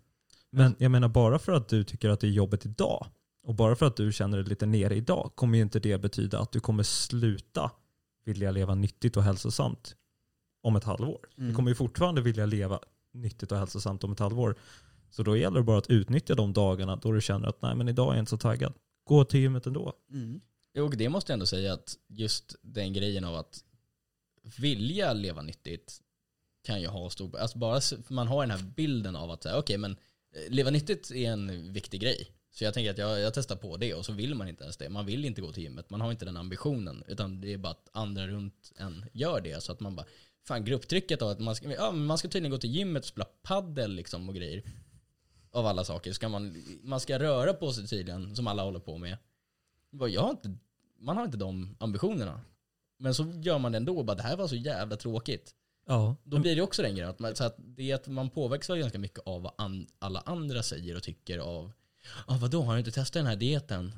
Men 0.52 0.76
jag 0.80 0.91
menar 0.91 1.08
bara 1.08 1.39
för 1.39 1.52
att 1.52 1.67
du 1.69 1.84
tycker 1.84 2.10
att 2.10 2.19
det 2.19 2.28
är 2.28 2.32
jobbet 2.32 2.65
idag 2.65 3.08
och 3.43 3.56
bara 3.56 3.76
för 3.76 3.86
att 3.86 3.95
du 3.95 4.13
känner 4.13 4.38
dig 4.38 4.45
lite 4.48 4.65
nere 4.65 4.95
idag 4.95 5.32
kommer 5.36 5.58
ju 5.58 5.62
inte 5.62 5.80
det 5.80 5.98
betyda 6.02 6.39
att 6.39 6.52
du 6.52 6.60
kommer 6.60 6.84
sluta 6.84 7.72
vilja 8.26 8.52
leva 8.52 8.76
nyttigt 8.76 9.17
och 9.17 9.24
hälsosamt 9.24 9.95
om 10.63 10.76
ett 10.76 10.84
halvår. 10.84 11.19
Du 11.36 11.43
Mm. 11.43 11.56
kommer 11.56 11.72
ju 11.72 11.76
fortfarande 11.76 12.22
vilja 12.22 12.45
leva 12.45 12.80
nyttigt 13.13 13.52
och 13.52 13.58
hälsosamt 13.58 14.04
om 14.04 14.12
ett 14.12 14.19
halvår. 14.19 14.56
Så 15.10 15.24
då 15.24 15.38
gäller 15.38 15.58
det 15.60 15.63
bara 15.63 15.78
att 15.78 15.89
utnyttja 15.89 16.36
de 16.36 16.54
dagarna 16.54 16.95
då 16.95 17.12
du 17.12 17.22
känner 17.22 17.48
att 17.48 17.62
nej 17.62 17.76
men 17.76 17.88
idag 17.89 18.08
är 18.12 18.15
jag 18.15 18.22
inte 18.22 18.30
så 18.30 18.38
taggad. 18.38 18.74
Gå 19.04 19.26
till 19.26 19.39
gymmet 19.39 19.67
ändå. 19.67 19.93
Mm. 20.12 20.41
Och 20.80 20.98
det 20.98 21.10
måste 21.10 21.32
jag 21.32 21.36
ändå 21.36 21.45
säga 21.45 21.74
att 21.74 21.98
just 22.08 22.56
den 22.62 22.93
grejen 22.93 23.24
av 23.24 23.36
att 23.36 23.63
vilja 24.60 25.13
leva 25.13 25.41
nyttigt 25.41 26.02
kan 26.62 26.82
ju 26.82 26.88
ha 26.88 27.10
stor, 27.10 27.38
alltså 27.38 27.58
bara 27.58 27.82
man 28.08 28.28
har 28.28 28.41
den 28.41 28.52
här 28.52 28.63
bilden 28.76 29.15
av 29.15 29.32
att 29.32 29.43
säga, 29.43 29.78
men 29.78 29.91
eh, 30.36 30.52
leva 30.52 30.69
nyttigt 30.69 31.12
är 31.12 31.32
en 31.32 31.74
viktig 31.74 32.02
grej. 32.02 32.32
Så 32.52 32.63
jag 32.63 32.74
tänker 32.74 32.91
att 32.91 32.98
jag, 32.98 33.19
jag 33.19 33.34
testar 33.34 33.56
på 33.56 33.78
det 33.78 33.93
och 33.93 34.06
så 34.06 34.13
vill 34.13 34.36
man 34.36 34.48
inte 34.48 34.63
ens 34.63 34.78
det. 34.78 34.89
Man 34.89 35.06
vill 35.06 35.26
inte 35.26 35.41
gå 35.41 35.52
till 35.52 35.63
gymmet, 35.63 35.89
man 35.89 36.02
har 36.02 36.12
inte 36.12 36.26
den 36.26 36.38
ambitionen. 36.38 37.04
Utan 37.08 37.41
det 37.41 37.54
är 37.54 37.58
bara 37.58 37.72
att 37.72 37.89
andra 37.91 38.28
runt 38.28 38.72
en 38.78 39.06
gör 39.13 39.41
det. 39.41 39.63
Så 39.63 39.72
att 39.72 39.80
man 39.80 39.95
bara, 39.95 40.06
fan 40.48 40.65
grupptrycket 40.65 41.22
av 41.22 41.30
att 41.30 41.39
man 41.39 41.56
ska, 41.56 41.72
ja, 41.72 41.91
man 41.91 42.17
ska 42.17 42.28
tydligen 42.28 42.52
gå 42.52 42.58
till 42.58 42.76
gymmet 42.76 43.04
och 43.04 43.08
spela 43.08 43.26
paddel 43.26 43.91
liksom 43.91 44.30
och 44.30 44.36
grejer. 44.36 44.63
Av 45.52 45.65
alla 45.65 45.84
saker. 45.84 46.13
Ska 46.13 46.30
man, 46.30 46.63
man 46.84 47.00
ska 47.00 47.19
röra 47.19 47.54
på 47.54 47.74
sig 47.74 47.88
tydligen, 47.88 48.36
som 48.36 48.48
alla 48.48 48.63
håller 48.63 48.80
på 48.80 48.98
med. 48.98 49.17
Jag 49.91 50.22
har 50.22 50.30
inte, 50.30 50.58
man 51.00 51.17
har 51.17 51.26
inte 51.26 51.38
de 51.38 51.76
ambitionerna. 51.80 52.41
Men 52.98 53.15
så 53.15 53.34
gör 53.36 53.60
man 53.60 53.72
det 53.72 53.78
ändå 53.78 54.04
bara 54.04 54.15
det 54.15 54.24
här 54.24 54.38
var 54.38 54.48
så 54.48 54.56
jävla 54.56 54.95
tråkigt. 54.95 55.56
Ja. 55.89 56.15
Då 56.23 56.39
blir 56.39 56.56
det 56.56 56.62
också 56.62 56.82
den 56.82 56.91
grejen. 56.95 57.10
Att 57.10 57.19
man, 57.19 57.36
så 57.36 57.43
att 57.43 57.56
det 57.58 57.91
är 57.91 57.95
att 57.95 58.08
man 58.08 58.30
påverkas 58.30 58.67
ganska 58.80 58.99
mycket 58.99 59.19
av 59.25 59.41
vad 59.41 59.54
an, 59.58 59.88
alla 59.99 60.19
andra 60.19 60.63
säger 60.63 60.95
och 60.95 61.04
tycker 61.04 61.39
av 61.39 61.71
ah, 62.28 62.38
vadå, 62.38 62.62
har 62.62 62.73
du 62.73 62.80
inte 62.80 62.91
testat 62.91 63.13
den 63.13 63.25
här 63.25 63.36
dieten? 63.36 63.91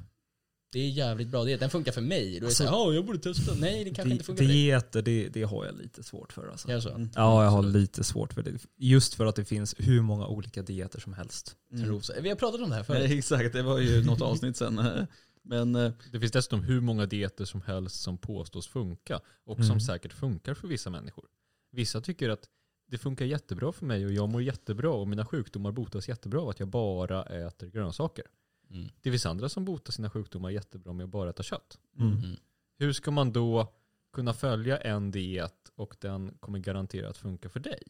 Det 0.73 0.80
är 0.80 0.89
jävligt 0.89 1.27
bra 1.27 1.43
diet, 1.43 1.60
den 1.60 1.69
funkar 1.69 1.91
för 1.91 2.01
mig. 2.01 2.32
Då 2.32 2.36
är 2.38 2.39
det 2.39 2.45
Alltså, 2.45 2.63
så 2.63 2.69
här, 2.69 2.77
ja 2.77 2.93
jag 2.93 3.06
borde 3.06 3.19
testa. 3.19 3.54
Nej, 3.56 3.84
det 3.84 3.89
kanske 3.93 4.12
inte 4.12 4.23
Di- 4.23 4.25
funkar 4.25 4.43
för 4.43 4.47
dig. 4.47 4.56
Dieter, 4.63 5.01
det, 5.01 5.30
det 5.30 5.43
har 5.43 5.65
jag 5.65 5.75
lite 5.77 6.04
svårt 6.04 6.34
för 6.34 6.47
alltså. 6.47 6.67
Det 6.67 6.82
så? 6.82 6.89
Mm. 6.89 7.10
Ja, 7.15 7.43
jag 7.43 7.51
har 7.51 7.63
lite 7.63 8.04
svårt 8.04 8.34
för 8.34 8.43
det. 8.43 8.51
Just 8.77 9.13
för 9.13 9.25
att 9.25 9.36
det 9.36 9.45
finns 9.45 9.75
hur 9.77 10.01
många 10.01 10.27
olika 10.27 10.62
dieter 10.62 10.99
som 10.99 11.13
helst. 11.13 11.56
Mm. 11.73 12.01
Vi 12.21 12.30
har 12.30 12.36
pratat 12.36 12.62
om 12.62 12.69
det 12.69 12.75
här 12.75 12.84
förut. 12.84 13.10
Nej, 13.10 13.17
exakt, 13.17 13.54
det 13.54 13.62
var 13.62 13.80
ju 13.80 14.04
något 14.06 14.21
avsnitt 14.21 14.58
sen. 14.58 15.08
Men 15.43 15.75
eh, 15.75 15.91
Det 16.12 16.19
finns 16.19 16.32
dessutom 16.32 16.63
hur 16.63 16.82
många 16.82 17.06
dieter 17.06 17.45
som 17.45 17.62
helst 17.62 18.01
som 18.01 18.17
påstås 18.17 18.67
funka 18.67 19.19
och 19.45 19.56
Mm. 19.58 19.67
som 19.67 19.80
säkert 19.80 20.13
funkar 20.13 20.54
för 20.54 20.67
vissa 20.67 20.89
människor. 20.89 21.25
Vissa 21.71 22.01
tycker 22.01 22.29
att 22.29 22.49
det 22.88 22.97
funkar 22.97 23.25
jättebra 23.25 23.71
för 23.71 23.86
mig 23.86 24.05
och 24.05 24.12
jag 24.12 24.29
mår 24.29 24.41
jättebra 24.41 24.89
och 24.89 25.07
mina 25.07 25.25
sjukdomar 25.25 25.71
botas 25.71 26.10
jättebra 26.10 26.41
av 26.41 26.49
att 26.49 26.60
jag 26.60 26.69
bara 26.69 27.23
äter 27.23 27.67
grönsaker. 27.67 28.25
Mm. 28.69 28.89
Det 29.01 29.12
finns 29.12 29.25
andra 29.25 29.49
som 29.49 29.65
botar 29.65 29.91
sina 29.91 30.10
sjukdomar 30.10 30.49
jättebra 30.49 30.93
med 30.93 31.03
att 31.03 31.10
bara 31.10 31.29
äta 31.29 31.43
kött. 31.43 31.79
Mm. 31.99 32.17
Mm. 32.17 32.38
Hur 32.77 32.93
ska 32.93 33.12
man 33.12 33.31
då 33.31 33.73
kunna 34.13 34.34
följa 34.34 34.77
en 34.77 35.12
diet 35.12 35.71
och 35.75 35.95
den 35.99 36.38
kommer 36.39 36.60
garanterat 36.60 37.17
funka 37.17 37.49
för 37.49 37.60
dig? 37.60 37.84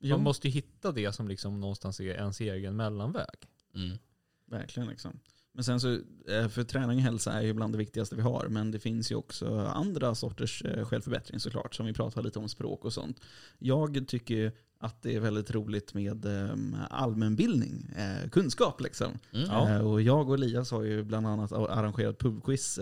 jo, 0.00 0.16
Man 0.16 0.24
måste 0.24 0.48
ju 0.48 0.54
hitta 0.54 0.92
det 0.92 1.12
som 1.12 1.28
liksom 1.28 1.60
någonstans 1.60 2.00
är 2.00 2.04
ens 2.04 2.40
egen 2.40 2.76
mellanväg. 2.76 3.36
Mm. 3.74 3.98
verkligen 4.46 4.88
liksom. 4.88 5.20
Men 5.56 5.64
sen 5.64 5.80
så, 5.80 5.92
eh, 6.28 6.48
för 6.48 6.64
träning 6.64 6.96
och 6.96 7.02
hälsa 7.02 7.32
är 7.32 7.42
ju 7.42 7.52
bland 7.52 7.74
det 7.74 7.78
viktigaste 7.78 8.16
vi 8.16 8.22
har, 8.22 8.46
men 8.48 8.70
det 8.70 8.78
finns 8.78 9.12
ju 9.12 9.14
också 9.14 9.58
andra 9.58 10.14
sorters 10.14 10.62
eh, 10.64 10.84
självförbättring 10.84 11.40
såklart, 11.40 11.74
som 11.74 11.86
vi 11.86 11.92
pratar 11.92 12.22
lite 12.22 12.38
om 12.38 12.48
språk 12.48 12.84
och 12.84 12.92
sånt. 12.92 13.20
Jag 13.58 14.04
tycker 14.08 14.52
att 14.78 15.02
det 15.02 15.14
är 15.16 15.20
väldigt 15.20 15.50
roligt 15.50 15.94
med 15.94 16.24
eh, 16.24 16.56
allmänbildning, 16.90 17.90
kunskap 18.32 18.80
liksom. 18.80 19.18
Mm. 19.32 19.46
Ja. 19.46 19.82
Och 19.82 20.02
jag 20.02 20.28
och 20.28 20.34
Elias 20.34 20.70
har 20.70 20.82
ju 20.82 21.02
bland 21.02 21.26
annat 21.26 21.52
arrangerat 21.52 22.18
pubquiz 22.18 22.78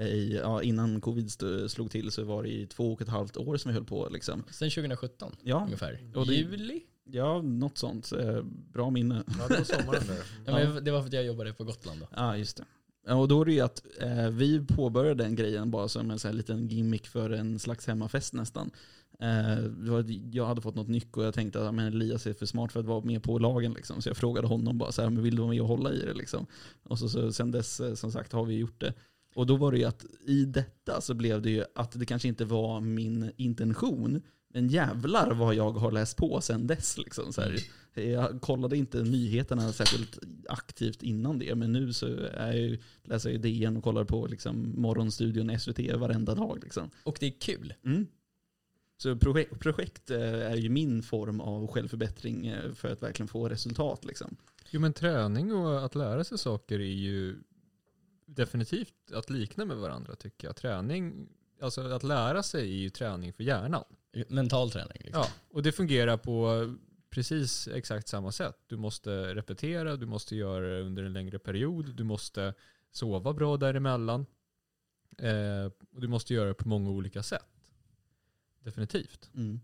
i, 0.00 0.38
ja, 0.42 0.62
innan 0.62 1.00
covid 1.00 1.30
slog 1.70 1.90
till 1.90 2.10
så 2.10 2.24
var 2.24 2.42
det 2.42 2.48
i 2.48 2.66
två 2.66 2.92
och 2.92 3.02
ett 3.02 3.08
halvt 3.08 3.36
år 3.36 3.56
som 3.56 3.68
vi 3.68 3.74
höll 3.74 3.84
på. 3.84 4.08
Liksom. 4.08 4.44
Sen 4.50 4.70
2017 4.70 5.36
Ja, 5.42 5.62
ungefär. 5.64 6.10
Och 6.14 6.26
det- 6.26 6.34
Juli? 6.34 6.80
Ja, 7.10 7.42
något 7.42 7.78
sånt. 7.78 8.12
Eh, 8.12 8.42
Bra 8.72 8.90
minne. 8.90 9.24
Ja, 9.26 9.48
det 9.48 9.56
var 9.56 9.64
sommaren 9.64 10.02
där. 10.06 10.22
Ja, 10.46 10.52
men 10.74 10.84
det 10.84 10.90
var 10.90 11.00
för 11.00 11.06
att 11.06 11.12
jag 11.12 11.24
jobbade 11.24 11.52
på 11.52 11.64
Gotland 11.64 12.00
då. 12.00 12.06
Ja, 12.16 12.36
just 12.36 12.56
det. 12.56 12.64
Och 13.14 13.28
då 13.28 13.40
är 13.40 13.44
det 13.44 13.52
ju 13.52 13.60
att 13.60 13.82
eh, 14.00 14.28
vi 14.30 14.66
påbörjade 14.66 15.24
den 15.24 15.34
grejen 15.36 15.70
bara 15.70 15.88
som 15.88 16.10
en 16.10 16.18
så 16.18 16.28
här 16.28 16.34
liten 16.34 16.68
gimmick 16.68 17.06
för 17.06 17.30
en 17.30 17.58
slags 17.58 17.86
hemmafest 17.86 18.32
nästan. 18.34 18.70
Eh, 19.20 19.64
jag 20.32 20.46
hade 20.46 20.60
fått 20.60 20.74
något 20.74 20.88
nyck 20.88 21.16
och 21.16 21.24
jag 21.24 21.34
tänkte 21.34 21.68
att 21.68 21.74
men 21.74 21.86
Elias 21.86 22.26
är 22.26 22.32
för 22.32 22.46
smart 22.46 22.72
för 22.72 22.80
att 22.80 22.86
vara 22.86 23.00
med 23.00 23.22
på 23.22 23.38
lagen. 23.38 23.72
Liksom. 23.72 24.02
Så 24.02 24.08
jag 24.08 24.16
frågade 24.16 24.46
honom 24.46 24.78
bara 24.78 24.92
så 24.92 25.02
här, 25.02 25.10
men 25.10 25.22
vill 25.22 25.36
du 25.36 25.42
vara 25.42 25.50
med 25.50 25.60
och 25.60 25.68
hålla 25.68 25.92
i 25.92 25.98
det? 25.98 26.14
Liksom. 26.14 26.46
Och 26.82 26.98
så, 26.98 27.08
så 27.08 27.32
sen 27.32 27.50
dess 27.50 27.80
eh, 27.80 27.94
som 27.94 28.12
sagt 28.12 28.32
har 28.32 28.44
vi 28.44 28.58
gjort 28.58 28.80
det. 28.80 28.94
Och 29.34 29.46
då 29.46 29.56
var 29.56 29.72
det 29.72 29.78
ju 29.78 29.84
att 29.84 30.04
i 30.26 30.44
detta 30.44 31.00
så 31.00 31.14
blev 31.14 31.42
det 31.42 31.50
ju 31.50 31.64
att 31.74 31.92
det 31.92 32.06
kanske 32.06 32.28
inte 32.28 32.44
var 32.44 32.80
min 32.80 33.30
intention. 33.36 34.22
Men 34.56 34.68
jävlar 34.68 35.30
vad 35.30 35.54
jag 35.54 35.72
har 35.72 35.92
läst 35.92 36.16
på 36.16 36.40
sen 36.40 36.66
dess. 36.66 36.98
Liksom, 36.98 37.32
så 37.32 37.40
här. 37.40 37.58
Jag 37.94 38.40
kollade 38.40 38.76
inte 38.76 39.02
nyheterna 39.02 39.72
särskilt 39.72 40.18
aktivt 40.48 41.02
innan 41.02 41.38
det, 41.38 41.54
men 41.54 41.72
nu 41.72 41.92
så 41.92 42.06
är 42.16 42.46
jag 42.46 42.56
ju, 42.56 42.78
läser 43.02 43.30
jag 43.30 43.44
ju 43.44 43.58
DN 43.58 43.76
och 43.76 43.84
kollar 43.84 44.04
på 44.04 44.26
liksom, 44.26 44.80
Morgonstudion, 44.80 45.58
SVT 45.58 45.78
varenda 45.94 46.34
dag. 46.34 46.58
Liksom. 46.62 46.90
Och 47.02 47.16
det 47.20 47.26
är 47.26 47.40
kul. 47.40 47.74
Mm. 47.84 48.06
Så 48.96 49.16
projekt, 49.16 49.60
projekt 49.60 50.10
eh, 50.10 50.20
är 50.22 50.56
ju 50.56 50.68
min 50.68 51.02
form 51.02 51.40
av 51.40 51.66
självförbättring 51.66 52.46
eh, 52.46 52.72
för 52.72 52.92
att 52.92 53.02
verkligen 53.02 53.28
få 53.28 53.48
resultat. 53.48 54.04
Liksom. 54.04 54.36
Jo 54.70 54.80
men 54.80 54.92
träning 54.92 55.52
och 55.52 55.84
att 55.84 55.94
lära 55.94 56.24
sig 56.24 56.38
saker 56.38 56.80
är 56.80 56.94
ju 56.94 57.36
definitivt 58.26 59.12
att 59.12 59.30
likna 59.30 59.64
med 59.64 59.76
varandra 59.76 60.16
tycker 60.16 60.48
jag. 60.48 60.56
Träning, 60.56 61.28
alltså 61.60 61.80
att 61.80 62.02
lära 62.02 62.42
sig 62.42 62.60
är 62.60 62.82
ju 62.82 62.90
träning 62.90 63.32
för 63.32 63.44
hjärnan. 63.44 63.84
Mental 64.28 64.70
träning. 64.70 65.00
Liksom. 65.04 65.22
Ja, 65.22 65.28
och 65.50 65.62
det 65.62 65.72
fungerar 65.72 66.16
på 66.16 66.66
precis 67.10 67.68
exakt 67.68 68.08
samma 68.08 68.32
sätt. 68.32 68.56
Du 68.66 68.76
måste 68.76 69.34
repetera, 69.34 69.96
du 69.96 70.06
måste 70.06 70.36
göra 70.36 70.66
det 70.66 70.82
under 70.82 71.02
en 71.02 71.12
längre 71.12 71.38
period, 71.38 71.94
du 71.94 72.04
måste 72.04 72.54
sova 72.92 73.32
bra 73.32 73.56
däremellan. 73.56 74.26
Eh, 75.18 75.72
och 75.92 76.00
du 76.00 76.08
måste 76.08 76.34
göra 76.34 76.48
det 76.48 76.54
på 76.54 76.68
många 76.68 76.90
olika 76.90 77.22
sätt. 77.22 77.72
Definitivt. 78.60 79.30
Mm. 79.34 79.60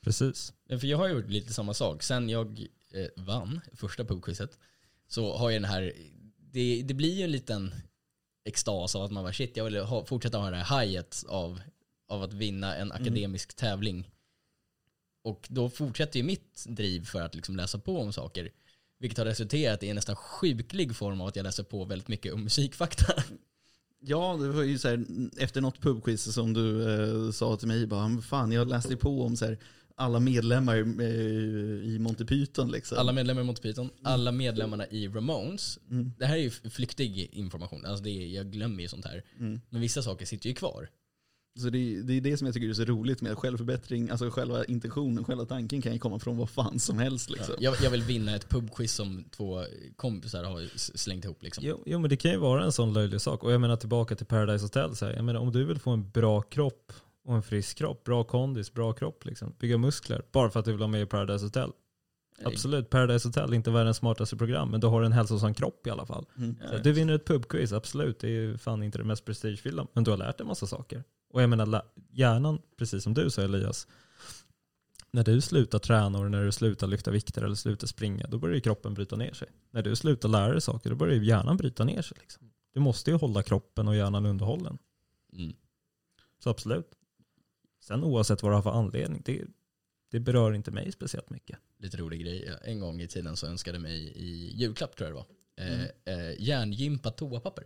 Precis. 0.00 0.52
För 0.68 0.86
jag 0.86 0.98
har 0.98 1.08
gjort 1.08 1.28
lite 1.28 1.52
samma 1.52 1.74
sak. 1.74 2.02
Sen 2.02 2.28
jag 2.28 2.66
eh, 2.90 3.06
vann 3.16 3.60
första 3.72 4.04
pubquizet 4.04 4.58
så 5.08 5.36
har 5.36 5.50
jag 5.50 5.62
den 5.62 5.70
här, 5.70 5.92
det, 6.38 6.82
det 6.82 6.94
blir 6.94 7.14
ju 7.14 7.24
en 7.24 7.30
liten 7.30 7.74
extas 8.44 8.94
av 8.94 9.02
att 9.02 9.10
man 9.10 9.24
bara 9.24 9.32
shit, 9.32 9.56
jag 9.56 9.64
vill 9.64 9.76
ha, 9.80 10.04
fortsätta 10.04 10.38
ha 10.38 10.50
det 10.50 10.56
här 10.56 10.64
hajet 10.64 11.24
av, 11.28 11.60
av 12.10 12.22
att 12.22 12.32
vinna 12.32 12.76
en 12.76 12.92
akademisk 12.92 13.56
tävling. 13.56 14.08
Och 15.24 15.46
då 15.50 15.70
fortsätter 15.70 16.18
ju 16.18 16.22
mitt 16.24 16.64
driv 16.68 17.04
för 17.04 17.20
att 17.22 17.34
liksom 17.34 17.56
läsa 17.56 17.78
på 17.78 18.00
om 18.00 18.12
saker. 18.12 18.50
Vilket 18.98 19.18
har 19.18 19.24
resulterat 19.24 19.82
i 19.82 19.88
en 19.88 19.96
nästan 19.96 20.16
sjuklig 20.16 20.96
form 20.96 21.20
av 21.20 21.26
att 21.26 21.36
jag 21.36 21.44
läser 21.44 21.62
på 21.62 21.84
väldigt 21.84 22.08
mycket 22.08 22.32
om 22.32 22.44
musikfakta. 22.44 23.14
Ja, 24.02 24.36
det 24.40 24.48
var 24.48 24.62
ju 24.62 24.78
så 24.78 24.88
här, 24.88 25.04
efter 25.38 25.60
något 25.60 25.80
pubquiz 25.80 26.34
som 26.34 26.52
du 26.52 26.94
eh, 27.26 27.30
sa 27.30 27.56
till 27.56 27.68
mig, 27.68 27.86
bara, 27.86 28.08
"Men 28.08 28.22
fan 28.22 28.52
jag 28.52 28.68
läste 28.68 28.96
på 28.96 29.22
om 29.22 29.36
så 29.36 29.44
här, 29.44 29.58
alla 30.00 30.20
medlemmar 30.20 30.76
eh, 31.00 31.08
i 31.84 31.98
Monty 32.00 32.24
Python. 32.24 32.70
Liksom. 32.70 32.98
Alla 32.98 33.12
medlemmar 33.12 33.42
i 33.42 33.44
Monty 33.44 33.62
Python, 33.62 33.90
alla 34.02 34.32
medlemmarna 34.32 34.86
i 34.86 35.08
Ramones. 35.08 35.78
Mm. 35.90 36.12
Det 36.18 36.26
här 36.26 36.36
är 36.36 36.42
ju 36.42 36.50
flyktig 36.50 37.28
information, 37.32 37.86
alltså 37.86 38.04
det 38.04 38.10
är, 38.10 38.26
jag 38.26 38.50
glömmer 38.52 38.82
ju 38.82 38.88
sånt 38.88 39.04
här. 39.04 39.22
Mm. 39.38 39.60
Men 39.70 39.80
vissa 39.80 40.02
saker 40.02 40.26
sitter 40.26 40.48
ju 40.48 40.54
kvar. 40.54 40.88
Så 41.58 41.70
det, 41.70 42.02
det 42.02 42.12
är 42.16 42.20
det 42.20 42.36
som 42.36 42.46
jag 42.46 42.54
tycker 42.54 42.68
är 42.68 42.72
så 42.72 42.84
roligt 42.84 43.22
med 43.22 43.38
självförbättring, 43.38 44.10
alltså 44.10 44.30
själva 44.30 44.64
intentionen, 44.64 45.24
själva 45.24 45.44
tanken 45.44 45.82
kan 45.82 45.92
ju 45.92 45.98
komma 45.98 46.18
från 46.18 46.36
vad 46.36 46.50
fan 46.50 46.78
som 46.78 46.98
helst. 46.98 47.30
Liksom. 47.30 47.54
Jag, 47.58 47.74
jag 47.82 47.90
vill 47.90 48.02
vinna 48.02 48.36
ett 48.36 48.48
pubquiz 48.48 48.92
som 48.92 49.24
två 49.30 49.64
kompisar 49.96 50.44
har 50.44 50.68
slängt 50.76 51.24
ihop 51.24 51.42
liksom. 51.42 51.64
Jo, 51.66 51.82
jo 51.86 51.98
men 51.98 52.10
det 52.10 52.16
kan 52.16 52.30
ju 52.30 52.36
vara 52.36 52.64
en 52.64 52.72
sån 52.72 52.92
löjlig 52.92 53.20
sak. 53.20 53.44
Och 53.44 53.52
jag 53.52 53.60
menar 53.60 53.76
tillbaka 53.76 54.16
till 54.16 54.26
Paradise 54.26 54.64
Hotel. 54.64 54.96
Så 54.96 55.06
här. 55.06 55.12
Jag 55.12 55.24
menar, 55.24 55.40
om 55.40 55.52
du 55.52 55.64
vill 55.64 55.78
få 55.78 55.90
en 55.90 56.10
bra 56.10 56.42
kropp 56.42 56.92
och 57.24 57.34
en 57.34 57.42
frisk 57.42 57.78
kropp, 57.78 58.04
bra 58.04 58.24
kondis, 58.24 58.72
bra 58.72 58.92
kropp, 58.92 59.24
liksom, 59.24 59.54
bygga 59.58 59.78
muskler, 59.78 60.22
bara 60.32 60.50
för 60.50 60.58
att 60.60 60.64
du 60.64 60.70
vill 60.70 60.78
vara 60.78 60.90
med 60.90 61.02
i 61.02 61.06
Paradise 61.06 61.44
Hotel. 61.44 61.70
Absolut, 62.44 62.90
Paradise 62.90 63.28
Hotel 63.28 63.50
är 63.50 63.54
inte 63.54 63.70
världens 63.70 63.96
smartaste 63.96 64.36
program, 64.36 64.70
men 64.70 64.80
du 64.80 64.86
har 64.86 65.02
en 65.02 65.12
hälsosam 65.12 65.54
kropp 65.54 65.86
i 65.86 65.90
alla 65.90 66.06
fall. 66.06 66.26
Mm. 66.36 66.56
Så 66.70 66.78
du 66.78 66.92
vinner 66.92 67.14
ett 67.14 67.24
pubquiz, 67.24 67.72
absolut. 67.72 68.18
Det 68.18 68.26
är 68.26 68.30
ju 68.30 68.58
fan 68.58 68.82
inte 68.82 68.98
det 68.98 69.04
mest 69.04 69.24
prestigefyllda, 69.24 69.86
men 69.92 70.04
du 70.04 70.10
har 70.10 70.18
lärt 70.18 70.38
dig 70.38 70.44
en 70.44 70.48
massa 70.48 70.66
saker. 70.66 71.04
Och 71.30 71.42
jag 71.42 71.50
menar, 71.50 71.82
hjärnan, 72.10 72.58
precis 72.78 73.02
som 73.02 73.14
du 73.14 73.30
sa 73.30 73.42
Elias, 73.42 73.86
när 75.10 75.24
du 75.24 75.40
slutar 75.40 75.78
träna 75.78 76.18
och 76.18 76.30
när 76.30 76.44
du 76.44 76.52
slutar 76.52 76.86
lyfta 76.86 77.10
vikter 77.10 77.42
eller 77.42 77.54
slutar 77.54 77.86
springa, 77.86 78.26
då 78.26 78.38
börjar 78.38 78.54
ju 78.54 78.60
kroppen 78.60 78.94
bryta 78.94 79.16
ner 79.16 79.32
sig. 79.32 79.48
När 79.70 79.82
du 79.82 79.96
slutar 79.96 80.28
lära 80.28 80.52
dig 80.52 80.60
saker, 80.60 80.90
då 80.90 80.96
börjar 80.96 81.14
ju 81.14 81.24
hjärnan 81.24 81.56
bryta 81.56 81.84
ner 81.84 82.02
sig. 82.02 82.18
Liksom. 82.20 82.50
Du 82.74 82.80
måste 82.80 83.10
ju 83.10 83.16
hålla 83.16 83.42
kroppen 83.42 83.88
och 83.88 83.96
hjärnan 83.96 84.26
underhållen. 84.26 84.78
Mm. 85.32 85.52
Så 86.38 86.50
absolut. 86.50 86.90
Sen 87.80 88.04
oavsett 88.04 88.42
vad 88.42 88.52
du 88.52 88.54
har 88.54 88.62
för 88.62 88.70
anledning, 88.70 89.22
det, 89.24 89.44
det 90.10 90.20
berör 90.20 90.52
inte 90.52 90.70
mig 90.70 90.92
speciellt 90.92 91.30
mycket. 91.30 91.58
Lite 91.80 91.96
rolig 91.96 92.20
grej. 92.20 92.54
En 92.64 92.80
gång 92.80 93.00
i 93.00 93.08
tiden 93.08 93.36
så 93.36 93.46
önskade 93.46 93.78
mig 93.78 94.12
i 94.16 94.52
julklapp 94.56 94.96
tror 94.96 95.08
jag 95.08 95.16
det 95.16 95.16
var. 95.16 95.26
Mm. 95.66 95.80
eh, 96.04 96.34
järngympat 96.42 97.16
toapapper. 97.16 97.64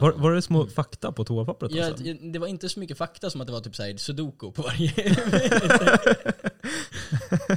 Var, 0.00 0.12
var 0.12 0.32
det 0.32 0.42
små 0.42 0.66
fakta 0.66 1.12
på 1.12 1.24
toapappret? 1.24 1.72
Ja, 1.74 1.90
det 2.32 2.38
var 2.38 2.46
inte 2.46 2.68
så 2.68 2.80
mycket 2.80 2.98
fakta 2.98 3.30
som 3.30 3.40
att 3.40 3.46
det 3.46 3.52
var 3.52 3.60
typ 3.60 3.76
såhär 3.76 3.96
sudoku 3.96 4.52
på 4.52 4.62
varje. 4.62 4.92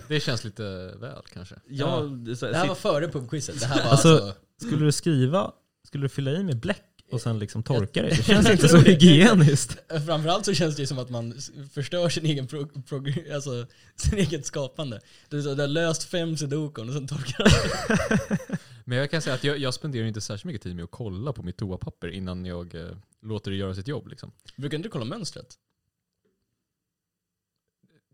Det 0.07 0.19
känns 0.19 0.43
lite 0.43 0.63
väl 0.99 1.21
kanske. 1.33 1.55
Ja, 1.67 1.99
det, 2.01 2.31
är 2.31 2.35
så, 2.35 2.45
det 2.45 2.57
här 2.57 2.67
var 2.67 2.75
före 2.75 3.07
pubquizet. 3.07 3.59
Det 3.59 3.65
här 3.65 3.83
var 3.83 3.91
Alltså- 3.91 4.09
alltså, 4.09 4.33
Skulle 4.61 4.85
du 4.85 4.91
skriva, 4.91 5.51
skulle 5.87 6.05
du 6.05 6.09
fylla 6.09 6.31
i 6.31 6.43
med 6.43 6.59
bläck 6.59 6.90
och 7.13 7.21
sen 7.21 7.39
liksom 7.39 7.63
torka 7.63 8.01
det? 8.01 8.09
Det 8.09 8.23
känns 8.23 8.49
inte 8.49 8.67
så 8.67 8.77
hygieniskt. 8.77 9.77
Framförallt 10.05 10.45
så 10.45 10.53
känns 10.53 10.75
det 10.75 10.81
ju 10.81 10.87
som 10.87 10.99
att 10.99 11.09
man 11.09 11.33
förstör 11.73 12.09
sin 12.09 12.25
egen, 12.25 12.47
pro, 12.47 12.65
prog- 12.65 13.33
alltså, 13.33 13.67
sin 13.95 14.19
eget 14.19 14.45
skapande. 14.45 14.99
Du, 15.29 15.41
du 15.41 15.61
har 15.61 15.67
löst 15.67 16.03
fem 16.03 16.37
sudokun 16.37 16.87
och 16.87 16.93
sen 16.93 17.07
torkar 17.07 17.43
du. 17.43 18.55
Men 18.85 18.97
jag 18.97 19.11
kan 19.11 19.21
säga 19.21 19.33
att 19.33 19.43
jag, 19.43 19.57
jag 19.57 19.73
spenderar 19.73 20.07
inte 20.07 20.21
särskilt 20.21 20.45
mycket 20.45 20.61
tid 20.61 20.75
med 20.75 20.83
att 20.83 20.91
kolla 20.91 21.33
på 21.33 21.43
mitt 21.43 21.57
toapapper 21.57 22.07
innan 22.07 22.45
jag 22.45 22.75
eh, 22.75 22.91
låter 23.21 23.51
det 23.51 23.57
göra 23.57 23.75
sitt 23.75 23.87
jobb. 23.87 24.07
Liksom. 24.07 24.31
Brukar 24.55 24.77
inte 24.77 24.87
du 24.87 24.91
kolla 24.91 25.05
mönstret? 25.05 25.57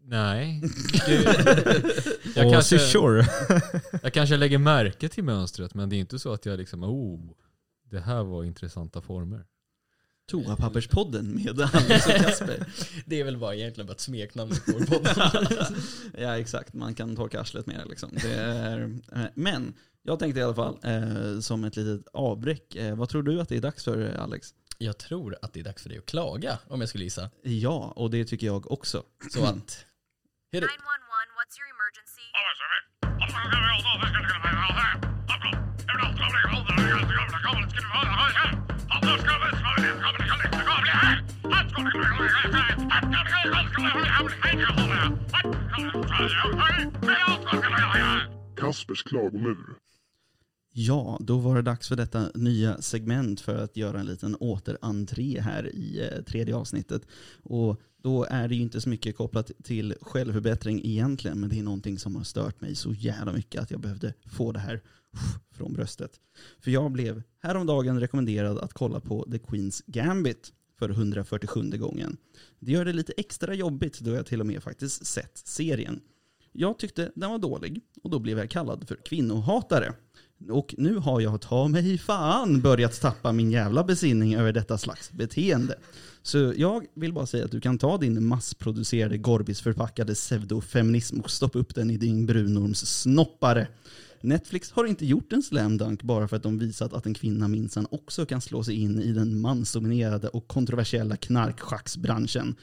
Nej. 0.04 0.62
Det, 1.06 2.42
jag, 2.42 2.54
kanske, 2.54 2.76
jag 4.04 4.14
kanske 4.14 4.38
lägger 4.38 4.58
märke 4.58 5.10
till 5.10 5.24
mönstret 5.24 5.74
men 5.74 5.90
det 5.90 5.96
är 5.96 5.98
inte 5.98 6.20
så 6.20 6.34
att 6.34 6.46
jag 6.46 6.60
liksom, 6.60 6.84
oh, 6.84 7.20
det 7.90 8.00
här 8.00 8.24
var 8.24 8.44
intressanta 8.44 9.02
former. 9.02 9.46
Toapapperspodden 10.32 11.36
med 11.36 11.62
Anders 11.74 12.08
och 12.08 12.14
Kasper. 12.14 12.66
Det 13.06 13.20
är 13.20 13.24
väl 13.24 13.38
bara 13.38 13.56
egentligen 13.56 13.88
bara 13.88 13.94
ett 13.94 14.00
smeknamn 14.00 14.52
på 14.52 14.72
vår 14.72 14.86
podd. 14.86 15.08
ja 16.18 16.38
exakt, 16.38 16.74
man 16.74 16.96
kan 16.96 17.16
torka 17.16 17.42
arslet 17.42 17.66
mer 17.66 17.86
liksom. 17.86 18.10
Det 18.22 18.34
är, 18.34 19.00
eh, 19.16 19.26
men 19.36 19.74
jag 20.04 20.20
tänkte 20.20 20.40
i 20.40 20.44
alla 20.44 20.56
fall, 20.56 20.80
eh, 20.84 21.40
som 21.40 21.64
ett 21.64 21.76
litet 21.76 22.08
avbräck, 22.14 22.76
eh, 22.76 22.96
vad 22.96 23.10
tror 23.10 23.24
du 23.24 23.42
att 23.42 23.50
det 23.50 23.58
är 23.58 23.62
dags 23.62 23.84
för 23.84 24.18
Alex? 24.18 24.54
Jag 24.78 24.98
tror 24.98 25.38
att 25.42 25.54
det 25.54 25.60
är 25.60 25.64
dags 25.64 25.82
för 25.84 25.90
dig 25.90 25.98
att 25.98 26.06
klaga, 26.06 26.60
om 26.68 26.80
jag 26.80 26.90
skulle 26.90 27.04
gissa. 27.04 27.30
Ja, 27.42 27.94
och 27.96 28.12
det 28.12 28.26
tycker 28.26 28.48
jag 28.48 28.72
också. 28.72 29.04
Så 29.34 29.44
att... 29.44 29.86
Hit 30.52 30.64
it. 30.64 30.70
911, 30.70 30.70
what's 31.38 31.56
your 31.60 31.70
emergency? 31.76 32.28
Kaspers 48.56 49.04
klagomur. 49.04 49.78
Ja, 50.74 51.18
då 51.22 51.38
var 51.38 51.56
det 51.56 51.62
dags 51.62 51.88
för 51.88 51.96
detta 51.96 52.30
nya 52.36 52.82
segment 52.82 53.42
för 53.42 53.56
att 53.56 53.78
göra 53.78 54.00
en 54.00 54.06
liten 54.06 54.36
återentré 54.40 55.42
här 55.42 55.76
i 55.76 56.10
eh, 56.12 56.24
tredje 56.24 56.56
avsnittet. 56.56 57.02
Och 57.44 57.82
då 58.04 58.26
är 58.30 58.48
det 58.48 58.56
ju 58.56 58.62
inte 58.62 58.82
så 58.82 58.90
mycket 58.90 59.18
kopplat 59.18 59.52
till 59.64 59.96
självförbättring 60.02 60.82
egentligen, 60.84 61.40
men 61.40 61.50
det 61.50 61.60
är 61.60 61.64
någonting 61.64 62.00
som 62.00 62.16
har 62.16 62.24
stört 62.24 62.62
mig 62.62 62.76
så 62.76 62.94
jävla 62.94 63.34
mycket 63.34 63.62
att 63.62 63.72
jag 63.72 63.80
behövde 63.80 64.14
få 64.32 64.52
det 64.52 64.60
här 64.60 64.82
från 65.52 65.74
bröstet. 65.74 66.12
För 66.60 66.72
jag 66.72 66.92
blev 66.92 67.24
häromdagen 67.40 68.00
rekommenderad 68.00 68.58
att 68.58 68.74
kolla 68.74 69.00
på 69.00 69.26
The 69.32 69.38
Queen's 69.38 69.84
Gambit 69.86 70.54
för 70.80 70.90
147 70.90 71.62
gången. 71.62 72.18
Det 72.60 72.72
gör 72.72 72.86
det 72.86 72.94
lite 72.94 73.14
extra 73.18 73.54
jobbigt 73.54 74.00
då 74.00 74.12
jag 74.12 74.26
till 74.26 74.40
och 74.40 74.46
med 74.46 74.64
faktiskt 74.64 75.06
sett 75.06 75.38
serien. 75.38 76.00
Jag 76.52 76.80
tyckte 76.80 77.12
den 77.16 77.30
var 77.30 77.38
dålig 77.38 77.82
och 78.04 78.10
då 78.10 78.20
blev 78.20 78.38
jag 78.38 78.50
kallad 78.50 78.88
för 78.88 78.96
kvinnohatare. 78.96 79.94
Och 80.50 80.76
nu 80.78 80.96
har 80.96 81.22
jag 81.22 81.42
ta 81.42 81.68
mig 81.68 81.98
fan 81.98 82.62
börjat 82.62 83.02
tappa 83.02 83.32
min 83.32 83.52
jävla 83.52 83.84
besinning 83.84 84.36
över 84.36 84.54
detta 84.54 84.78
slags 84.78 85.12
beteende. 85.12 85.80
Så 86.22 86.54
jag 86.58 86.86
vill 86.94 87.14
bara 87.14 87.26
säga 87.26 87.46
att 87.46 87.52
du 87.52 87.62
kan 87.62 87.78
ta 87.78 87.98
din 87.98 88.26
massproducerade 88.26 89.18
Gorbis-förpackade 89.18 90.14
pseudofeminism 90.14 91.20
och 91.20 91.32
stoppa 91.32 91.60
upp 91.60 91.76
den 91.76 91.92
i 91.92 91.98
din 91.98 92.26
brunorms 92.26 93.02
snoppare. 93.02 93.68
Netflix 94.24 94.72
har 94.72 94.86
inte 94.86 95.06
gjort 95.06 95.34
en 95.34 95.44
slam 95.44 95.78
dunk 95.78 96.04
bara 96.04 96.28
för 96.28 96.36
att 96.36 96.44
de 96.44 96.58
visat 96.60 96.94
att 96.94 97.06
en 97.06 97.14
kvinna 97.14 97.48
minsann 97.48 97.88
också 97.92 98.26
kan 98.26 98.42
slå 98.42 98.64
sig 98.64 98.76
in 98.76 99.02
i 99.02 99.12
den 99.12 99.42
mansdominerade 99.42 100.28
och 100.28 100.48
kontroversiella 100.48 101.16
knarkschacksbranschen. 101.18 102.56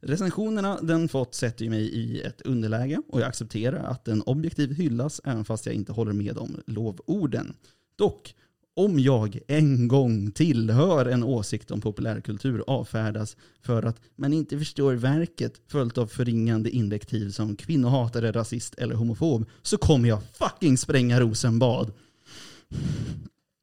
Recensionerna 0.00 0.80
den 0.82 1.08
fått 1.08 1.34
sätter 1.34 1.64
ju 1.64 1.70
mig 1.70 1.82
i 1.82 2.20
ett 2.20 2.40
underläge 2.40 3.02
och 3.08 3.20
jag 3.20 3.28
accepterar 3.28 3.84
att 3.84 4.04
den 4.04 4.22
objektivt 4.22 4.78
hyllas 4.78 5.20
även 5.24 5.44
fast 5.44 5.66
jag 5.66 5.74
inte 5.74 5.92
håller 5.92 6.12
med 6.12 6.38
om 6.38 6.60
lovorden. 6.66 7.54
Dock, 7.96 8.34
om 8.76 8.98
jag 8.98 9.38
en 9.48 9.88
gång 9.88 10.30
tillhör 10.30 11.06
en 11.06 11.24
åsikt 11.24 11.70
om 11.70 11.80
populärkultur 11.80 12.64
avfärdas 12.66 13.36
för 13.62 13.82
att 13.82 14.00
man 14.16 14.32
inte 14.32 14.58
förstår 14.58 14.94
verket 14.94 15.60
följt 15.68 15.98
av 15.98 16.06
förringande 16.06 16.70
invektiv 16.70 17.30
som 17.30 17.56
kvinnohatare, 17.56 18.32
rasist 18.32 18.74
eller 18.74 18.94
homofob 18.94 19.48
så 19.62 19.78
kommer 19.78 20.08
jag 20.08 20.22
fucking 20.32 20.78
spränga 20.78 21.20
Rosenbad. 21.20 21.92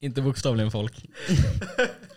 Inte 0.02 0.22
bokstavligen 0.22 0.72
folk. 0.72 1.06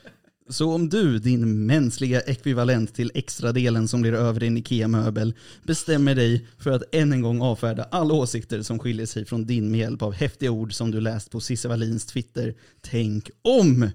Så 0.48 0.74
om 0.74 0.88
du, 0.88 1.18
din 1.18 1.66
mänskliga 1.66 2.20
ekvivalent 2.20 2.94
till 2.94 3.10
extra 3.14 3.52
delen 3.52 3.88
som 3.88 4.02
blir 4.02 4.12
över 4.12 4.42
i 4.42 4.46
en 4.46 4.56
IKEA-möbel, 4.56 5.34
bestämmer 5.62 6.14
dig 6.14 6.46
för 6.58 6.70
att 6.70 6.94
än 6.94 7.12
en 7.12 7.22
gång 7.22 7.40
avfärda 7.40 7.84
alla 7.84 8.14
åsikter 8.14 8.62
som 8.62 8.78
skiljer 8.78 9.06
sig 9.06 9.24
från 9.24 9.46
din 9.46 9.70
med 9.70 9.80
hjälp 9.80 10.02
av 10.02 10.12
häftiga 10.12 10.50
ord 10.50 10.72
som 10.72 10.90
du 10.90 11.00
läst 11.00 11.30
på 11.30 11.40
Cissi 11.40 11.68
Wallins 11.68 12.06
Twitter, 12.06 12.54
tänk 12.80 13.30
om! 13.42 13.90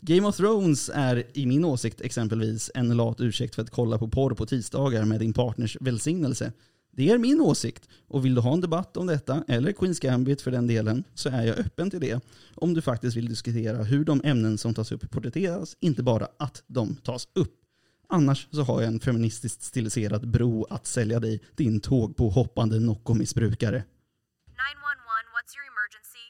Game 0.00 0.28
of 0.28 0.36
Thrones 0.36 0.90
är 0.94 1.24
i 1.34 1.46
min 1.46 1.64
åsikt 1.64 2.00
exempelvis 2.00 2.70
en 2.74 2.96
lat 2.96 3.20
ursäkt 3.20 3.54
för 3.54 3.62
att 3.62 3.70
kolla 3.70 3.98
på 3.98 4.08
porr 4.08 4.34
på 4.34 4.46
tisdagar 4.46 5.04
med 5.04 5.20
din 5.20 5.32
partners 5.32 5.76
välsignelse. 5.80 6.52
Det 6.96 7.10
är 7.10 7.18
min 7.18 7.40
åsikt 7.40 7.88
och 8.08 8.24
vill 8.24 8.34
du 8.34 8.40
ha 8.40 8.52
en 8.52 8.60
debatt 8.60 8.96
om 8.96 9.06
detta, 9.06 9.44
eller 9.48 9.72
Queens 9.72 10.00
Gambit 10.00 10.42
för 10.42 10.50
den 10.50 10.66
delen, 10.66 11.04
så 11.14 11.28
är 11.28 11.42
jag 11.42 11.58
öppen 11.58 11.90
till 11.90 12.00
det. 12.00 12.20
Om 12.54 12.74
du 12.74 12.82
faktiskt 12.82 13.16
vill 13.16 13.28
diskutera 13.28 13.82
hur 13.82 14.04
de 14.04 14.20
ämnen 14.24 14.58
som 14.58 14.74
tas 14.74 14.92
upp 14.92 15.10
porträtteras, 15.10 15.76
inte 15.80 16.02
bara 16.02 16.28
att 16.38 16.62
de 16.66 16.96
tas 16.96 17.28
upp. 17.34 17.54
Annars 18.08 18.48
så 18.50 18.62
har 18.62 18.82
jag 18.82 18.92
en 18.92 19.00
feministiskt 19.00 19.62
stiliserad 19.62 20.28
bro 20.28 20.66
att 20.70 20.86
sälja 20.86 21.20
dig, 21.20 21.40
din 21.54 21.80
tåg 21.80 22.16
på 22.16 22.28
hoppande 22.28 22.80
Nocco-missbrukare. 22.80 23.82
911, 23.82 23.84
what's 25.34 25.54
your 25.56 25.66
emergency? 25.72 26.24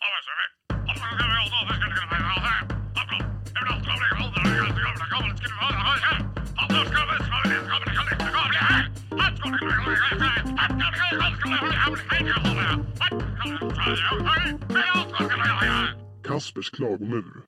Kaspers 16.23 16.71
klagomur. 16.71 17.45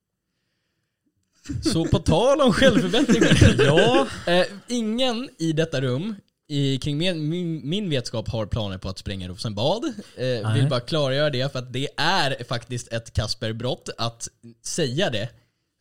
Så 1.63 1.85
på 1.85 1.99
tal 1.99 2.41
om 2.41 2.53
självförbättring. 2.53 3.23
ja. 3.67 4.07
Eh, 4.27 4.47
ingen 4.69 5.29
i 5.39 5.53
detta 5.53 5.81
rum 5.81 6.15
i, 6.49 6.79
kring 6.79 6.99
min, 6.99 7.29
min, 7.29 7.69
min 7.69 7.91
vetskap 7.91 8.29
har 8.29 8.47
planer 8.47 8.79
på 8.79 8.89
att 8.89 8.99
spränga 8.99 9.29
Rosenbad. 9.29 9.85
Eh, 10.17 10.55
vill 10.55 10.69
bara 10.69 10.81
klargöra 10.81 11.31
det 11.31 11.53
för 11.53 11.59
att 11.59 11.73
det 11.73 11.89
är 11.97 12.45
faktiskt 12.45 12.93
ett 12.93 13.13
Kasperbrott 13.13 13.89
att 13.99 14.29
säga 14.65 15.11
det. 15.11 15.29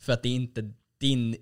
För 0.02 0.14
att 0.14 0.24
det 0.24 0.30
är 0.30 0.36
inte 0.36 0.72
din 1.00 1.36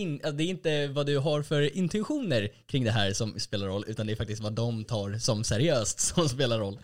in, 0.00 0.14
alltså 0.14 0.32
det 0.32 0.42
är 0.42 0.46
inte 0.46 0.86
vad 0.86 1.06
du 1.06 1.18
har 1.18 1.42
för 1.42 1.76
intentioner 1.76 2.48
kring 2.66 2.84
det 2.84 2.90
här 2.90 3.12
som 3.12 3.40
spelar 3.40 3.66
roll, 3.66 3.84
utan 3.86 4.06
det 4.06 4.12
är 4.12 4.16
faktiskt 4.16 4.42
vad 4.42 4.52
de 4.52 4.84
tar 4.84 5.18
som 5.18 5.44
seriöst 5.44 6.00
som 6.14 6.28
spelar 6.28 6.58
roll. 6.58 6.78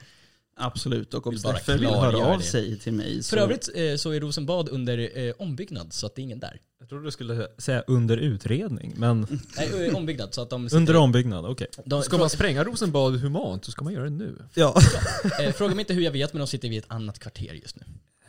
Absolut, 0.59 1.15
och 1.15 1.27
om 1.27 1.39
Steffe 1.39 1.77
vill 1.77 1.89
höra 1.89 2.27
av 2.27 2.39
det. 2.39 2.45
sig 2.45 2.79
till 2.79 2.93
mig 2.93 3.23
så... 3.23 3.37
För 3.37 3.43
övrigt 3.43 3.69
eh, 3.75 3.97
så 3.97 4.11
är 4.11 4.21
Rosenbad 4.21 4.69
under 4.69 5.19
eh, 5.19 5.35
ombyggnad, 5.39 5.93
så 5.93 6.07
att 6.07 6.15
det 6.15 6.21
är 6.21 6.23
ingen 6.23 6.39
där. 6.39 6.61
Jag 6.81 6.89
trodde 6.89 7.05
du 7.05 7.11
skulle 7.11 7.49
säga 7.59 7.85
under 7.87 8.17
utredning, 8.17 8.95
men 8.97 9.27
Nej, 9.57 9.87
eh, 9.89 9.97
ombyggnad 9.97 10.35
så 10.35 10.43
att 10.43 10.51
de... 10.51 10.69
under 10.73 10.97
ombyggnad, 10.97 11.47
okej. 11.47 11.67
de, 11.85 12.03
Ska 12.03 12.19
man 12.19 12.31
spränga 12.31 12.65
Rosenbad 12.65 13.21
humant 13.21 13.65
så 13.65 13.71
ska 13.71 13.85
man 13.85 13.93
göra 13.93 14.05
det 14.05 14.11
nu. 14.11 14.39
Ja. 14.55 14.81
eh, 15.43 15.53
fråga 15.53 15.75
mig 15.75 15.83
inte 15.83 15.95
hur 15.95 16.03
jag 16.03 16.13
vet, 16.13 16.33
men 16.33 16.41
de 16.41 16.47
sitter 16.47 16.69
vid 16.69 16.79
ett 16.79 16.91
annat 16.91 17.19
kvarter 17.19 17.55
just 17.55 17.77
nu. 17.77 17.85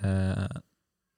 Eh, 0.10 0.58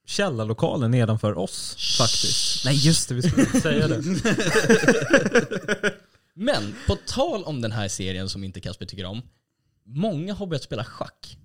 källarlokalen 0.09 0.91
nedanför 0.91 1.37
oss 1.37 1.75
faktiskt. 1.97 2.65
Nej 2.65 2.75
just 2.87 3.09
det, 3.09 3.15
vi 3.15 3.21
skulle 3.21 3.41
inte 3.41 3.61
säga 3.61 3.87
det. 3.87 4.01
Men 6.33 6.75
på 6.87 6.95
tal 6.95 7.43
om 7.43 7.61
den 7.61 7.71
här 7.71 7.87
serien 7.87 8.29
som 8.29 8.43
inte 8.43 8.61
Kasper 8.61 8.85
tycker 8.85 9.05
om. 9.05 9.21
Många 9.83 10.33
har 10.33 10.47
börjat 10.47 10.63
spela 10.63 10.83
schack. 10.83 11.37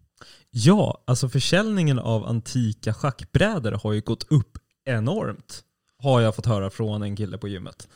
Ja, 0.50 1.02
alltså 1.06 1.28
försäljningen 1.28 1.98
av 1.98 2.26
antika 2.26 2.94
schackbrädor 2.94 3.72
har 3.72 3.92
ju 3.92 4.00
gått 4.00 4.32
upp 4.32 4.58
enormt. 4.84 5.64
Har 5.98 6.20
jag 6.20 6.36
fått 6.36 6.46
höra 6.46 6.70
från 6.70 7.02
en 7.02 7.16
kille 7.16 7.38
på 7.38 7.48
gymmet. 7.48 7.88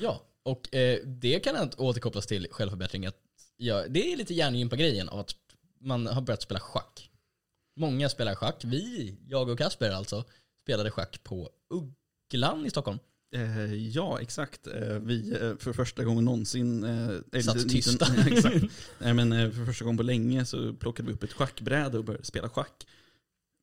Ja, 0.00 0.22
och 0.42 0.74
eh, 0.74 0.98
det 1.06 1.40
kan 1.40 1.70
återkopplas 1.76 2.26
till 2.26 2.48
självförbättring. 2.50 3.06
Att, 3.06 3.16
ja, 3.56 3.84
det 3.88 4.12
är 4.12 4.16
lite 4.16 4.34
hjärngympa-grejen 4.34 5.08
av 5.08 5.18
att 5.20 5.34
man 5.80 6.06
har 6.06 6.22
börjat 6.22 6.42
spela 6.42 6.60
schack. 6.60 7.10
Många 7.76 8.08
spelar 8.08 8.34
schack. 8.34 8.64
Vi, 8.64 9.14
jag 9.28 9.48
och 9.48 9.58
Kasper 9.58 9.90
alltså, 9.90 10.24
spelade 10.62 10.90
schack 10.90 11.20
på 11.24 11.50
Ugglan 11.70 12.66
i 12.66 12.70
Stockholm. 12.70 12.98
Eh, 13.34 13.74
ja, 13.74 14.20
exakt. 14.20 14.66
Eh, 14.66 14.98
vi 14.98 15.32
eh, 15.32 15.56
för 15.58 15.72
första 15.72 16.04
gången 16.04 16.24
någonsin... 16.24 16.84
Eh, 16.84 17.40
Satt 17.40 17.68
tysta. 17.68 18.06
exakt. 18.26 18.64
Nej, 18.98 19.14
men 19.14 19.32
eh, 19.32 19.50
för 19.50 19.64
första 19.66 19.84
gången 19.84 19.96
på 19.96 20.02
länge 20.02 20.44
så 20.44 20.72
plockade 20.74 21.08
vi 21.08 21.14
upp 21.14 21.22
ett 21.22 21.32
schackbräde 21.32 21.98
och 21.98 22.04
började 22.04 22.24
spela 22.24 22.48
schack. 22.48 22.86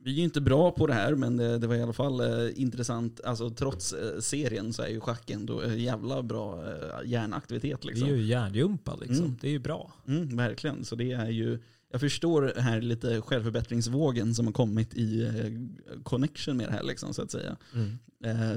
Vi 0.03 0.11
är 0.11 0.15
ju 0.15 0.23
inte 0.23 0.41
bra 0.41 0.71
på 0.71 0.87
det 0.87 0.93
här, 0.93 1.15
men 1.15 1.37
det, 1.37 1.57
det 1.57 1.67
var 1.67 1.75
i 1.75 1.81
alla 1.81 1.93
fall 1.93 2.19
eh, 2.19 2.61
intressant. 2.61 3.21
Alltså 3.23 3.49
trots 3.49 3.93
eh, 3.93 4.19
serien 4.19 4.73
så 4.73 4.81
är 4.81 4.87
ju 4.87 4.99
schack 4.99 5.29
ändå 5.29 5.61
en 5.61 5.79
jävla 5.79 6.23
bra 6.23 6.65
eh, 6.67 7.09
hjärnaktivitet. 7.09 7.81
Det 7.81 7.87
Liksom. 7.87 8.07
är 8.07 8.11
ju 8.13 8.23
hjärngympa 8.23 8.95
liksom. 8.95 9.25
Mm. 9.25 9.37
Det 9.41 9.47
är 9.47 9.51
ju 9.51 9.59
bra. 9.59 9.93
Mm, 10.07 10.37
verkligen. 10.37 10.85
Så 10.85 10.95
det 10.95 11.11
är 11.11 11.29
ju, 11.29 11.59
jag 11.91 12.01
förstår 12.01 12.53
här 12.57 12.81
lite 12.81 13.21
självförbättringsvågen 13.21 14.35
som 14.35 14.45
har 14.45 14.53
kommit 14.53 14.93
i 14.93 15.21
eh, 15.23 16.01
connection 16.03 16.57
med 16.57 16.67
det 16.67 16.71
här 16.73 16.83
liksom, 16.83 17.13
så 17.13 17.21
att 17.21 17.31
säga. 17.31 17.57
Mm 17.73 17.99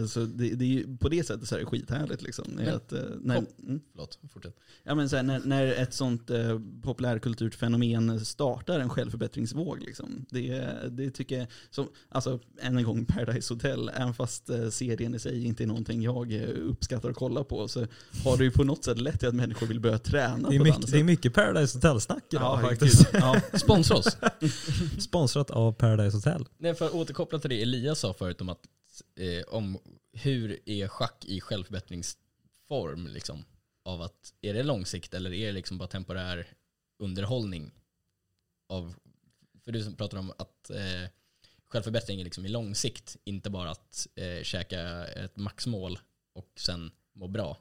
så 0.09 0.21
det, 0.21 0.49
det 0.55 0.65
är 0.65 0.69
ju, 0.69 0.97
på 0.97 1.09
det 1.09 1.25
sättet 1.27 1.49
så 1.49 1.55
är 1.55 1.59
det 1.59 1.67
skithärligt 1.67 2.23
liksom. 2.23 2.45
Men- 2.57 2.75
att, 2.75 2.93
eh, 2.93 3.01
när, 3.21 3.37
mm, 3.37 3.81
Förlåt, 3.93 4.19
fortsätt. 4.33 4.57
ja, 4.85 4.95
men 4.95 5.09
så 5.09 5.17
här, 5.17 5.23
när, 5.23 5.41
när 5.45 5.67
ett 5.67 5.95
sånt 5.95 6.31
eh, 6.31 6.61
populärkulturfenomen 6.83 8.25
startar 8.25 8.81
en 8.81 8.89
självförbättringsvåg. 8.89 9.83
Liksom. 9.83 10.27
Det, 10.31 10.65
det 10.91 11.11
tycker 11.11 11.39
jag, 11.39 11.47
som, 11.71 11.89
alltså 12.09 12.41
än 12.61 12.77
en 12.77 12.85
gång 12.85 13.05
Paradise 13.05 13.55
Hotel, 13.55 13.91
även 13.95 14.15
fast 14.15 14.51
eh, 14.51 14.69
serien 14.69 15.15
i 15.15 15.19
sig 15.19 15.45
inte 15.45 15.63
är 15.65 15.67
någonting 15.67 16.03
jag 16.03 16.33
eh, 16.33 16.49
uppskattar 16.49 17.11
att 17.11 17.17
kolla 17.17 17.45
på, 17.45 17.69
så 17.69 17.87
har 18.25 18.37
det 18.37 18.45
ju 18.45 18.51
på 18.51 18.65
något 18.65 18.85
sätt 18.85 18.99
lett 18.99 19.19
till 19.19 19.29
att 19.29 19.35
människor 19.35 19.67
vill 19.67 19.81
börja 19.81 19.99
träna 19.99 20.49
Det 20.49 20.55
är 20.55 20.59
på 20.59 20.65
mycket, 20.65 20.93
det 20.93 21.01
är 21.01 21.05
mycket 21.05 21.35
Paradise 21.35 21.79
Hotel-snack 21.79 22.25
idag 22.31 22.61
Ja, 22.63 22.69
faktiskt. 22.69 23.07
Ja. 23.13 23.41
Sponsra 23.59 23.97
oss. 23.97 24.17
Sponsrat 24.99 25.51
av 25.51 25.73
Paradise 25.73 26.17
Hotel. 26.17 26.45
Nej, 26.59 26.75
för 26.75 26.87
att 26.87 26.95
återkoppla 26.95 27.39
till 27.39 27.51
det 27.51 27.63
Elias 27.63 27.99
sa 27.99 28.13
förut 28.13 28.41
om 28.41 28.49
att 28.49 28.61
eh, 29.15 29.43
om 29.49 29.79
hur 30.13 30.61
är 30.67 30.89
schack 30.89 31.25
i 31.25 31.41
självförbättringsform 31.41 33.07
liksom? 33.07 33.45
Av 33.85 34.03
att, 34.03 34.35
är 34.41 34.55
det 34.55 34.63
långsikt 34.63 35.15
eller 35.15 35.33
är 35.33 35.47
det 35.47 35.53
liksom 35.53 35.79
bara 35.79 35.89
temporär 35.89 36.47
underhållning? 36.99 37.71
Av, 38.69 38.95
för 39.65 39.73
du 39.73 39.83
som 39.83 39.97
pratar 39.97 40.19
om 40.19 40.33
att 40.39 40.71
eh, 40.71 41.11
självförbättring 41.67 42.21
är 42.21 42.25
liksom 42.25 42.47
i 42.47 42.49
långsikt, 42.49 43.17
inte 43.25 43.51
bara 43.51 43.71
att 43.71 44.07
eh, 44.15 44.43
käka 44.43 45.07
ett 45.07 45.37
maxmål 45.37 45.99
och 46.33 46.53
sen 46.57 46.91
må 47.13 47.29
bra. 47.29 47.59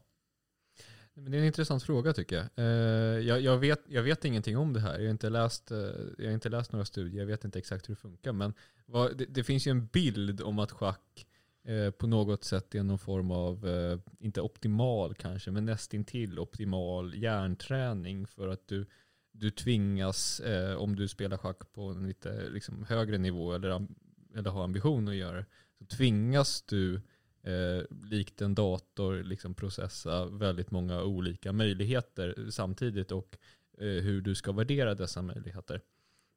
Men 1.13 1.31
det 1.31 1.37
är 1.37 1.39
en 1.39 1.47
intressant 1.47 1.83
fråga 1.83 2.13
tycker 2.13 2.35
jag. 2.35 2.65
Eh, 2.65 3.27
jag, 3.27 3.41
jag, 3.41 3.57
vet, 3.57 3.81
jag 3.87 4.03
vet 4.03 4.25
ingenting 4.25 4.57
om 4.57 4.73
det 4.73 4.79
här. 4.79 4.99
Jag 4.99 5.05
har 5.05 5.11
inte 5.11 5.29
läst, 5.29 5.71
eh, 5.71 5.77
jag 6.17 6.25
har 6.25 6.33
inte 6.33 6.49
läst 6.49 6.71
några 6.71 6.85
studier. 6.85 7.19
Jag 7.19 7.27
vet 7.27 7.45
inte 7.45 7.59
exakt 7.59 7.89
hur 7.89 7.95
det 7.95 8.01
funkar. 8.01 8.31
Men 8.31 8.53
vad, 8.85 9.17
det, 9.17 9.25
det 9.25 9.43
finns 9.43 9.67
ju 9.67 9.71
en 9.71 9.85
bild 9.85 10.41
om 10.41 10.59
att 10.59 10.71
schack 10.71 11.25
eh, 11.25 11.30
Eh, 11.63 11.91
på 11.91 12.07
något 12.07 12.43
sätt 12.43 12.75
är 12.75 12.83
någon 12.83 12.99
form 12.99 13.31
av, 13.31 13.67
eh, 13.67 13.99
inte 14.19 14.41
optimal 14.41 15.13
kanske, 15.15 15.51
men 15.51 15.65
nästintill 15.65 16.39
optimal 16.39 17.15
hjärnträning 17.15 18.27
för 18.27 18.47
att 18.47 18.67
du, 18.67 18.85
du 19.31 19.51
tvingas, 19.51 20.39
eh, 20.39 20.75
om 20.75 20.95
du 20.95 21.07
spelar 21.07 21.37
schack 21.37 21.71
på 21.73 21.81
en 21.81 22.07
lite 22.07 22.49
liksom, 22.49 22.83
högre 22.83 23.17
nivå 23.17 23.53
eller, 23.53 23.87
eller 24.35 24.49
har 24.49 24.63
ambition 24.63 25.07
att 25.07 25.15
göra 25.15 25.37
det, 25.37 25.45
så 25.79 25.85
tvingas 25.85 26.61
du 26.61 26.95
eh, 27.43 27.83
likt 28.03 28.41
en 28.41 28.55
dator 28.55 29.23
liksom 29.23 29.53
processa 29.53 30.25
väldigt 30.25 30.71
många 30.71 31.03
olika 31.03 31.53
möjligheter 31.53 32.49
samtidigt 32.49 33.11
och 33.11 33.37
eh, 33.77 33.87
hur 33.87 34.21
du 34.21 34.35
ska 34.35 34.51
värdera 34.51 34.95
dessa 34.95 35.21
möjligheter. 35.21 35.81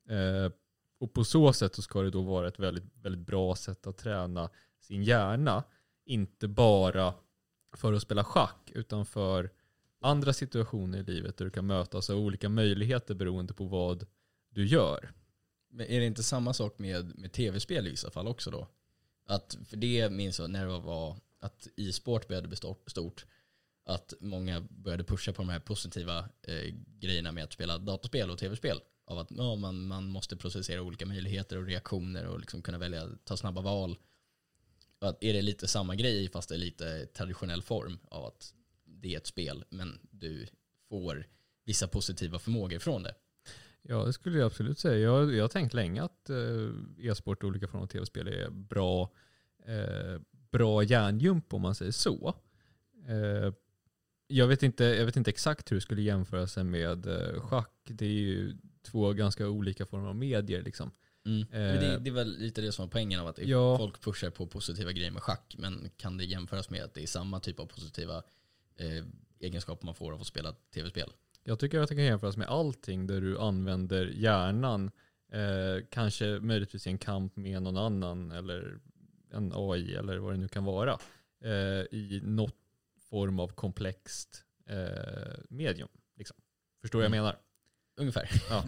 Eh, 0.09 0.53
och 0.99 1.13
på 1.13 1.25
så 1.25 1.53
sätt 1.53 1.75
så 1.75 1.83
ska 1.83 2.03
det 2.03 2.11
då 2.11 2.23
vara 2.23 2.49
ett 2.49 2.59
väldigt, 2.59 2.85
väldigt 3.03 3.27
bra 3.27 3.55
sätt 3.57 3.87
att 3.87 3.97
träna 3.97 4.51
sin 4.85 5.03
hjärna. 5.03 5.65
Inte 6.05 6.49
bara 6.49 7.15
för 7.77 7.93
att 7.93 8.03
spela 8.03 8.25
schack 8.25 8.71
utan 8.75 9.07
för 9.07 9.51
andra 10.01 10.33
situationer 10.33 10.99
i 10.99 11.03
livet 11.03 11.37
där 11.37 11.45
du 11.45 11.51
kan 11.51 11.67
mötas 11.67 12.11
av 12.11 12.19
olika 12.19 12.49
möjligheter 12.49 13.15
beroende 13.15 13.55
på 13.55 13.65
vad 13.65 14.07
du 14.51 14.67
gör. 14.67 15.13
Men 15.71 15.87
är 15.87 16.01
det 16.01 16.07
inte 16.07 16.23
samma 16.23 16.55
sak 16.55 16.79
med, 16.79 17.19
med 17.19 17.33
tv-spel 17.33 17.87
i 17.87 17.91
vissa 17.91 18.11
fall 18.11 18.29
också 18.29 18.51
då? 18.51 18.69
Att, 19.27 19.59
för 19.65 19.77
det 19.77 20.11
minns 20.11 20.39
jag 20.39 20.51
när 20.51 20.67
det 20.67 20.79
var 20.79 21.17
att 21.41 21.69
e-sport 21.77 22.29
började 22.29 22.49
bli 22.49 22.57
stort. 22.87 23.27
Att 23.87 24.15
många 24.21 24.61
började 24.61 25.05
pusha 25.05 25.33
på 25.33 25.43
de 25.43 25.49
här 25.49 25.61
positiva 25.61 26.19
eh, 26.43 26.75
grejerna 26.99 27.33
med 27.33 27.45
att 27.45 27.53
spela 27.53 27.79
dataspel 27.79 28.31
och 28.31 28.39
tv-spel. 28.39 28.81
Av 29.07 29.19
att 29.19 29.31
ja, 29.31 29.57
man, 29.57 29.87
man 29.87 30.09
måste 30.09 30.37
processera 30.37 30.83
olika 30.83 31.07
möjligheter 31.07 31.59
och 31.59 31.67
reaktioner 31.67 32.27
och 32.27 32.41
liksom 32.41 32.63
kunna 32.63 32.79
välja, 32.79 33.09
ta 33.25 33.37
snabba 33.37 33.61
val. 33.61 33.99
Att 34.99 35.25
är 35.25 35.33
det 35.33 35.43
lite 35.43 35.69
samma 35.69 35.95
grej 35.95 36.29
fast 36.29 36.49
det 36.49 36.55
är 36.55 36.59
lite 36.59 37.07
traditionell 37.07 37.63
form 37.63 37.99
av 38.09 38.25
att 38.25 38.55
det 38.85 39.15
är 39.15 39.19
ett 39.19 39.27
spel 39.27 39.65
men 39.69 39.99
du 40.11 40.47
får 40.89 41.27
vissa 41.65 41.89
positiva 41.89 42.39
förmågor 42.39 42.79
från 42.79 43.03
det. 43.03 43.15
Ja, 43.83 44.05
det 44.05 44.13
skulle 44.13 44.39
jag 44.39 44.47
absolut 44.47 44.79
säga. 44.79 44.99
Jag, 44.99 45.35
jag 45.35 45.45
har 45.45 45.49
tänkt 45.49 45.75
länge 45.75 46.03
att 46.03 46.31
eh, 46.31 46.69
e-sport 46.99 47.43
och 47.43 47.49
olika 47.49 47.69
former 47.69 47.83
av 47.83 47.89
tv-spel 47.89 48.29
är 48.29 48.51
bra, 48.51 49.11
eh, 49.67 50.21
bra 50.51 50.83
hjärngympa 50.83 51.57
om 51.57 51.63
man 51.63 51.75
säger 51.75 51.93
så. 51.93 52.35
Eh, 53.09 53.53
jag, 54.27 54.47
vet 54.47 54.63
inte, 54.63 54.85
jag 54.85 55.07
vet 55.07 55.17
inte 55.17 55.31
exakt 55.31 55.71
hur 55.71 55.77
det 55.77 55.81
skulle 55.81 56.03
jämföra 56.03 56.47
sig 56.47 56.65
med 56.65 57.07
eh, 57.07 57.41
schack. 57.41 57.81
Det 57.85 58.07
är 58.07 58.11
ju 58.11 58.57
två 58.83 59.13
ganska 59.13 59.49
olika 59.49 59.87
former 59.87 60.09
av 60.09 60.17
medier. 60.17 60.63
Liksom. 60.63 60.91
Men 61.25 61.47
det, 61.51 61.59
Eh, 61.95 62.01
det 62.01 62.11
är 62.11 62.15
väl 62.15 62.39
lite 62.39 62.61
det 62.61 62.73
som 62.73 62.85
är 62.85 62.89
poängen 62.89 63.21
av 63.21 63.27
att 63.27 63.39
Ja. 63.39 63.79
folk 63.79 64.01
pushar 64.01 64.31
på 64.31 64.47
positiva 64.47 64.93
grejer 64.93 65.11
med 65.11 65.23
schack. 65.23 65.55
Men 65.59 65.91
kan 65.97 66.17
det 66.17 66.25
jämföras 66.25 66.71
med 66.71 66.83
att 66.85 66.95
det 66.95 67.03
är 67.03 67.07
samma 67.07 67.41
typ 67.41 67.61
av 67.61 67.67
positiva 67.67 68.23
eh, 68.77 69.05
egenskaper 69.41 69.87
man 69.87 69.95
får 69.95 70.13
av 70.13 70.21
att 70.21 70.27
spela 70.27 70.53
tv-spel? 70.75 71.13
Jag 71.45 71.59
tycker 71.59 71.81
att 71.81 71.89
det 71.89 71.95
kan 71.95 72.05
jämföras 72.05 72.37
med 72.37 72.49
allting 72.49 73.07
där 73.07 73.21
du 73.21 73.39
använder 73.39 74.07
hjärnan. 74.07 74.91
Eh, 75.33 75.85
kanske 75.91 76.27
möjligtvis 76.41 76.87
i 76.87 76.91
en 76.91 76.99
kamp 76.99 77.37
med 77.37 77.63
någon 77.63 77.77
annan 77.77 78.31
eller 78.31 78.79
en 79.31 79.53
AI 79.55 79.95
eller 79.95 80.19
vad 80.19 80.33
det 80.33 80.39
nu 80.39 80.49
kan 80.49 80.65
vara. 80.65 80.99
Eh, 81.45 81.51
I 81.99 82.21
något 82.23 82.55
form 83.11 83.41
av 83.41 83.49
komplext 83.49 84.45
eh, 84.67 85.39
medium. 85.49 85.89
Liksom. 86.17 86.37
Förstår 86.81 86.99
vad 86.99 87.05
jag 87.05 87.11
Mm. 87.11 87.19
menar? 87.25 87.39
Ungefär. 87.97 88.31
Ja. 88.51 88.65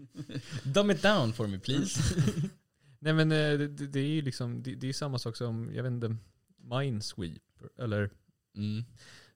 Dumb 0.64 0.90
it 0.90 1.02
down 1.02 1.32
for 1.32 1.46
me 1.46 1.58
please. 1.58 2.00
Nej 2.98 3.12
men 3.12 3.32
eh, 3.32 3.58
det, 3.58 3.68
det 3.68 3.86
det 3.86 4.00
är 4.00 4.08
ju 4.08 4.22
liksom, 4.22 4.62
det, 4.62 4.74
det 4.74 4.88
är 4.88 4.92
samma 4.92 5.18
sak 5.18 5.36
som, 5.36 5.70
jag 5.74 5.82
vet 5.82 5.90
inte, 5.92 6.16
Minesweeper 6.56 7.68
eller 7.78 8.10
Mm. 8.56 8.84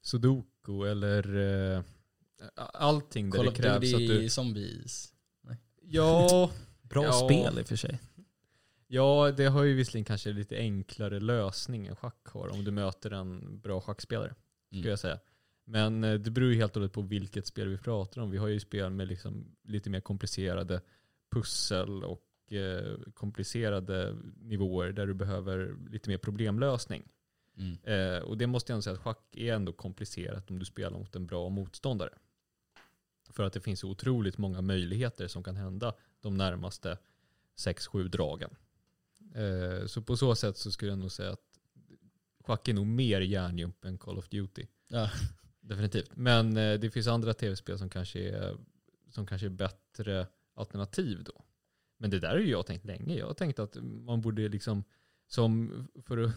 Sudoku 0.02 0.84
eller 0.90 1.36
eh, 1.76 1.82
allting 2.56 3.30
där 3.30 3.36
Call 3.36 3.44
det 3.46 3.50
of 3.50 3.56
krävs 3.56 3.94
att 3.94 4.00
du... 4.00 4.28
Zombies. 4.28 5.12
Ja, 5.82 6.50
Bra 6.82 7.04
Ja. 7.04 7.12
spel 7.12 7.58
i 7.58 7.62
och 7.62 7.66
för 7.66 7.76
sig. 7.76 8.00
Ja, 8.86 9.32
det 9.36 9.44
har 9.46 9.62
ju 9.62 9.74
visserligen 9.74 10.04
kanske 10.04 10.32
lite 10.32 10.56
enklare 10.56 11.20
lösning 11.20 11.86
än 11.86 11.96
schack 11.96 12.26
har 12.26 12.48
om 12.48 12.64
du 12.64 12.70
möter 12.70 13.10
en 13.10 13.60
bra 13.60 13.80
schackspelare. 13.80 14.34
Skulle 14.68 14.80
Mm. 14.80 14.90
jag 14.90 14.98
säga. 14.98 15.18
Men 15.70 16.04
eh, 16.04 16.14
det 16.14 16.30
beror 16.30 16.50
ju 16.52 16.56
helt 16.56 16.76
och 16.76 16.80
hållet 16.80 16.92
på 16.92 17.02
vilket 17.02 17.46
spel 17.46 17.68
vi 17.68 17.78
pratar 17.78 18.20
om. 18.20 18.30
Vi 18.30 18.38
har 18.38 18.48
ju 18.48 18.60
spel 18.60 18.90
med 18.90 19.08
liksom 19.08 19.56
lite 19.62 19.90
mer 19.90 20.00
komplicerade 20.00 20.80
pussel 21.30 22.04
och 22.04 22.52
eh, 22.52 22.98
komplicerade 23.14 24.16
nivåer 24.40 24.92
där 24.92 25.06
du 25.06 25.14
behöver 25.14 25.76
lite 25.90 26.10
mer 26.10 26.18
problemlösning. 26.18 27.02
Mm. 27.56 27.78
Eh, 27.84 28.22
och 28.22 28.38
det 28.38 28.46
måste 28.46 28.72
jag 28.72 28.74
ändå 28.74 28.82
säga 28.82 28.94
att 28.94 29.00
schack 29.00 29.36
är 29.36 29.54
ändå 29.54 29.72
komplicerat 29.72 30.50
om 30.50 30.58
du 30.58 30.64
spelar 30.64 30.98
mot 30.98 31.16
en 31.16 31.26
bra 31.26 31.48
motståndare. 31.48 32.14
För 33.30 33.44
att 33.44 33.52
det 33.52 33.60
finns 33.60 33.84
otroligt 33.84 34.38
många 34.38 34.60
möjligheter 34.60 35.28
som 35.28 35.42
kan 35.42 35.56
hända 35.56 35.94
de 36.20 36.34
närmaste 36.34 36.98
6-7 37.56 38.08
dragen. 38.08 38.50
Eh, 39.34 39.86
så 39.86 40.02
på 40.02 40.16
så 40.16 40.34
sätt 40.34 40.56
så 40.56 40.70
skulle 40.70 40.90
jag 40.90 40.98
nog 40.98 41.12
säga 41.12 41.30
att 41.30 41.46
Schack 42.44 42.68
är 42.68 42.74
nog 42.74 42.86
mer 42.86 43.20
järnjump 43.20 43.84
än 43.84 43.98
Call 43.98 44.18
of 44.18 44.28
Duty. 44.28 44.66
Ja. 44.88 45.10
Definitivt. 45.70 46.16
Men 46.16 46.56
eh, 46.56 46.78
det 46.78 46.90
finns 46.90 47.06
andra 47.06 47.34
tv-spel 47.34 47.78
som 47.78 47.88
kanske 47.88 48.28
är, 48.28 48.56
som 49.08 49.26
kanske 49.26 49.46
är 49.46 49.50
bättre 49.50 50.26
alternativ 50.54 51.24
då. 51.24 51.44
Men 51.98 52.10
det 52.10 52.18
där 52.18 52.28
har 52.28 52.38
ju 52.38 52.50
jag 52.50 52.66
tänkt 52.66 52.84
länge. 52.84 53.18
Jag 53.18 53.26
har 53.26 53.34
tänkt 53.34 53.58
att 53.58 53.76
man 53.82 54.20
borde 54.20 54.48
liksom, 54.48 54.84
som 55.26 55.72
för 56.06 56.18
att, 56.18 56.32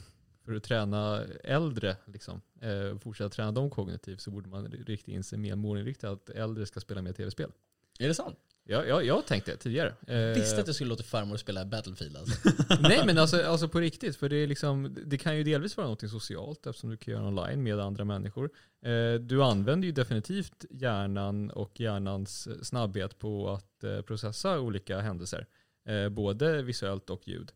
för 0.45 0.55
att 0.55 0.63
träna 0.63 1.23
äldre, 1.43 1.97
liksom, 2.05 2.41
eh, 2.61 2.97
fortsätta 2.97 3.29
träna 3.29 3.51
dem 3.51 3.69
kognitivt 3.69 4.21
så 4.21 4.31
borde 4.31 4.49
man 4.49 4.67
rikta 4.67 5.11
in 5.11 5.23
sig 5.23 5.39
mer 5.39 5.55
målinriktat 5.55 6.11
att 6.11 6.29
äldre 6.29 6.65
ska 6.65 6.79
spela 6.79 7.01
mer 7.01 7.13
tv-spel. 7.13 7.51
Är 7.99 8.07
det 8.07 8.13
sant? 8.13 8.39
Jag, 8.65 8.87
jag, 8.87 9.05
jag 9.05 9.15
har 9.15 9.21
tänkt 9.21 9.45
det 9.45 9.57
tidigare. 9.57 9.95
Eh, 10.07 10.17
Visste 10.17 10.61
att 10.61 10.67
jag 10.67 10.75
skulle 10.75 10.89
låta 10.89 11.03
farmor 11.03 11.37
spela 11.37 11.65
Battlefield 11.65 12.17
alltså. 12.17 12.49
Nej 12.81 13.05
men 13.05 13.17
alltså, 13.17 13.43
alltså 13.43 13.67
på 13.67 13.79
riktigt, 13.79 14.15
för 14.15 14.29
det, 14.29 14.35
är 14.35 14.47
liksom, 14.47 14.97
det 15.05 15.17
kan 15.17 15.37
ju 15.37 15.43
delvis 15.43 15.77
vara 15.77 15.87
något 15.87 16.09
socialt 16.09 16.67
eftersom 16.67 16.89
du 16.89 16.97
kan 16.97 17.13
göra 17.13 17.27
online 17.27 17.63
med 17.63 17.79
andra 17.79 18.05
människor. 18.05 18.49
Eh, 18.85 19.13
du 19.13 19.43
använder 19.43 19.85
ju 19.85 19.91
definitivt 19.91 20.65
hjärnan 20.69 21.51
och 21.51 21.79
hjärnans 21.79 22.65
snabbhet 22.67 23.19
på 23.19 23.49
att 23.49 23.83
eh, 23.83 24.01
processa 24.01 24.59
olika 24.59 24.99
händelser. 24.99 25.47
Eh, 25.85 26.09
både 26.09 26.61
visuellt 26.61 27.09
och 27.09 27.27
ljud. 27.27 27.51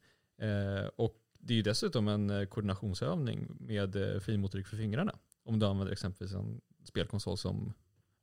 Och 0.95 1.15
det 1.39 1.53
är 1.53 1.55
ju 1.55 1.61
dessutom 1.61 2.07
en 2.07 2.47
koordinationsövning 2.47 3.47
med 3.59 3.95
eh, 3.95 4.19
finmotorik 4.19 4.67
för 4.67 4.77
fingrarna. 4.77 5.15
Om 5.43 5.59
du 5.59 5.65
använder 5.65 5.93
exempelvis 5.93 6.35
en 6.35 6.61
spelkonsol 6.83 7.37
som 7.37 7.73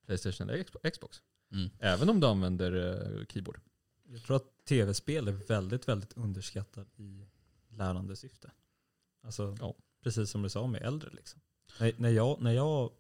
Playstation 0.06 0.50
eller 0.50 0.90
Xbox. 0.90 1.22
Mm. 1.54 1.70
Även 1.78 2.08
om 2.08 2.20
du 2.20 2.26
använder 2.26 2.72
eh, 3.18 3.26
keyboard. 3.26 3.60
Jag 4.08 4.22
tror 4.22 4.36
att 4.36 4.64
tv-spel 4.64 5.28
är 5.28 5.32
väldigt, 5.32 5.88
väldigt 5.88 6.12
underskattat 6.12 6.88
i 7.00 7.26
lärandesyfte. 7.68 8.50
Alltså, 9.22 9.56
Ja. 9.60 9.74
precis 10.02 10.30
som 10.30 10.42
du 10.42 10.50
sa 10.50 10.66
med 10.66 10.82
äldre. 10.82 11.10
Liksom. 11.10 11.40
När, 11.80 11.92
när, 11.96 12.10
jag, 12.10 12.40
när 12.40 12.52
jag 12.52 12.90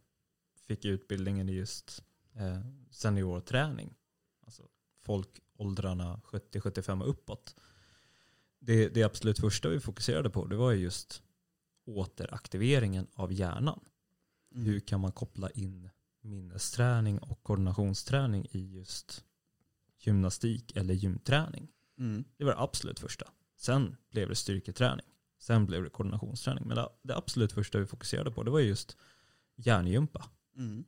fick 0.66 0.84
utbildningen 0.84 1.48
i 1.48 1.52
just 1.52 2.02
eh, 2.34 2.60
seniorträning, 2.90 3.94
alltså 4.40 4.68
folk 5.00 5.40
åldrarna 5.56 6.20
70-75 6.24 7.02
och 7.02 7.10
uppåt, 7.10 7.56
det, 8.58 8.88
det 8.88 9.02
absolut 9.02 9.38
första 9.38 9.68
vi 9.68 9.80
fokuserade 9.80 10.30
på 10.30 10.46
det 10.46 10.56
var 10.56 10.70
ju 10.70 10.82
just 10.82 11.22
återaktiveringen 11.84 13.06
av 13.14 13.32
hjärnan. 13.32 13.80
Mm. 14.54 14.66
Hur 14.66 14.80
kan 14.80 15.00
man 15.00 15.12
koppla 15.12 15.50
in 15.50 15.90
minnesträning 16.24 17.18
och 17.18 17.42
koordinationsträning 17.42 18.46
i 18.50 18.74
just 18.74 19.24
gymnastik 20.00 20.76
eller 20.76 20.94
gymträning? 20.94 21.68
Mm. 21.98 22.24
Det 22.36 22.44
var 22.44 22.52
det 22.52 22.60
absolut 22.60 23.00
första. 23.00 23.26
Sen 23.56 23.96
blev 24.10 24.28
det 24.28 24.34
styrketräning. 24.34 25.06
Sen 25.38 25.66
blev 25.66 25.84
det 25.84 25.90
koordinationsträning. 25.90 26.64
Men 26.66 26.76
det, 26.76 26.88
det 27.02 27.16
absolut 27.16 27.52
första 27.52 27.78
vi 27.78 27.86
fokuserade 27.86 28.30
på 28.30 28.42
det 28.42 28.50
var 28.50 28.60
just 28.60 28.96
hjärngympa. 29.56 30.30
Mm. 30.56 30.84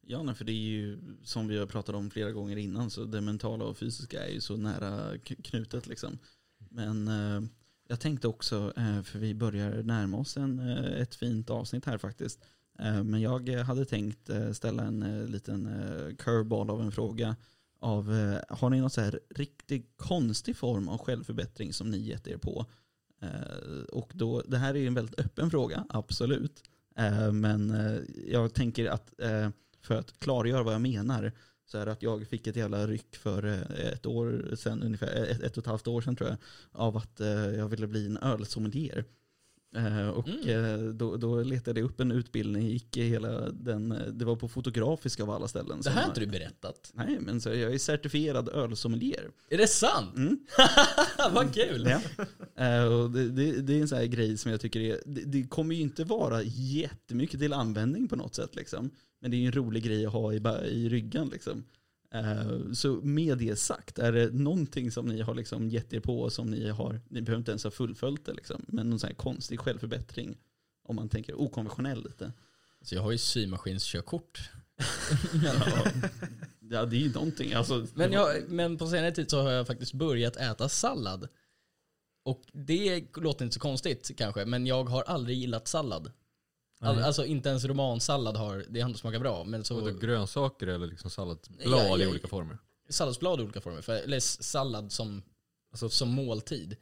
Ja, 0.00 0.22
nej, 0.22 0.34
för 0.34 0.44
det 0.44 0.52
är 0.52 0.68
ju 0.68 1.00
som 1.22 1.48
vi 1.48 1.58
har 1.58 1.66
pratat 1.66 1.94
om 1.94 2.10
flera 2.10 2.32
gånger 2.32 2.56
innan, 2.56 2.90
så 2.90 3.04
det 3.04 3.20
mentala 3.20 3.64
och 3.64 3.76
fysiska 3.76 4.26
är 4.26 4.30
ju 4.32 4.40
så 4.40 4.56
nära 4.56 5.18
knutet 5.18 5.86
liksom. 5.86 6.18
Men 6.58 7.08
eh, 7.08 7.48
jag 7.88 8.00
tänkte 8.00 8.28
också, 8.28 8.72
eh, 8.76 9.02
för 9.02 9.18
vi 9.18 9.34
börjar 9.34 9.82
närma 9.82 10.16
oss 10.16 10.36
en, 10.36 10.58
eh, 10.58 11.00
ett 11.00 11.14
fint 11.14 11.50
avsnitt 11.50 11.84
här 11.84 11.98
faktiskt. 11.98 12.44
Eh, 12.78 13.04
men 13.04 13.20
jag 13.20 13.48
eh, 13.48 13.62
hade 13.62 13.84
tänkt 13.84 14.30
eh, 14.30 14.52
ställa 14.52 14.82
en 14.82 15.26
liten 15.26 15.68
curveball 16.18 16.70
av 16.70 16.80
en 16.82 16.92
fråga. 16.92 17.36
Av, 17.80 18.06
har 18.48 18.70
ni 18.70 18.80
någon 18.80 18.90
så 18.90 19.00
här 19.00 19.20
riktigt 19.30 19.92
konstig 19.96 20.56
form 20.56 20.88
av 20.88 20.98
självförbättring 20.98 21.72
som 21.72 21.90
ni 21.90 21.98
gett 21.98 22.26
er 22.26 22.36
på? 22.36 22.66
Och 23.92 24.10
då, 24.14 24.42
det 24.46 24.58
här 24.58 24.74
är 24.74 24.78
ju 24.78 24.86
en 24.86 24.94
väldigt 24.94 25.20
öppen 25.20 25.50
fråga, 25.50 25.84
absolut. 25.88 26.62
Men 27.32 27.74
jag 28.26 28.54
tänker 28.54 28.86
att 28.86 29.12
för 29.80 29.94
att 29.94 30.18
klargöra 30.18 30.62
vad 30.62 30.74
jag 30.74 30.80
menar 30.80 31.32
så 31.66 31.78
är 31.78 31.86
det 31.86 31.92
att 31.92 32.02
jag 32.02 32.26
fick 32.26 32.46
ett 32.46 32.56
jävla 32.56 32.86
ryck 32.86 33.16
för 33.16 33.42
ett 33.92 34.06
år 34.06 34.56
sedan, 34.56 34.82
ungefär 34.82 35.06
ett, 35.06 35.42
ett 35.42 35.56
och 35.56 35.62
ett 35.62 35.66
halvt 35.70 35.86
år 35.86 36.00
sedan 36.00 36.16
tror 36.16 36.28
jag, 36.28 36.38
av 36.72 36.96
att 36.96 37.20
jag 37.56 37.68
ville 37.68 37.86
bli 37.86 38.06
en 38.06 38.18
ölsommelier. 38.18 39.04
Eh, 39.76 40.08
och 40.08 40.28
Mm. 40.28 40.48
eh, 40.48 40.78
då, 40.94 41.16
då 41.16 41.42
letade 41.42 41.80
jag 41.80 41.84
upp 41.90 42.00
en 42.00 42.10
utbildning, 42.12 42.66
gick 42.68 42.96
hela 42.96 43.50
den, 43.50 43.92
eh, 43.92 44.06
det 44.06 44.24
var 44.24 44.36
på 44.36 44.48
Fotografiska 44.48 45.22
av 45.22 45.30
alla 45.30 45.48
ställen. 45.48 45.80
Det 45.84 45.90
här 45.90 46.00
har 46.00 46.08
inte 46.08 46.20
du 46.20 46.26
berättat. 46.26 46.90
Nej, 46.94 47.18
men 47.20 47.40
så 47.40 47.48
jag 47.48 47.74
är 47.74 47.78
certifierad 47.78 48.48
ölsommelier. 48.48 49.30
Är 49.50 49.58
det 49.58 49.66
sant? 49.66 50.16
Mm. 50.16 50.38
Vad 51.34 51.54
kul! 51.54 51.86
Ja. 52.56 52.84
Och 52.86 53.10
det, 53.10 53.28
det, 53.28 53.60
det 53.62 53.74
är 53.76 53.80
en 53.80 53.88
sån 53.88 53.98
här 53.98 54.06
grej 54.06 54.36
som 54.38 54.50
jag 54.50 54.60
tycker 54.60 54.80
är, 54.80 54.98
det, 55.06 55.20
det 55.20 55.42
kommer 55.48 55.74
ju 55.74 55.80
inte 55.80 56.04
vara 56.04 56.42
jättemycket 56.42 57.40
till 57.40 57.52
användning 57.52 58.08
på 58.08 58.16
något 58.16 58.34
sätt 58.34 58.56
liksom. 58.56 58.90
Men 59.20 59.30
det 59.30 59.36
är 59.36 59.38
ju 59.38 59.46
en 59.46 59.52
rolig 59.52 59.82
grej 59.84 60.06
att 60.06 60.12
ha 60.12 60.32
i, 60.32 60.36
i 60.70 60.88
ryggen 60.88 61.28
liksom. 61.28 61.64
Eh, 62.14 62.72
så 62.72 62.92
med 62.92 63.38
det 63.38 63.56
sagt, 63.56 63.98
är 63.98 64.12
det 64.12 64.30
någonting 64.32 64.90
som 64.90 65.06
ni 65.06 65.20
har 65.20 65.34
liksom 65.34 65.68
gett 65.68 65.92
er 65.92 66.00
på 66.00 66.30
som 66.30 66.50
ni 66.50 66.68
har, 66.68 67.00
ni 67.08 67.22
behöver 67.22 67.38
inte 67.38 67.50
ens 67.50 67.64
ha 67.64 67.70
fullföljt 67.70 68.26
det 68.26 68.32
liksom, 68.32 68.64
men 68.68 68.90
någon 68.90 68.98
sån 68.98 69.08
här 69.08 69.14
konstig 69.14 69.60
självförbättring. 69.60 70.38
Om 70.84 70.96
man 70.96 71.08
tänker 71.08 71.40
okonventionell 71.40 72.04
lite. 72.04 72.32
Så 72.82 72.94
jag 72.94 73.02
har 73.02 73.10
ju 73.10 73.18
symaskinskörkort. 73.18 74.50
Ja, 76.70 76.84
det 76.84 76.96
är 76.96 77.00
ju 77.00 77.12
någonting. 77.12 77.52
Alltså, 77.52 77.86
Men, 77.94 78.12
jag, 78.12 78.48
men 78.48 78.78
på 78.78 78.86
senare 78.86 79.12
tid 79.12 79.30
så 79.30 79.42
har 79.42 79.50
jag 79.50 79.66
faktiskt 79.66 79.92
börjat 79.92 80.36
äta 80.36 80.68
sallad. 80.68 81.28
Och 82.24 82.42
det 82.52 83.16
låter 83.16 83.44
inte 83.44 83.54
så 83.54 83.60
konstigt 83.60 84.10
kanske, 84.16 84.44
men 84.44 84.66
jag 84.66 84.84
har 84.84 85.02
aldrig 85.02 85.38
gillat 85.38 85.68
sallad. 85.68 86.12
All, 86.80 87.02
alltså 87.02 87.24
inte 87.24 87.48
ens 87.48 87.64
romansallad 87.64 88.36
har, 88.36 88.64
det 88.68 88.80
har 88.80 88.88
inte 88.88 89.00
smakat 89.00 89.20
bra. 89.20 89.44
Men 89.44 89.64
så, 89.64 89.80
Så 89.80 89.98
grönsaker 89.98 90.66
eller 90.66 90.86
liksom 90.86 91.10
salladsblad 91.10 91.72
Ja, 91.72 91.98
i 91.98 92.02
ja, 92.02 92.08
olika 92.10 92.28
former? 92.28 92.58
salladsblad 92.88 93.40
i 93.40 93.42
olika 93.42 93.60
former. 93.60 93.80
För, 93.82 93.92
eller 93.96 94.20
sallad 94.20 94.92
som, 94.92 95.22
Alltså- 95.70 95.88
som 95.88 96.08
måltid. 96.08 96.76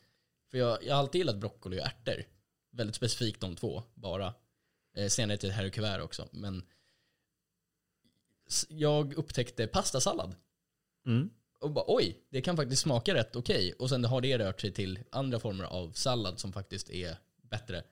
För 0.50 0.58
jag, 0.58 0.84
jag 0.84 0.94
har 0.94 1.00
alltid 1.00 1.18
gillat 1.18 1.36
broccoli 1.36 1.80
och 1.80 1.84
ärtor. 1.86 2.24
Väldigt 2.72 2.96
specifikt 2.96 3.40
de 3.40 3.56
två, 3.56 3.82
bara. 3.94 4.34
Eh, 4.96 5.08
senare 5.08 5.36
till 5.36 5.50
herr 5.50 5.68
kuvert 5.68 6.00
också. 6.00 6.28
Men 6.32 6.62
jag 8.68 9.14
upptäckte 9.14 9.66
pastasallad. 9.66 10.34
Mm. 11.06 11.30
Och 11.60 11.70
bara 11.70 11.84
oj, 11.88 12.20
det 12.30 12.40
kan 12.42 12.56
faktiskt 12.56 12.82
smaka 12.82 13.14
rätt 13.14 13.36
okej. 13.36 13.72
Och 13.72 13.88
sen 13.88 14.04
har 14.04 14.20
det 14.20 14.38
rört 14.38 14.60
sig 14.60 14.72
till 14.72 14.98
andra 15.10 15.40
former 15.40 15.64
av 15.64 15.92
sallad 15.92 16.38
som 16.40 16.52
faktiskt 16.52 16.90
är 16.90 17.16
bättre. 17.42 17.84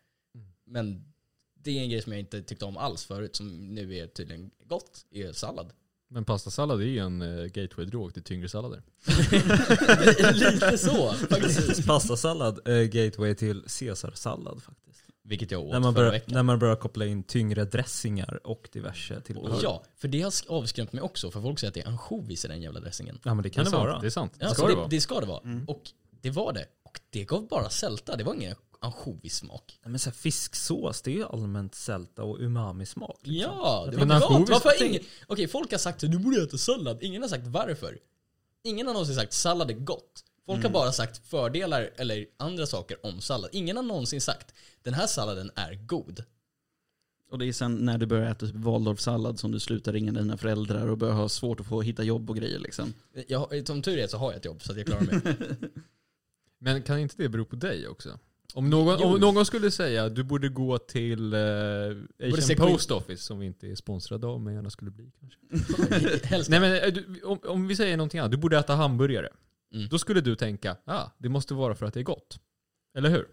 Men 0.65 1.14
det 1.65 1.79
är 1.79 1.83
en 1.83 1.91
grej 1.91 2.03
som 2.03 2.12
jag 2.12 2.21
inte 2.21 2.43
tyckte 2.43 2.65
om 2.65 2.77
alls 2.77 3.05
förut 3.05 3.37
som 3.37 3.75
nu 3.75 3.97
är 3.97 4.07
tydligen 4.07 4.51
gott, 4.67 5.05
är 5.11 5.33
sallad. 5.33 5.73
Men 6.11 6.25
pastasallad 6.25 6.81
är 6.81 6.85
ju 6.87 6.99
en 6.99 7.23
uh, 7.23 7.45
gateway-drog 7.47 8.11
till 8.15 8.23
tyngre 8.23 8.49
sallader. 8.49 8.83
Lite 10.33 10.79
så 10.79 11.12
faktiskt. 11.12 11.87
Pastasallad 11.87 12.69
är 12.69 12.85
gateway 12.85 13.35
till 13.35 13.62
caesarsallad 13.79 14.62
faktiskt. 14.62 15.01
Vilket 15.25 15.51
jag 15.51 15.62
åt 15.62 15.73
När 15.73 15.81
man, 15.81 15.95
förra 15.95 16.01
börjar, 16.01 16.12
veckan. 16.12 16.35
när 16.35 16.43
man 16.43 16.59
börjar 16.59 16.77
koppla 16.77 17.07
in 17.07 17.23
tyngre 17.23 17.65
dressingar 17.65 18.41
och 18.47 18.69
diverse 18.73 19.21
tillbehör. 19.21 19.61
Ja, 19.62 19.85
för 19.97 20.09
det 20.09 20.23
har 20.23 20.31
sk- 20.31 20.49
avskrämt 20.49 20.93
mig 20.93 21.03
också. 21.03 21.31
För 21.31 21.41
folk 21.41 21.59
säger 21.59 21.69
att 21.69 21.75
det 21.75 21.81
är 21.81 21.89
ansjovis 21.89 22.45
i 22.45 22.49
den 22.49 22.62
jävla 22.62 22.81
dressingen. 22.81 23.19
ja 23.25 23.35
men 23.35 23.43
det 23.43 23.51
kan 23.51 23.65
det, 23.65 23.71
sant, 23.71 23.87
vara. 23.87 24.01
Det 24.01 24.07
är 24.07 24.11
sant. 24.11 24.33
Ja, 24.39 24.49
det 24.49 24.55
ska 24.55 24.62
det 24.67 24.73
det, 24.73 24.77
vara. 24.77 24.89
det 24.89 25.01
ska 25.01 25.21
det 25.21 25.27
vara. 25.27 25.41
Mm. 25.41 25.65
Och 25.69 25.83
det 26.21 26.31
var 26.31 26.53
det. 26.53 26.67
Och 26.85 27.01
det 27.11 27.25
gav 27.25 27.49
bara 27.49 27.71
sälta. 27.71 28.17
Det 28.17 28.25
var 28.25 28.35
ingen 28.35 28.55
ansjovissmak. 28.85 29.78
Nej, 29.82 29.91
Men 29.91 29.99
så 29.99 30.11
här, 30.11 30.14
fisksås, 30.14 31.03
det 31.03 31.11
är 31.11 31.14
ju 31.14 31.24
allmänt 31.24 31.74
sälta 31.74 32.22
och 32.22 32.37
umami-smak. 32.41 33.20
liksom. 33.22 33.53
Ja, 33.53 33.89
det 33.91 33.97
Men 33.97 34.09
var 34.09 34.39
gott. 34.39 34.51
Varför 34.51 34.85
ingen... 34.85 35.03
Okej, 35.26 35.49
folk 35.49 35.70
har 35.70 35.78
sagt 35.78 36.05
att 36.05 36.11
du 36.12 36.18
borde 36.18 36.43
äta 36.43 36.59
sallad. 36.59 37.03
Ingen 37.03 37.22
har 37.22 37.28
sagt 37.28 37.47
varför. 37.47 37.99
Ingen 38.64 38.87
har 38.87 38.95
någonsin 38.95 39.14
sagt 39.14 39.32
sallad 39.32 39.70
är 39.70 39.74
gott. 39.74 40.24
Folk 40.47 40.62
har 40.62 40.70
bara 40.70 40.93
sagt 40.93 41.26
fördelar 41.28 41.91
eller 41.97 42.26
andra 42.37 42.66
saker 42.66 43.07
om 43.07 43.20
sallad. 43.20 43.51
Ingen 43.53 43.76
har 43.76 43.82
någonsin 43.85 44.20
sagt 44.20 44.55
den 44.82 44.95
här 44.95 45.07
salladen 45.07 45.51
är 45.55 45.74
god. 45.74 46.24
Och 47.30 47.39
det 47.39 47.47
är 47.47 47.53
sen 47.53 47.74
när 47.76 47.99
du 47.99 48.07
börjar 48.07 48.30
äta 48.30 48.47
typ 48.47 48.55
Waldorfsallad 48.57 49.39
som 49.39 49.53
du 49.53 49.61
slutar 49.61 49.93
ringa 49.93 50.12
dina 50.12 50.37
föräldrar 50.37 50.89
och 50.89 50.99
börjar 50.99 51.14
ha 51.14 51.28
svårt 51.28 51.61
att 51.61 51.66
få 51.66 51.82
hitta 51.82 52.03
jobb 52.03 52.30
och 52.30 52.37
grejer 52.37 52.59
liksom. 52.59 52.95
Jag, 53.28 53.66
som 53.66 53.82
tur 53.82 53.99
är 53.99 54.07
så 54.07 54.18
har 54.18 54.30
jag 54.30 54.37
ett 54.37 54.45
jobb 54.45 54.62
så 54.62 54.72
att 54.72 54.78
jag 54.78 54.87
klarar 54.87 55.03
mig. 55.03 55.37
Men 56.59 56.82
kan 56.82 56.99
inte 56.99 57.14
det 57.18 57.28
bero 57.28 57.45
på 57.45 57.57
dig 57.57 57.89
också? 57.89 58.18
Om 58.57 58.71
någon, 58.71 59.03
om 59.03 59.21
någon 59.21 59.47
skulle 59.47 59.71
säga 59.71 60.05
att 60.05 60.15
du 60.15 60.23
borde 60.23 60.49
gå 60.49 60.79
till 60.79 61.31
se 62.19 62.33
Asian 62.33 62.57
Post 62.57 62.91
Office, 62.91 63.23
som 63.23 63.39
vi 63.39 63.47
inte 63.47 63.67
är 63.67 63.75
sponsrade 63.75 64.27
av 64.27 64.41
men 64.41 64.55
gärna 64.55 64.71
skulle 64.71 64.91
bli 64.91 65.13
kanske. 65.21 66.51
Nej 66.51 66.61
men 66.61 66.85
eh, 66.85 66.93
du, 66.93 67.23
om, 67.23 67.39
om 67.45 67.67
vi 67.67 67.77
säger 67.77 67.97
någonting 67.97 68.21
annat, 68.21 68.31
du 68.31 68.37
borde 68.37 68.59
äta 68.59 68.75
hamburgare. 68.75 69.29
Mm. 69.75 69.89
Då 69.89 69.99
skulle 69.99 70.21
du 70.21 70.37
tänka, 70.37 70.77
ah, 70.85 71.05
det 71.19 71.29
måste 71.29 71.55
vara 71.55 71.75
för 71.75 71.87
att 71.87 71.95
det 71.95 72.01
är 72.01 72.05
gott. 72.05 72.39
Eller 72.97 73.11
hur? 73.11 73.29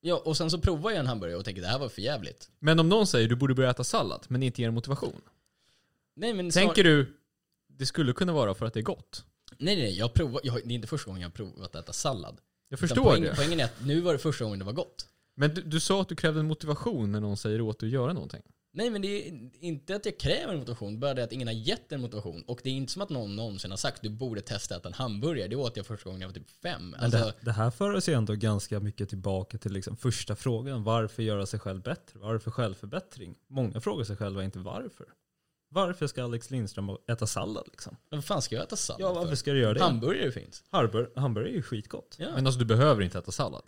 Ja, 0.00 0.22
och 0.24 0.36
sen 0.36 0.50
så 0.50 0.58
provar 0.58 0.90
jag 0.90 1.00
en 1.00 1.06
hamburgare 1.06 1.38
och 1.38 1.44
tänker 1.44 1.62
det 1.62 1.68
här 1.68 1.78
var 1.78 1.88
för 1.88 2.02
jävligt. 2.02 2.50
Men 2.58 2.80
om 2.80 2.88
någon 2.88 3.06
säger 3.06 3.28
du 3.28 3.36
borde 3.36 3.54
börja 3.54 3.70
äta 3.70 3.84
sallad, 3.84 4.26
men 4.28 4.42
inte 4.42 4.62
ger 4.62 4.70
motivation. 4.70 5.20
Nej 6.16 6.34
men 6.34 6.50
Tänker 6.50 6.84
du, 6.84 7.16
det 7.66 7.86
skulle 7.86 8.12
kunna 8.12 8.32
vara 8.32 8.54
för 8.54 8.66
att 8.66 8.74
det 8.74 8.80
är 8.80 8.84
gott? 8.84 9.24
Nej 9.58 9.76
nej, 9.76 9.98
jag 9.98 10.14
provar, 10.14 10.40
jag, 10.44 10.54
det 10.54 10.72
är 10.72 10.74
inte 10.74 10.88
första 10.88 11.06
gången 11.06 11.22
jag 11.22 11.28
har 11.28 11.32
provat 11.32 11.60
att 11.60 11.74
äta 11.74 11.92
sallad. 11.92 12.40
Jag 12.72 12.78
förstår 12.78 13.02
poäng, 13.02 13.22
det. 13.22 13.34
Poängen 13.36 13.60
är 13.60 13.64
att 13.64 13.84
nu 13.84 14.00
var 14.00 14.12
det 14.12 14.18
första 14.18 14.44
gången 14.44 14.58
det 14.58 14.64
var 14.64 14.72
gott. 14.72 15.06
Men 15.34 15.54
du, 15.54 15.62
du 15.62 15.80
sa 15.80 16.02
att 16.02 16.08
du 16.08 16.16
krävde 16.16 16.40
en 16.40 16.46
motivation 16.46 17.12
när 17.12 17.20
någon 17.20 17.36
säger 17.36 17.60
åt 17.60 17.80
dig 17.80 17.86
att 17.86 17.92
göra 17.92 18.12
någonting. 18.12 18.42
Nej 18.74 18.90
men 18.90 19.02
det 19.02 19.28
är 19.28 19.50
inte 19.60 19.96
att 19.96 20.06
jag 20.06 20.18
kräver 20.18 20.52
en 20.52 20.58
motivation, 20.58 21.00
bara 21.00 21.14
det 21.14 21.24
att 21.24 21.32
ingen 21.32 21.48
har 21.48 21.54
gett 21.54 21.92
en 21.92 22.00
motivation. 22.00 22.42
Och 22.42 22.60
det 22.62 22.70
är 22.70 22.74
inte 22.74 22.92
som 22.92 23.02
att 23.02 23.10
någon 23.10 23.36
någonsin 23.36 23.70
har 23.70 23.78
sagt 23.78 24.02
du 24.02 24.08
borde 24.08 24.40
testa 24.40 24.74
att 24.74 24.80
äta 24.80 24.88
en 24.88 24.94
hamburgare. 24.94 25.48
Det 25.48 25.56
åt 25.56 25.76
jag 25.76 25.86
första 25.86 26.04
gången 26.04 26.20
jag 26.20 26.28
var 26.28 26.34
typ 26.34 26.50
fem. 26.62 26.90
Men 26.90 27.00
Alltså, 27.00 27.18
det, 27.18 27.34
det 27.40 27.52
här 27.52 27.70
för 27.70 27.94
oss 27.94 28.08
ju 28.08 28.12
ändå 28.12 28.34
ganska 28.34 28.80
mycket 28.80 29.08
tillbaka 29.08 29.58
till 29.58 29.72
liksom 29.72 29.96
första 29.96 30.36
frågan. 30.36 30.84
Varför 30.84 31.22
göra 31.22 31.46
sig 31.46 31.60
själv 31.60 31.82
bättre? 31.82 32.18
Varför 32.18 32.50
självförbättring? 32.50 33.34
Många 33.48 33.80
frågar 33.80 34.04
sig 34.04 34.16
själva 34.16 34.44
inte 34.44 34.58
varför. 34.58 35.06
Varför 35.72 36.06
ska 36.06 36.24
Alex 36.24 36.50
Lindström 36.50 36.90
äta 37.08 37.26
sallad 37.26 37.68
liksom? 37.70 37.96
vad 38.08 38.24
fan 38.24 38.42
ska 38.42 38.54
jag 38.54 38.64
äta 38.64 38.76
sallad 38.76 39.00
Ja, 39.00 39.12
varför 39.12 39.28
för? 39.28 39.36
ska 39.36 39.52
du 39.52 39.58
göra 39.60 39.74
det? 39.74 39.80
Hamburgare 39.82 40.32
finns. 40.32 40.64
Hamburgare, 40.70 41.10
hamburgare 41.20 41.50
är 41.52 41.54
ju 41.54 41.62
skitgott. 41.62 42.16
Ja. 42.18 42.28
Men 42.34 42.46
alltså 42.46 42.58
du 42.58 42.64
behöver 42.64 43.02
inte 43.02 43.18
äta 43.18 43.32
sallad. 43.32 43.62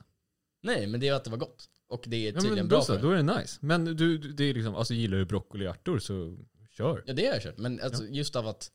Nej 0.63 0.87
men 0.87 1.01
det 1.01 1.09
är 1.09 1.13
att 1.15 1.25
det 1.25 1.31
var 1.31 1.39
gott. 1.39 1.69
Och 1.89 2.05
det 2.07 2.17
är 2.17 2.33
Ja, 2.33 2.41
tydligen 2.41 2.57
men 2.57 2.69
bra 2.69 2.79
då, 2.79 2.85
så, 2.85 2.97
då 2.97 3.11
är 3.11 3.17
det 3.17 3.23
nice. 3.23 3.59
Men 3.61 3.85
du, 3.85 3.95
du- 3.95 4.33
det 4.33 4.45
är 4.45 4.55
liksom, 4.55 4.75
alltså 4.75 4.95
gillar 4.95 5.19
du 5.19 5.25
broccoli 5.25 5.67
och 5.67 5.71
ärtor 5.71 5.99
så 5.99 6.37
kör. 6.71 7.03
Ja 7.07 7.13
det 7.13 7.27
har 7.27 7.33
jag 7.33 7.43
kört. 7.43 7.59
Men 7.59 7.81
alltså, 7.81 8.05
just 8.05 8.37
av 8.37 8.49
att 8.49 8.71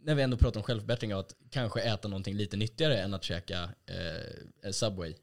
när 0.00 0.14
vi 0.14 0.22
ändå 0.22 0.36
pratar 0.36 0.60
om 0.60 0.64
självförbättring, 0.64 1.14
av 1.14 1.20
att 1.20 1.34
kanske 1.50 1.80
äta 1.80 2.08
någonting 2.08 2.34
lite 2.36 2.56
nyttigare 2.56 2.98
än 2.98 3.14
att 3.14 3.24
käka 3.24 3.70
eh, 3.86 4.70
Subway 4.70 5.14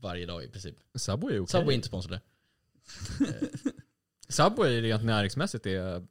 varje 0.00 0.26
dag 0.26 0.44
i 0.44 0.48
princip. 0.48 0.76
Subway 0.94 1.34
är 1.34 1.40
okej. 1.40 1.50
Subway 1.52 1.72
är 1.72 1.76
inte 1.76 1.88
sponsrade. 1.88 2.20
Subway 4.34 4.80
rent 4.80 5.04
näringsmässigt 5.04 5.66
är 5.66 6.06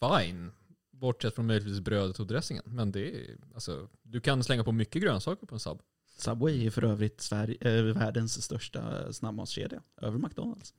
fine. 0.00 0.50
Bortsett 0.90 1.34
från 1.34 1.46
möjligtvis 1.46 1.80
brödet 1.80 2.20
och 2.20 2.26
dressingen. 2.26 2.62
Men 2.66 2.92
det 2.92 3.10
är, 3.10 3.36
alltså, 3.54 3.88
du 4.02 4.20
kan 4.20 4.44
slänga 4.44 4.64
på 4.64 4.72
mycket 4.72 5.02
grönsaker 5.02 5.46
på 5.46 5.54
en 5.54 5.60
sub. 5.60 5.82
Subway 6.18 6.66
är 6.66 6.70
för 6.70 6.84
övrigt 6.84 7.20
Sverige, 7.20 7.78
äh, 7.78 7.82
världens 7.82 8.42
största 8.42 9.12
snabbmatskedja. 9.12 9.82
Över 10.00 10.18
McDonalds. 10.18 10.74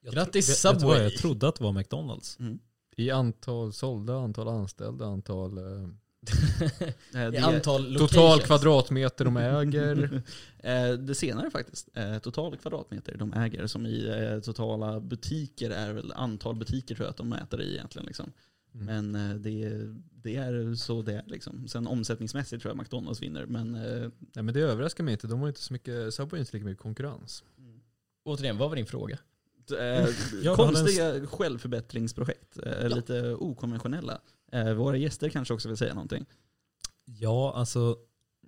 Jag 0.00 0.14
Grattis, 0.14 0.60
Subway. 0.60 1.02
Jag 1.02 1.16
trodde 1.16 1.48
att 1.48 1.56
det 1.56 1.64
var 1.64 1.72
McDonalds. 1.72 2.38
Mm. 2.38 2.58
I 2.96 3.10
antal 3.10 3.72
sålda, 3.72 4.18
antal 4.18 4.48
anställda, 4.48 5.06
antal... 5.06 5.58
Eh, 5.58 5.64
Eh, 5.64 5.88
det- 7.12 7.38
antal 7.38 7.62
total 7.62 7.92
locations. 7.92 8.42
kvadratmeter 8.46 9.24
de 9.24 9.36
äger. 9.36 10.22
Eh, 10.64 10.92
Det 10.92 11.14
senare 11.14 11.50
faktiskt. 11.50 11.88
Eh, 11.94 12.18
Total 12.18 12.56
kvadratmeter 12.56 13.16
de 13.18 13.32
äger. 13.32 13.66
Som 13.66 13.86
i 13.86 14.06
eh, 14.32 14.40
totala 14.40 15.00
butiker 15.00 15.70
är 15.70 15.92
väl 15.92 16.12
antal 16.12 16.54
butiker 16.56 16.94
tror 16.94 17.06
jag 17.06 17.10
att 17.10 17.16
de 17.16 17.28
mäter 17.28 17.60
i 17.62 17.72
egentligen. 17.74 18.06
Liksom. 18.06 18.32
Mm. 18.74 18.86
Men 19.12 19.30
eh, 19.30 19.36
det, 19.36 19.70
det 20.22 20.36
är 20.36 20.74
så 20.74 21.02
det 21.02 21.12
är. 21.14 21.22
Liksom. 21.26 21.68
Sen 21.68 21.86
omsättningsmässigt 21.86 22.62
tror 22.62 22.70
jag 22.70 22.78
McDonalds 22.78 23.22
vinner. 23.22 23.46
Men 23.46 23.74
eh, 23.74 24.08
Nej 24.32 24.42
men 24.44 24.54
det 24.54 24.60
överraskar 24.60 25.04
mig 25.04 25.12
inte. 25.12 25.26
De 25.26 25.40
har 25.40 25.48
inte 25.48 25.60
så 25.62 25.72
mycket, 25.72 26.14
Subway 26.14 26.38
har 26.38 26.40
inte 26.40 26.56
lika 26.56 26.66
mycket 26.66 26.82
konkurrens. 26.82 27.44
Återigen, 28.24 28.58
vad 28.58 28.68
var 28.68 28.76
din 28.76 28.86
fråga? 28.86 29.18
eh, 29.80 30.54
konstiga 30.56 31.26
självförbättringsprojekt. 31.26 32.58
Eh, 32.66 32.72
Ja. 32.82 32.88
Lite 32.88 33.34
okonventionella. 33.34 34.20
Eh, 34.52 34.72
Våra 34.74 34.96
gäster 34.96 35.28
kanske 35.28 35.54
också 35.54 35.68
vill 35.68 35.76
säga 35.76 35.94
någonting. 35.94 36.26
Ja, 37.04 37.52
alltså 37.56 37.96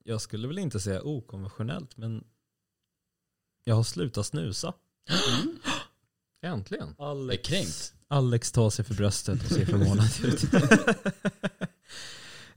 jag 0.04 0.20
skulle 0.20 0.48
väl 0.48 0.58
inte 0.58 0.80
säga 0.80 1.02
okonventionellt, 1.02 1.96
men 1.96 2.24
jag 3.64 3.74
har 3.74 3.82
slutat 3.82 4.26
snusa. 4.26 4.74
Äntligen. 6.42 6.94
Jag 6.98 7.32
är 7.32 7.36
kränkt. 7.44 7.94
Alex 8.08 8.52
tar 8.52 8.70
sig 8.70 8.84
för 8.84 8.94
bröstet 8.94 9.42
och 9.44 9.48
ser 9.50 9.66
förvånad 9.66 10.08
ut. 10.24 10.44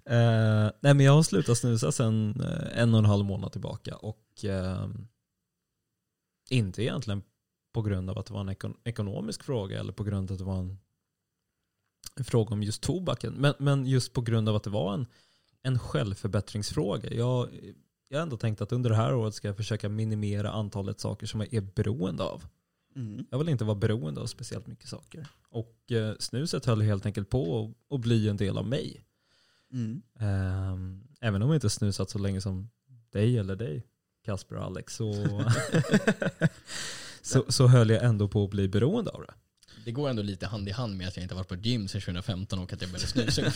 Eh, 0.10 0.72
nej 0.80 0.94
men 0.94 1.00
jag 1.00 1.14
har 1.14 1.24
slutat 1.24 1.58
snusa 1.58 1.92
sedan 1.92 2.42
eh, 2.42 2.80
en 2.82 2.94
och 2.94 3.00
en 3.00 3.06
halv 3.06 3.26
månad 3.26 3.52
tillbaka 3.52 3.96
och 3.96 4.46
eh, 4.46 4.88
inte 6.50 6.84
egentligen 6.84 7.22
på 7.74 7.82
grund 7.82 8.10
av 8.10 8.18
att 8.18 8.26
det 8.26 8.34
var 8.34 8.42
en 8.42 8.50
ekon- 8.50 8.78
ekonomisk 8.84 9.44
fråga 9.44 9.80
eller 9.80 9.94
på 9.94 10.04
grund 10.04 10.32
av 10.32 10.36
att 10.36 10.40
det 10.40 10.46
var 10.46 10.60
en 10.60 10.78
fråga 12.24 12.54
om 12.54 12.64
just 12.64 12.82
tobaken. 12.82 13.34
Men, 13.34 13.54
men 13.60 13.86
just 13.86 14.14
på 14.14 14.22
grund 14.22 14.50
av 14.50 14.56
att 14.56 14.64
det 14.64 14.70
var 14.70 14.94
en, 14.94 15.06
en 15.64 15.80
självförbättringsfråga. 15.80 17.14
Jag, 17.14 17.50
jag 18.10 18.18
har 18.18 18.24
ändå 18.24 18.38
tänkt 18.38 18.62
att 18.62 18.72
under 18.72 18.90
det 18.90 18.96
här 18.96 19.16
året 19.16 19.34
ska 19.36 19.48
jag 19.48 19.58
försöka 19.58 19.90
minimera 19.90 20.52
antalet 20.52 21.00
saker 21.00 21.28
som 21.28 21.40
jag 21.40 21.54
är 21.54 21.62
beroende 21.62 22.24
av. 22.24 22.44
Mm. 22.96 23.26
Jag 23.32 23.38
vill 23.38 23.50
inte 23.50 23.64
vara 23.64 23.76
beroende 23.76 24.22
av 24.22 24.26
speciellt 24.26 24.68
mycket 24.68 24.90
saker. 24.90 25.28
Och 25.50 25.92
eh, 25.92 26.16
snuset 26.20 26.66
höll 26.66 26.82
helt 26.82 27.06
enkelt 27.06 27.30
på 27.30 27.74
att- 27.90 28.02
bli 28.02 28.30
en 28.30 28.38
del 28.38 28.58
av 28.58 28.68
mig. 28.68 29.04
Mm. 29.74 30.02
Ehm, 30.20 31.04
även 31.22 31.42
om 31.42 31.50
jag 31.50 31.56
inte 31.58 31.70
snusat 31.70 32.10
så 32.10 32.20
länge 32.20 32.42
som 32.42 32.70
dig 33.10 33.38
eller 33.38 33.56
dig, 33.56 33.84
Kasper 34.26 34.56
och 34.56 34.64
Alex, 34.64 34.96
så, 34.96 35.14
så, 37.22 37.46
så 37.48 37.68
höll 37.68 37.90
jag 37.90 38.04
ändå 38.04 38.28
på 38.28 38.44
att 38.44 38.50
bli 38.50 38.68
beroende 38.68 39.12
av 39.12 39.22
det. 39.22 39.34
Det 39.88 39.92
går 39.92 40.10
ändå 40.10 40.22
lite 40.22 40.46
hand 40.48 40.70
i 40.70 40.72
hand 40.72 40.98
med 40.98 41.08
att 41.08 41.16
jag 41.18 41.24
inte 41.24 41.36
har 41.36 41.40
varit 41.40 41.48
på 41.48 41.56
gym 41.56 41.88
sedan 41.88 42.02
2015 42.02 42.60
och 42.60 42.74
att 42.74 42.82
jag 42.82 42.90
började 42.92 43.08
snusa. 43.08 43.42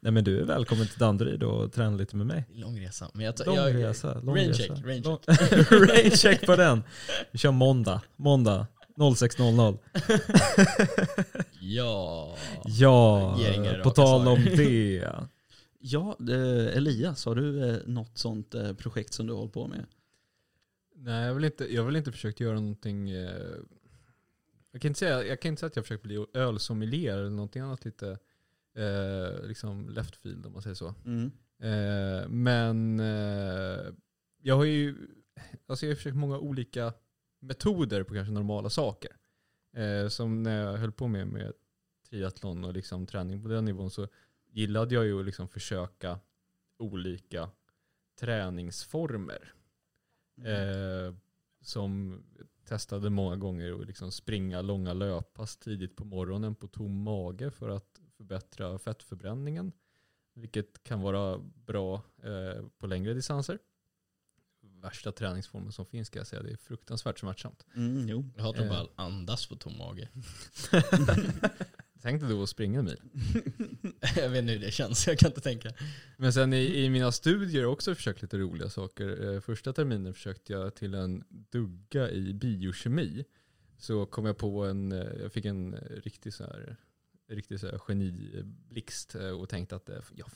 Nej 0.00 0.12
men 0.12 0.24
du 0.24 0.40
är 0.40 0.44
välkommen 0.44 0.86
till 0.88 0.98
Danderyd 0.98 1.42
och 1.42 1.72
träna 1.72 1.96
lite 1.96 2.16
med 2.16 2.26
mig. 2.26 2.44
Lång 2.54 2.80
resa. 2.80 3.10
Men 3.14 3.24
jag 3.26 3.36
tar, 3.36 3.44
Lång 3.44 3.56
jag, 3.56 3.74
resa. 3.74 4.20
Lång 4.20 4.36
rain 4.36 4.48
resa. 4.48 4.62
check, 4.76 4.84
rain 4.86 5.02
Lång- 5.02 5.18
rain 5.88 6.10
check 6.10 6.46
på 6.46 6.56
den. 6.56 6.82
Vi 7.30 7.38
kör 7.38 7.50
måndag. 7.50 8.00
Måndag 8.16 8.66
06.00. 8.96 9.78
Ja. 11.60 12.36
Ja, 12.64 13.38
på 13.82 13.90
tal 13.90 14.28
om 14.28 14.44
det. 14.44 15.04
Ja, 15.80 16.16
eh, 16.30 16.76
Elias, 16.76 17.24
har 17.24 17.34
du 17.34 17.70
eh, 17.70 17.76
något 17.86 18.18
sånt 18.18 18.54
eh, 18.54 18.72
projekt 18.72 19.14
som 19.14 19.26
du 19.26 19.32
håller 19.32 19.50
på 19.52 19.66
med? 19.66 19.84
Nej, 21.02 21.26
jag 21.26 21.34
vill 21.34 21.44
inte, 21.44 21.74
jag 21.74 21.84
vill 21.84 21.96
inte 21.96 22.12
försökt 22.12 22.40
göra 22.40 22.60
någonting... 22.60 23.10
Eh, 23.10 23.56
jag, 24.70 24.82
kan 24.82 24.88
inte 24.88 24.98
säga, 24.98 25.24
jag 25.24 25.40
kan 25.40 25.48
inte 25.48 25.60
säga 25.60 25.68
att 25.68 25.76
jag 25.76 25.84
försökt 25.84 26.02
bli 26.02 26.26
ölsommelier 26.34 27.18
eller 27.18 27.30
någonting 27.30 27.62
annat 27.62 27.84
lite 27.84 28.18
eh, 28.74 29.46
liksom 29.46 29.88
left 29.88 30.16
field 30.16 30.46
om 30.46 30.52
man 30.52 30.62
säger 30.62 30.74
så. 30.74 30.94
Mm. 31.04 31.30
Eh, 31.58 32.28
men 32.28 33.00
eh, 33.00 33.92
jag 34.42 34.56
har 34.56 34.64
ju 34.64 34.96
alltså 35.66 35.86
jag 35.86 35.90
har 35.90 35.96
försökt 35.96 36.16
många 36.16 36.38
olika 36.38 36.92
metoder 37.40 38.02
på 38.02 38.14
kanske 38.14 38.32
normala 38.32 38.70
saker. 38.70 39.16
Eh, 39.76 40.08
som 40.08 40.42
när 40.42 40.62
jag 40.62 40.76
höll 40.76 40.92
på 40.92 41.08
med, 41.08 41.26
med 41.26 41.52
triathlon 42.10 42.64
och 42.64 42.72
liksom 42.72 43.06
träning 43.06 43.42
på 43.42 43.48
den 43.48 43.64
nivån 43.64 43.90
så 43.90 44.08
gillade 44.46 44.94
jag 44.94 45.04
ju 45.04 45.20
att 45.20 45.26
liksom 45.26 45.48
försöka 45.48 46.20
olika 46.78 47.50
träningsformer. 48.20 49.54
Eh, 50.46 51.14
som 51.62 52.22
testade 52.64 53.10
många 53.10 53.36
gånger 53.36 53.80
att 53.80 53.86
liksom 53.86 54.12
springa 54.12 54.62
långa 54.62 54.92
löppass 54.92 55.56
tidigt 55.56 55.96
på 55.96 56.04
morgonen 56.04 56.54
på 56.54 56.68
tom 56.68 57.02
mage 57.02 57.50
för 57.50 57.68
att 57.68 58.00
förbättra 58.16 58.78
fettförbränningen. 58.78 59.72
Vilket 60.34 60.82
kan 60.82 61.00
vara 61.00 61.38
bra 61.38 61.94
eh, 62.22 62.64
på 62.78 62.86
längre 62.86 63.14
distanser. 63.14 63.58
Värsta 64.62 65.12
träningsformen 65.12 65.72
som 65.72 65.86
finns 65.86 66.08
ska 66.08 66.18
jag 66.18 66.26
säga. 66.26 66.42
Det 66.42 66.50
är 66.52 66.56
fruktansvärt 66.56 67.18
smärtsamt. 67.18 67.66
Mm, 67.76 68.08
jo. 68.08 68.24
Jag 68.36 68.42
hatar 68.42 68.62
Eh. 68.62 68.68
bara 68.68 68.86
andas 68.94 69.46
på 69.46 69.56
tom 69.56 69.78
mage. 69.78 70.08
Tänk 72.02 72.20
dig 72.20 72.30
då 72.30 72.42
att 72.42 72.48
springa 72.48 72.78
en 72.78 72.84
mil. 72.84 73.02
jag 74.16 74.28
vet 74.28 74.38
inte 74.38 74.52
hur 74.52 74.60
det 74.60 74.70
känns, 74.70 75.06
jag 75.06 75.18
kan 75.18 75.30
inte 75.30 75.40
tänka. 75.40 75.72
Men 76.16 76.32
sen 76.32 76.52
i, 76.52 76.84
i 76.84 76.90
mina 76.90 77.12
studier 77.12 77.60
har 77.60 77.62
jag 77.62 77.72
också 77.72 77.94
försökt 77.94 78.22
lite 78.22 78.38
roliga 78.38 78.70
saker. 78.70 79.34
Eh, 79.34 79.40
första 79.40 79.72
terminen 79.72 80.14
försökte 80.14 80.52
jag 80.52 80.74
till 80.74 80.94
en 80.94 81.24
dugga 81.30 82.10
i 82.10 82.34
biokemi. 82.34 83.24
Så 83.78 84.06
kom 84.06 84.26
jag 84.26 84.38
på 84.38 84.64
en, 84.64 84.92
eh, 84.92 85.20
jag 85.22 85.32
fick 85.32 85.44
en 85.44 85.74
eh, 85.74 85.80
riktig 85.80 86.34
så 86.34 86.44
här, 86.44 86.76
riktig 87.28 87.60
så 87.60 87.66
här 87.66 87.78
geniblixt 87.78 89.14
och 89.14 89.48
tänkte 89.48 89.76
att 89.76 89.90
ja, 90.14 90.26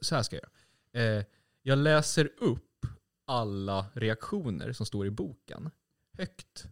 så, 0.00 0.14
här 0.14 0.22
ska 0.22 0.36
jag 0.36 0.48
göra. 0.94 1.24
Jag 1.62 1.78
läser 1.78 2.30
upp 2.38 2.86
alla 3.26 3.86
reaktioner 3.94 4.72
som 4.72 4.86
står 4.86 5.06
i 5.06 5.10
boken 5.10 5.70
högt 6.12 6.66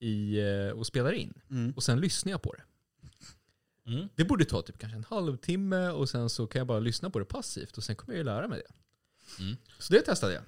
i, 0.00 0.40
och 0.74 0.86
spelar 0.86 1.12
in. 1.12 1.40
Mm. 1.50 1.72
Och 1.76 1.82
sen 1.82 2.00
lyssnar 2.00 2.30
jag 2.30 2.42
på 2.42 2.52
det. 2.52 2.62
Mm. 3.86 4.08
Det 4.14 4.24
borde 4.24 4.44
ta 4.44 4.62
typ 4.62 4.78
kanske 4.78 4.96
en 4.96 5.04
halvtimme 5.08 5.88
och 5.88 6.08
sen 6.08 6.30
så 6.30 6.46
kan 6.46 6.58
jag 6.60 6.66
bara 6.66 6.78
lyssna 6.80 7.10
på 7.10 7.18
det 7.18 7.24
passivt 7.24 7.76
och 7.78 7.84
sen 7.84 7.96
kommer 7.96 8.14
jag 8.14 8.18
ju 8.18 8.24
lära 8.24 8.48
mig 8.48 8.62
det. 8.66 9.42
Mm. 9.42 9.56
Så 9.78 9.92
det 9.92 10.00
testade 10.00 10.32
jag. 10.32 10.42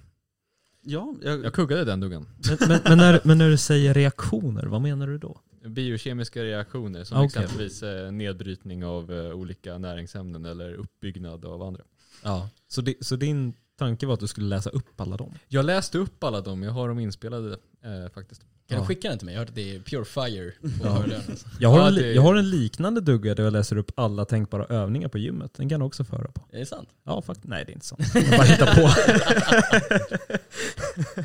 Ja, 0.86 1.14
jag, 1.22 1.44
Jag 1.44 1.54
kuggade 1.54 1.84
den 1.84 2.00
duggan. 2.00 2.28
Men, 2.48 2.58
men, 2.68 2.80
men, 2.84 2.98
när, 2.98 3.20
men 3.24 3.38
när 3.38 3.50
du 3.50 3.56
säger 3.56 3.94
reaktioner, 3.94 4.66
vad 4.66 4.80
menar 4.80 5.06
du 5.06 5.18
då? 5.18 5.40
Biokemiska 5.66 6.42
reaktioner 6.44 7.04
som 7.04 7.16
Okej. 7.16 7.26
exempelvis 7.26 7.82
eh, 7.82 8.12
nedbrytning 8.12 8.84
av 8.84 9.12
eh, 9.12 9.32
olika 9.32 9.78
näringsämnen 9.78 10.44
eller 10.44 10.74
uppbyggnad 10.74 11.44
av 11.44 11.62
andra. 11.62 11.82
Ja. 12.22 12.48
Så, 12.68 12.80
di- 12.80 12.98
så 13.00 13.16
din 13.16 13.54
tanke 13.76 14.06
var 14.06 14.14
att 14.14 14.20
du 14.20 14.26
skulle 14.26 14.46
läsa 14.46 14.70
upp 14.70 15.00
alla 15.00 15.16
dem. 15.16 15.34
Jag 15.48 15.64
läste 15.64 15.98
upp 15.98 16.24
alla 16.24 16.40
dem, 16.40 16.62
jag 16.62 16.70
har 16.72 16.88
dem 16.88 16.98
inspelade 16.98 17.58
eh, 17.82 18.08
faktiskt. 18.14 18.42
Kan 18.68 18.76
Ja. 18.76 18.82
du 18.82 18.86
skicka 18.86 19.08
den 19.08 19.18
till 19.18 19.26
mig? 19.26 19.34
Jag 19.34 19.40
har 19.40 19.44
hört 19.44 19.48
att 19.48 19.54
det 19.54 19.74
är 19.76 19.80
pure 19.80 20.04
fire 20.04 20.50
på 20.60 20.68
Ja. 20.86 20.90
hörlurarna. 20.90 21.24
alltså. 21.30 21.46
Jag 21.60 21.68
har, 21.68 21.86
en, 21.88 21.94
li- 21.94 22.14
jag 22.14 22.22
har 22.22 22.34
en 22.34 22.50
liknande 22.50 23.00
dugga 23.00 23.34
där 23.34 23.44
jag 23.44 23.52
läser 23.52 23.76
upp 23.76 23.90
alla 23.94 24.24
tänkbara 24.24 24.64
övningar 24.66 25.08
på 25.08 25.18
gymmet. 25.18 25.54
Den 25.54 25.68
kan 25.68 25.80
du 25.80 25.86
också 25.86 26.04
föra 26.04 26.30
på. 26.32 26.46
Är 26.52 26.58
det 26.58 26.66
sant? 26.66 26.88
Ja, 27.04 27.22
faktiskt. 27.22 27.46
Nej, 27.48 27.64
det 27.64 27.72
är 27.72 27.74
inte 27.74 27.86
sant. 27.86 28.00
Jag 28.14 28.24
bara 28.30 28.42
hittar 28.42 28.74
på. 28.74 28.90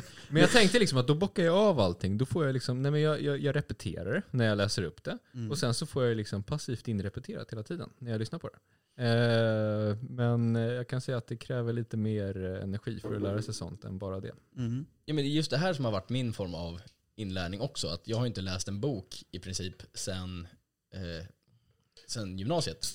Men 0.28 0.40
jag 0.42 0.50
tänkte 0.50 0.78
liksom 0.78 0.98
att 0.98 1.06
då 1.06 1.14
bockar 1.14 1.42
jag 1.42 1.56
av 1.56 1.80
allting. 1.80 2.18
Då 2.18 2.24
får 2.26 2.46
jag 2.46 2.52
liksom, 2.52 2.82
nej 2.82 2.90
men 2.92 3.00
jag, 3.00 3.22
jag, 3.22 3.38
jag 3.38 3.56
repeterar 3.56 4.22
när 4.30 4.44
jag 4.44 4.58
läser 4.58 4.82
upp 4.82 5.04
det. 5.04 5.18
Mm. 5.34 5.50
Och 5.50 5.58
sen 5.58 5.74
så 5.74 5.86
får 5.86 6.04
jag 6.04 6.16
liksom 6.16 6.42
passivt 6.42 6.88
inrepeterat 6.88 7.52
hela 7.52 7.62
tiden 7.62 7.90
när 7.98 8.10
jag 8.10 8.18
lyssnar 8.18 8.38
på 8.38 8.48
det. 8.48 8.58
Eh, 9.04 9.96
men 10.10 10.54
jag 10.54 10.88
kan 10.88 11.00
säga 11.00 11.18
att 11.18 11.26
det 11.26 11.36
kräver 11.36 11.72
lite 11.72 11.96
mer 11.96 12.44
energi 12.62 13.00
för 13.00 13.14
att 13.16 13.22
lära 13.22 13.42
sig 13.42 13.54
sånt 13.54 13.84
än 13.84 13.98
bara 13.98 14.20
det. 14.20 14.32
Mm. 14.56 14.86
Ja, 15.04 15.14
men 15.14 15.24
det 15.24 15.30
är 15.30 15.32
just 15.32 15.50
det 15.50 15.56
här 15.58 15.72
som 15.72 15.84
har 15.84 15.92
varit 15.92 16.08
min 16.08 16.32
form 16.32 16.54
av 16.54 16.80
inlärning 17.20 17.60
också. 17.60 17.88
Att 17.88 18.08
jag 18.08 18.16
har 18.16 18.26
inte 18.26 18.40
läst 18.40 18.68
en 18.68 18.80
bok 18.80 19.24
i 19.30 19.38
princip 19.38 19.82
sen, 19.94 20.48
eh, 20.94 21.26
sen 22.06 22.38
gymnasiet. 22.38 22.94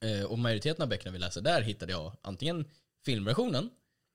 Eh, 0.00 0.24
och 0.24 0.38
majoriteten 0.38 0.82
av 0.82 0.88
böckerna 0.88 1.12
vi 1.12 1.18
läser 1.18 1.40
där 1.40 1.62
hittade 1.62 1.92
jag 1.92 2.16
antingen 2.22 2.64
filmversionen 3.04 3.70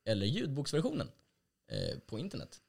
eller 0.06 0.26
ljudboksversionen 0.26 1.08
eh, 1.72 2.00
på 2.00 2.20
internet. 2.20 2.62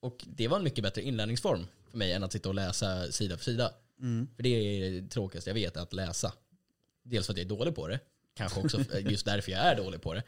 Och 0.00 0.24
det 0.26 0.48
var 0.48 0.56
en 0.56 0.64
mycket 0.64 0.84
bättre 0.84 1.02
inlärningsform 1.02 1.66
för 1.90 1.98
mig 1.98 2.12
än 2.12 2.24
att 2.24 2.32
sitta 2.32 2.48
och 2.48 2.54
läsa 2.54 3.12
sida 3.12 3.36
för 3.36 3.44
sida. 3.44 3.72
Mm. 4.00 4.28
För 4.36 4.42
det 4.42 4.48
är 4.48 4.90
det 5.00 5.08
tråkigaste 5.08 5.50
jag 5.50 5.54
vet, 5.54 5.76
att 5.76 5.92
läsa. 5.92 6.32
Dels 7.02 7.26
för 7.26 7.32
att 7.32 7.38
jag 7.38 7.44
är 7.44 7.48
dålig 7.48 7.74
på 7.74 7.88
det, 7.88 8.00
kanske 8.34 8.60
också 8.60 8.84
just 8.98 9.24
därför 9.24 9.52
jag 9.52 9.60
är 9.60 9.76
dålig 9.76 10.02
på 10.02 10.14
det. 10.14 10.22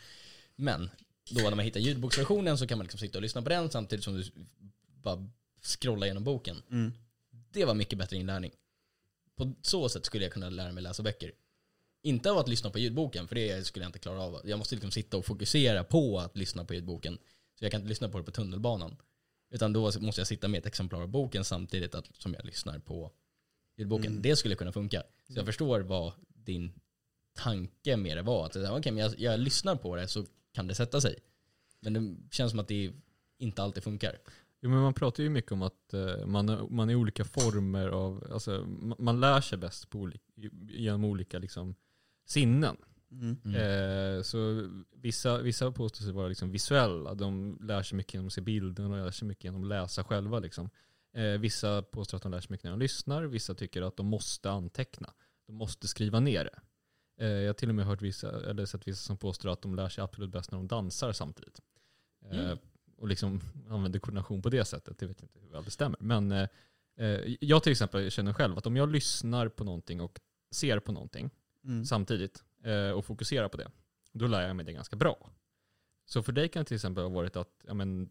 Men 0.56 0.90
då 1.30 1.40
när 1.40 1.50
man 1.56 1.64
hittar 1.64 1.80
ljudboksversionen 1.80 2.58
så 2.58 2.66
kan 2.66 2.78
man 2.78 2.84
liksom 2.84 2.98
sitta 2.98 3.18
och 3.18 3.22
lyssna 3.22 3.42
på 3.42 3.48
den 3.48 3.70
samtidigt 3.70 4.04
som 4.04 4.14
du 4.14 4.24
bara 5.02 5.28
scrollar 5.62 6.06
igenom 6.06 6.24
boken. 6.24 6.62
Mm. 6.70 6.92
Det 7.50 7.64
var 7.64 7.74
mycket 7.74 7.98
bättre 7.98 8.16
inlärning. 8.16 8.52
På 9.36 9.52
så 9.62 9.88
sätt 9.88 10.04
skulle 10.04 10.24
jag 10.24 10.32
kunna 10.32 10.50
lära 10.50 10.72
mig 10.72 10.82
läsa 10.82 11.02
böcker. 11.02 11.32
Inte 12.02 12.30
av 12.30 12.38
att 12.38 12.48
lyssna 12.48 12.70
på 12.70 12.78
ljudboken, 12.78 13.28
för 13.28 13.34
det 13.34 13.66
skulle 13.66 13.84
jag 13.84 13.88
inte 13.88 13.98
klara 13.98 14.22
av. 14.22 14.40
Jag 14.44 14.58
måste 14.58 14.74
liksom 14.74 14.90
sitta 14.90 15.16
och 15.16 15.26
fokusera 15.26 15.84
på 15.84 16.18
att 16.18 16.36
lyssna 16.36 16.64
på 16.64 16.74
ljudboken. 16.74 17.18
Så 17.58 17.64
jag 17.64 17.72
kan 17.72 17.80
inte 17.80 17.88
lyssna 17.88 18.08
på 18.08 18.18
det 18.18 18.24
på 18.24 18.30
tunnelbanan. 18.30 18.96
Utan 19.50 19.72
då 19.72 19.80
måste 20.00 20.20
jag 20.20 20.26
sitta 20.26 20.48
med 20.48 20.58
ett 20.58 20.66
exemplar 20.66 21.02
av 21.02 21.08
boken 21.08 21.44
samtidigt 21.44 21.94
att, 21.94 22.10
som 22.18 22.34
jag 22.34 22.44
lyssnar 22.44 22.78
på 22.78 23.12
ljudboken. 23.76 24.06
Mm. 24.06 24.22
Det 24.22 24.36
skulle 24.36 24.54
kunna 24.54 24.72
funka. 24.72 25.02
Så 25.28 25.32
jag 25.38 25.46
förstår 25.46 25.80
vad 25.80 26.12
din 26.28 26.72
tanke 27.32 27.96
med 27.96 28.16
det 28.16 28.22
var. 28.22 28.46
Att 28.46 28.56
okej, 28.56 28.92
men 28.92 29.02
jag, 29.02 29.18
jag 29.18 29.40
lyssnar 29.40 29.76
på 29.76 29.96
det 29.96 30.08
så 30.08 30.26
kan 30.52 30.66
det 30.66 30.74
sätta 30.74 31.00
sig. 31.00 31.18
Men 31.80 31.92
det 31.92 32.34
känns 32.34 32.50
som 32.50 32.60
att 32.60 32.68
det 32.68 32.92
inte 33.38 33.62
alltid 33.62 33.82
funkar. 33.82 34.18
Jo, 34.62 34.70
men 34.70 34.80
man 34.80 34.94
pratar 34.94 35.22
ju 35.22 35.30
mycket 35.30 35.52
om 35.52 35.62
att 35.62 35.94
eh, 35.94 36.26
man, 36.26 36.48
är- 36.48 36.68
man 36.68 36.90
är 36.90 36.94
olika 36.94 37.24
former 37.24 37.88
av, 37.88 38.26
alltså 38.32 38.50
ma- 38.62 38.96
man 38.98 39.20
lär 39.20 39.40
sig 39.40 39.58
bäst 39.58 39.90
på 39.90 39.98
olika, 39.98 40.24
genom 40.68 41.04
olika 41.04 41.38
liksom, 41.38 41.74
sinnen. 42.26 42.76
Mm. 43.12 43.36
Eh, 43.54 44.22
så 44.22 44.68
vissa, 44.92 45.38
vissa 45.38 45.72
påstår 45.72 46.04
sig 46.04 46.12
vara 46.12 46.28
liksom 46.28 46.50
visuella, 46.50 47.14
de 47.14 47.58
lär 47.60 47.82
sig 47.82 47.96
mycket 47.96 48.14
genom 48.14 48.26
att 48.26 48.32
se 48.32 48.40
bilder 48.40 48.84
och 48.84 48.90
lär 48.96 49.10
sig 49.10 49.28
mycket 49.28 49.44
genom 49.44 49.62
att 49.62 49.68
läsa 49.68 50.04
själva. 50.04 50.38
Liksom. 50.38 50.70
Eh, 51.14 51.24
vissa 51.40 51.82
påstår 51.82 52.16
att 52.16 52.22
de 52.22 52.32
lär 52.32 52.40
sig 52.40 52.50
mycket 52.50 52.64
när 52.64 52.70
de 52.70 52.80
lyssnar, 52.80 53.22
vissa 53.24 53.54
tycker 53.54 53.82
att 53.82 53.96
de 53.96 54.06
måste 54.06 54.50
anteckna. 54.50 55.12
De 55.46 55.52
måste 55.56 55.88
skriva 55.88 56.20
ner 56.20 56.44
det. 56.44 56.60
Eh, 57.24 57.30
jag 57.30 57.48
har 57.48 57.54
till 57.54 57.68
och 57.68 57.74
med 57.74 57.86
hört 57.86 58.02
vissa, 58.02 58.50
eller 58.50 58.64
sett 58.66 58.88
vissa 58.88 59.02
som 59.06 59.16
påstår 59.16 59.48
att 59.48 59.62
de 59.62 59.74
lär 59.74 59.88
sig 59.88 60.04
absolut 60.04 60.30
bäst 60.30 60.50
när 60.50 60.58
de 60.58 60.68
dansar 60.68 61.12
samtidigt. 61.12 61.60
Eh, 62.30 62.38
Mm. 62.40 62.58
Och 63.00 63.08
liksom 63.08 63.40
använder 63.68 63.98
koordination 63.98 64.42
på 64.42 64.50
det 64.50 64.64
sättet. 64.64 64.98
Det 64.98 65.06
vet 65.06 65.20
jag 65.20 65.24
inte 65.24 65.38
hur 65.38 65.48
väl 65.52 65.64
det 65.64 65.70
stämmer. 65.70 65.98
Men 66.00 66.32
eh, 66.32 66.48
eh, 66.96 67.34
jag 67.40 67.62
till 67.62 67.72
exempel 67.72 68.10
känner 68.10 68.32
själv 68.32 68.58
att 68.58 68.66
om 68.66 68.76
jag 68.76 68.92
lyssnar 68.92 69.48
på 69.48 69.64
någonting 69.64 70.00
och 70.00 70.20
ser 70.50 70.78
på 70.78 70.92
någonting 70.92 71.30
Mm. 71.64 71.84
samtidigt 71.84 72.44
eh, 72.64 72.90
och 72.90 73.04
fokuserar 73.04 73.48
på 73.48 73.56
det, 73.56 73.70
då 74.12 74.26
lär 74.26 74.46
jag 74.46 74.56
mig 74.56 74.64
det 74.64 74.72
ganska 74.72 74.96
bra. 74.96 75.30
Så 76.04 76.22
för 76.22 76.32
dig 76.32 76.48
kan 76.48 76.60
det 76.60 76.64
till 76.68 76.74
exempel 76.74 77.02
ha 77.02 77.10
varit 77.10 77.36
att 77.36 77.60
ja, 77.66 77.74
men, 77.74 78.10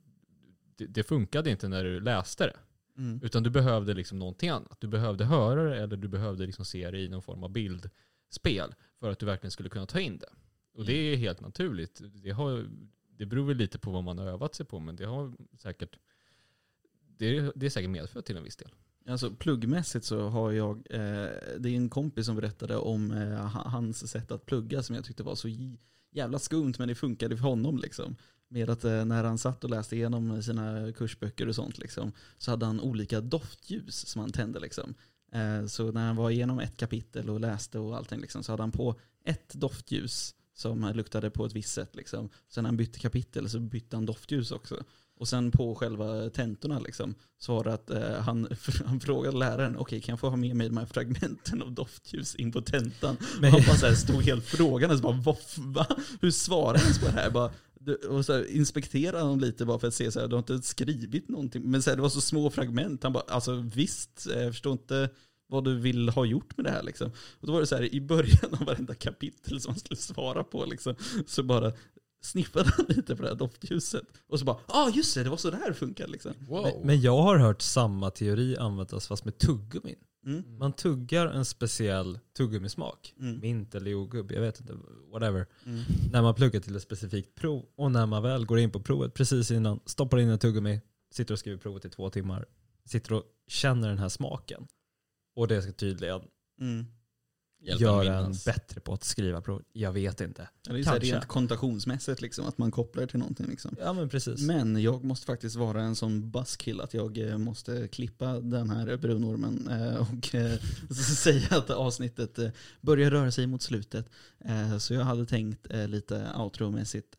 det, 0.76 0.86
det 0.86 1.04
funkade 1.04 1.50
inte 1.50 1.68
när 1.68 1.84
du 1.84 2.00
läste 2.00 2.46
det. 2.46 2.58
Mm. 2.98 3.20
Utan 3.24 3.44
du 3.44 3.50
behövde 3.50 3.94
liksom 3.94 4.20
någonting 4.20 4.50
annat. 4.50 4.82
Du 4.82 4.88
behövde 4.88 5.26
höra 5.26 5.64
det 5.64 5.82
eller 5.82 5.98
du 5.98 6.08
behövde 6.08 6.46
liksom 6.46 6.66
se 6.66 6.92
det 6.92 6.98
i 7.00 7.10
någon 7.10 7.22
form 7.22 7.44
av 7.44 7.50
bildspel 7.50 8.76
för 9.00 9.12
att 9.12 9.20
du 9.20 9.26
verkligen 9.26 9.52
skulle 9.52 9.70
kunna 9.70 9.86
ta 9.86 10.00
in 10.00 10.18
det. 10.18 10.30
Och 10.74 10.86
det 10.86 10.94
är 10.94 11.16
helt 11.16 11.42
naturligt. 11.42 12.02
Det, 12.24 12.32
har, 12.32 12.70
det 13.20 13.26
beror 13.26 13.48
väl 13.48 13.58
lite 13.58 13.80
på 13.80 13.92
vad 13.92 14.04
man 14.04 14.18
har 14.18 14.26
övat 14.26 14.56
sig 14.56 14.66
på 14.66 14.80
men 14.80 14.96
det 14.96 15.06
har 15.06 15.34
säkert 15.58 16.00
det 17.18 17.38
är, 17.38 17.52
det 17.56 17.66
är 17.66 17.70
säkert 17.70 17.90
medfött 17.90 18.26
till 18.26 18.38
en 18.38 18.44
viss 18.44 18.56
del. 18.56 18.72
Alltså 19.08 19.32
pluggmässigt 19.32 20.06
så 20.06 20.28
har 20.28 20.52
jag, 20.52 20.78
eh, 20.90 21.30
det 21.60 21.70
är 21.70 21.76
en 21.76 21.90
kompis 21.90 22.26
som 22.26 22.36
berättade 22.36 22.78
om 22.78 23.12
eh, 23.12 23.46
hans 23.46 24.12
sätt 24.12 24.32
att 24.32 24.46
plugga 24.46 24.84
som 24.84 24.96
jag 24.96 25.06
tyckte 25.06 25.24
var 25.24 25.36
så 25.36 25.50
jävla 26.12 26.40
skumt 26.40 26.74
men 26.80 26.88
det 26.88 26.96
funkade 26.96 27.38
för 27.38 27.44
honom 27.44 27.78
liksom. 27.78 28.16
Med 28.48 28.70
att 28.70 28.84
eh, 28.84 29.06
när 29.06 29.24
han 29.24 29.38
satt 29.38 29.64
och 29.64 29.70
läste 29.70 29.96
igenom 29.96 30.44
sina 30.44 30.92
kursböcker 30.92 31.48
och 31.48 31.56
sånt 31.56 31.78
liksom, 31.78 32.12
så 32.38 32.52
hade 32.52 32.66
han 32.66 32.80
olika 32.80 33.22
doftljus 33.22 34.08
som 34.08 34.22
han 34.22 34.32
tände 34.32 34.60
liksom. 34.60 34.96
Eh, 35.32 35.66
så 35.66 35.92
när 35.92 36.08
han 36.08 36.16
var 36.16 36.30
igenom 36.30 36.60
ett 36.60 36.78
kapitel 36.78 37.30
och 37.30 37.40
läste 37.40 37.80
och 37.80 37.98
allting 37.98 38.20
liksom, 38.20 38.44
så 38.44 38.52
hade 38.52 38.64
han 38.64 38.72
på 38.72 38.96
ett 39.24 39.54
doftljus 39.54 40.36
som 40.60 40.92
luktade 40.96 41.30
på 41.30 41.46
ett 41.46 41.54
visst 41.56 41.74
sätt. 41.74 41.96
Liksom. 41.96 42.30
Sen 42.50 42.64
när 42.64 42.70
han 42.70 42.78
bytte 42.78 43.00
kapitel 43.00 43.50
så 43.50 43.60
bytte 43.60 43.96
han 43.96 44.06
doftljus 44.06 44.52
också. 44.52 44.84
Och 45.20 45.28
sen 45.28 45.52
på 45.52 45.76
själva 45.76 46.30
tentorna 46.30 46.80
liksom, 46.80 47.16
så 47.38 47.56
var 47.56 47.64
det 47.64 47.74
att 47.74 47.90
eh, 47.90 48.20
han, 48.22 48.48
han 48.86 49.00
frågade 49.00 49.38
läraren, 49.38 49.78
okej 49.78 50.02
kan 50.02 50.14
jag 50.14 50.20
få 50.20 50.30
ha 50.30 50.38
med 50.38 50.56
mig 50.56 50.68
de 50.70 50.78
här 50.78 50.86
fragmenten 50.86 51.62
av 51.62 51.72
doftljus 51.72 52.36
in 52.36 52.52
på 52.52 52.62
tentan? 52.62 53.18
Men- 53.42 53.52
han 53.52 53.62
bara 53.68 53.78
så 53.78 53.86
här, 53.86 53.96
stod 53.96 54.24
helt 54.24 54.46
frågande, 54.46 54.98
så 54.98 55.04
bara, 55.04 55.22
"Vad 55.26 55.36
f- 55.40 55.58
va? 55.58 55.88
Hur 56.22 56.32
svarar 56.32 56.78
ens 56.80 57.00
på 57.00 57.06
det 57.06 57.12
här? 57.12 57.30
Bara, 57.30 57.52
och 58.10 58.26
så 58.26 58.34
här, 58.34 58.52
inspekterade 58.52 59.18
han 59.20 59.28
dem 59.28 59.40
lite 59.40 59.66
bara 59.66 59.80
för 59.80 59.88
att 59.88 59.94
se, 59.94 60.12
så 60.12 60.20
här, 60.20 60.28
du 60.28 60.36
har 60.36 60.40
inte 60.40 60.62
skrivit 60.68 61.30
någonting. 61.30 61.64
Men 61.72 61.82
så 61.84 61.90
här, 61.90 61.96
det 61.98 62.02
var 62.02 62.10
så 62.10 62.22
små 62.22 62.50
fragment, 62.50 63.04
han 63.04 63.14
bara, 63.14 63.24
alltså 63.28 63.56
visst, 63.56 64.28
eh, 64.36 64.42
jag 64.42 64.54
förstår 64.54 64.72
inte 64.74 65.10
vad 65.50 65.64
du 65.64 65.76
vill 65.76 66.10
ha 66.10 66.26
gjort 66.26 66.58
med 66.58 66.66
det 66.66 66.72
här 66.72 66.84
liksom. 66.84 67.12
Och 67.40 67.48
då 67.48 67.54
var 67.54 67.60
det 67.60 67.68
så 67.68 67.76
här, 67.76 67.94
i 67.94 68.02
början 68.02 68.54
av 68.60 68.66
varenda 68.66 68.96
kapitel 68.96 69.62
som 69.62 69.72
han 69.72 69.80
skulle 69.80 69.98
svara 69.98 70.44
på 70.44 70.66
liksom, 70.66 70.96
så 71.28 71.44
bara 71.44 71.74
sniffade 72.22 72.70
han 72.78 72.86
lite 72.90 73.16
på 73.16 73.22
det 73.22 73.30
här 73.30 73.36
doftljuset. 73.36 74.04
Och 74.28 74.40
så 74.40 74.46
bara, 74.46 74.58
ja 74.68 74.74
ah, 74.74 74.90
just 74.90 75.16
det, 75.16 75.24
det 75.24 75.30
var 75.30 75.38
så 75.38 75.52
det 75.52 75.58
här 75.58 75.74
funkar 75.74 76.08
liksom. 76.08 76.34
Wow. 76.48 76.64
Men, 76.64 76.88
men 76.88 77.02
jag 77.02 77.22
har 77.22 77.38
hört 77.38 77.62
samma 77.62 78.10
teori 78.10 78.58
användas 78.58 79.08
fast 79.08 79.26
med 79.26 79.38
tuggummin. 79.38 79.96
Mm. 80.26 80.58
Man 80.58 80.74
tuggar 80.74 81.28
en 81.28 81.46
speciell 81.46 82.20
tuggummismak. 82.38 83.16
Mm. 83.20 83.40
Mint 83.40 83.76
eller 83.76 83.92
jordgubb, 83.92 84.32
jag 84.32 84.42
vet 84.42 84.60
inte, 84.60 84.74
whatever. 85.12 85.48
Mm. 85.66 85.84
När 86.12 86.22
man 86.22 86.36
pluggar 86.36 86.60
till 86.60 86.76
ett 86.76 86.84
specifikt 86.84 87.36
prov 87.36 87.66
och 87.76 87.92
när 87.92 88.06
man 88.06 88.24
väl 88.24 88.46
går 88.46 88.60
in 88.60 88.72
på 88.72 88.80
provet 88.80 89.14
precis 89.14 89.52
innan, 89.52 89.80
stoppar 89.86 90.18
in 90.20 90.30
en 90.30 90.40
tuggummi, 90.40 90.82
sitter 91.12 91.34
och 91.34 91.40
skriver 91.40 91.58
provet 91.58 91.86
i 91.86 91.90
två 91.90 92.10
timmar, 92.10 92.46
sitter 92.86 93.14
och 93.14 93.24
känner 93.48 93.88
den 93.90 93.98
här 93.98 94.10
smaken. 94.10 94.68
Och 95.36 95.48
det 95.48 95.62
ska 95.62 95.72
tydligen 95.72 96.22
Mm. 96.62 96.86
Hjälp 97.62 97.82
en 97.82 97.88
göra 97.88 98.16
en 98.18 98.22
minnas. 98.24 98.46
bättre 98.46 98.82
på 98.82 98.94
att 98.94 99.04
skriva 99.04 99.42
prov. 99.42 99.64
Jag 99.74 99.92
vet 99.92 100.22
inte. 100.22 100.50
Ja, 100.68 100.74
det 100.74 100.80
är 100.80 100.84
Kanske. 100.84 101.14
rent 101.14 101.26
kontationsmässigt 101.26 102.22
liksom, 102.22 102.46
att 102.48 102.58
man 102.58 102.72
kopplar 102.72 103.06
till 103.06 103.20
någonting 103.20 103.46
liksom. 103.48 103.76
Ja 103.80 103.94
men 103.94 104.10
precis. 104.10 104.42
Men 104.42 104.82
jag 104.82 105.04
måste 105.04 105.26
faktiskt 105.26 105.56
vara 105.56 105.82
en 105.82 105.96
sån 105.96 106.32
buskill 106.32 106.82
att 106.82 106.94
jag 106.94 107.18
eh, 107.18 107.38
måste 107.38 107.88
klippa 107.88 108.40
den 108.40 108.70
här 108.70 108.98
brunormen 108.98 109.68
eh, 109.70 109.96
och 110.02 110.36
eh, 110.36 110.60
säga 111.18 111.48
att 111.58 111.70
avsnittet 111.70 112.40
börjar 112.82 113.12
röra 113.12 113.32
sig 113.32 113.48
mot 113.48 113.62
slutet. 113.62 114.10
Så 114.80 114.94
jag 114.94 115.02
hade 115.04 115.26
tänkt 115.26 115.68
lite 115.88 116.28
outromässigt 116.38 117.16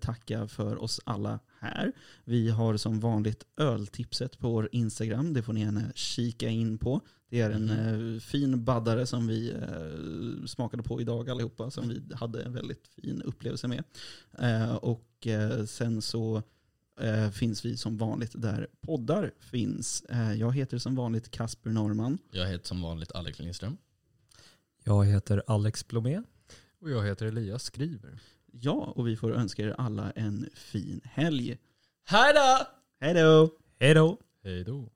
tacka 0.00 0.48
för 0.48 0.82
oss 0.82 1.00
alla 1.04 1.40
här. 1.60 1.92
Vi 2.24 2.50
har 2.50 2.76
som 2.76 3.00
vanligt 3.00 3.46
öltipset 3.56 4.38
på 4.38 4.50
vår 4.50 4.68
Instagram. 4.72 5.32
Det 5.32 5.42
får 5.42 5.52
ni 5.52 5.60
gärna 5.60 5.82
kika 5.94 6.48
in 6.48 6.78
på. 6.78 7.00
Det 7.30 7.40
är 7.40 7.50
en 7.50 7.70
eh, 7.70 8.20
fin 8.20 8.64
baddare 8.64 9.06
som 9.06 9.26
vi 9.26 9.50
eh, 9.50 10.46
smakade 10.46 10.82
på 10.82 11.00
idag 11.00 11.30
allihopa. 11.30 11.70
Som 11.70 11.88
vi 11.88 12.02
hade 12.14 12.42
en 12.42 12.52
väldigt 12.52 12.88
fin 12.88 13.22
upplevelse 13.22 13.68
med. 13.68 13.84
Eh, 14.38 14.74
och 14.74 15.04
sen 15.66 16.02
så 16.02 16.42
finns 17.32 17.64
vi 17.64 17.76
som 17.76 17.96
vanligt 17.96 18.32
där 18.34 18.68
poddar 18.80 19.30
finns. 19.38 20.04
Jag 20.36 20.52
heter 20.52 20.78
som 20.78 20.96
vanligt 20.96 21.30
Kasper 21.30 21.70
Norman. 21.70 22.18
Jag 22.30 22.46
heter 22.46 22.66
som 22.66 22.82
vanligt 22.82 23.12
Alex 23.12 23.38
Lindström. 23.38 23.76
Jag 24.84 25.06
heter 25.06 25.42
Alex 25.46 25.88
Blomé. 25.88 26.22
Och 26.80 26.90
jag 26.90 27.06
heter 27.06 27.26
Elias 27.26 27.62
Skriver. 27.62 28.20
Ja, 28.60 28.92
och 28.96 29.08
vi 29.08 29.16
får 29.16 29.32
önska 29.32 29.62
er 29.62 29.74
alla 29.78 30.10
en 30.10 30.48
fin 30.54 31.00
helg. 31.04 31.58
Hej 32.04 32.34
då! 32.34 32.66
Hej 33.00 33.14
då! 33.14 33.50
Hej 33.80 33.94
då! 33.94 34.18
Hej 34.44 34.64
då. 34.64 34.88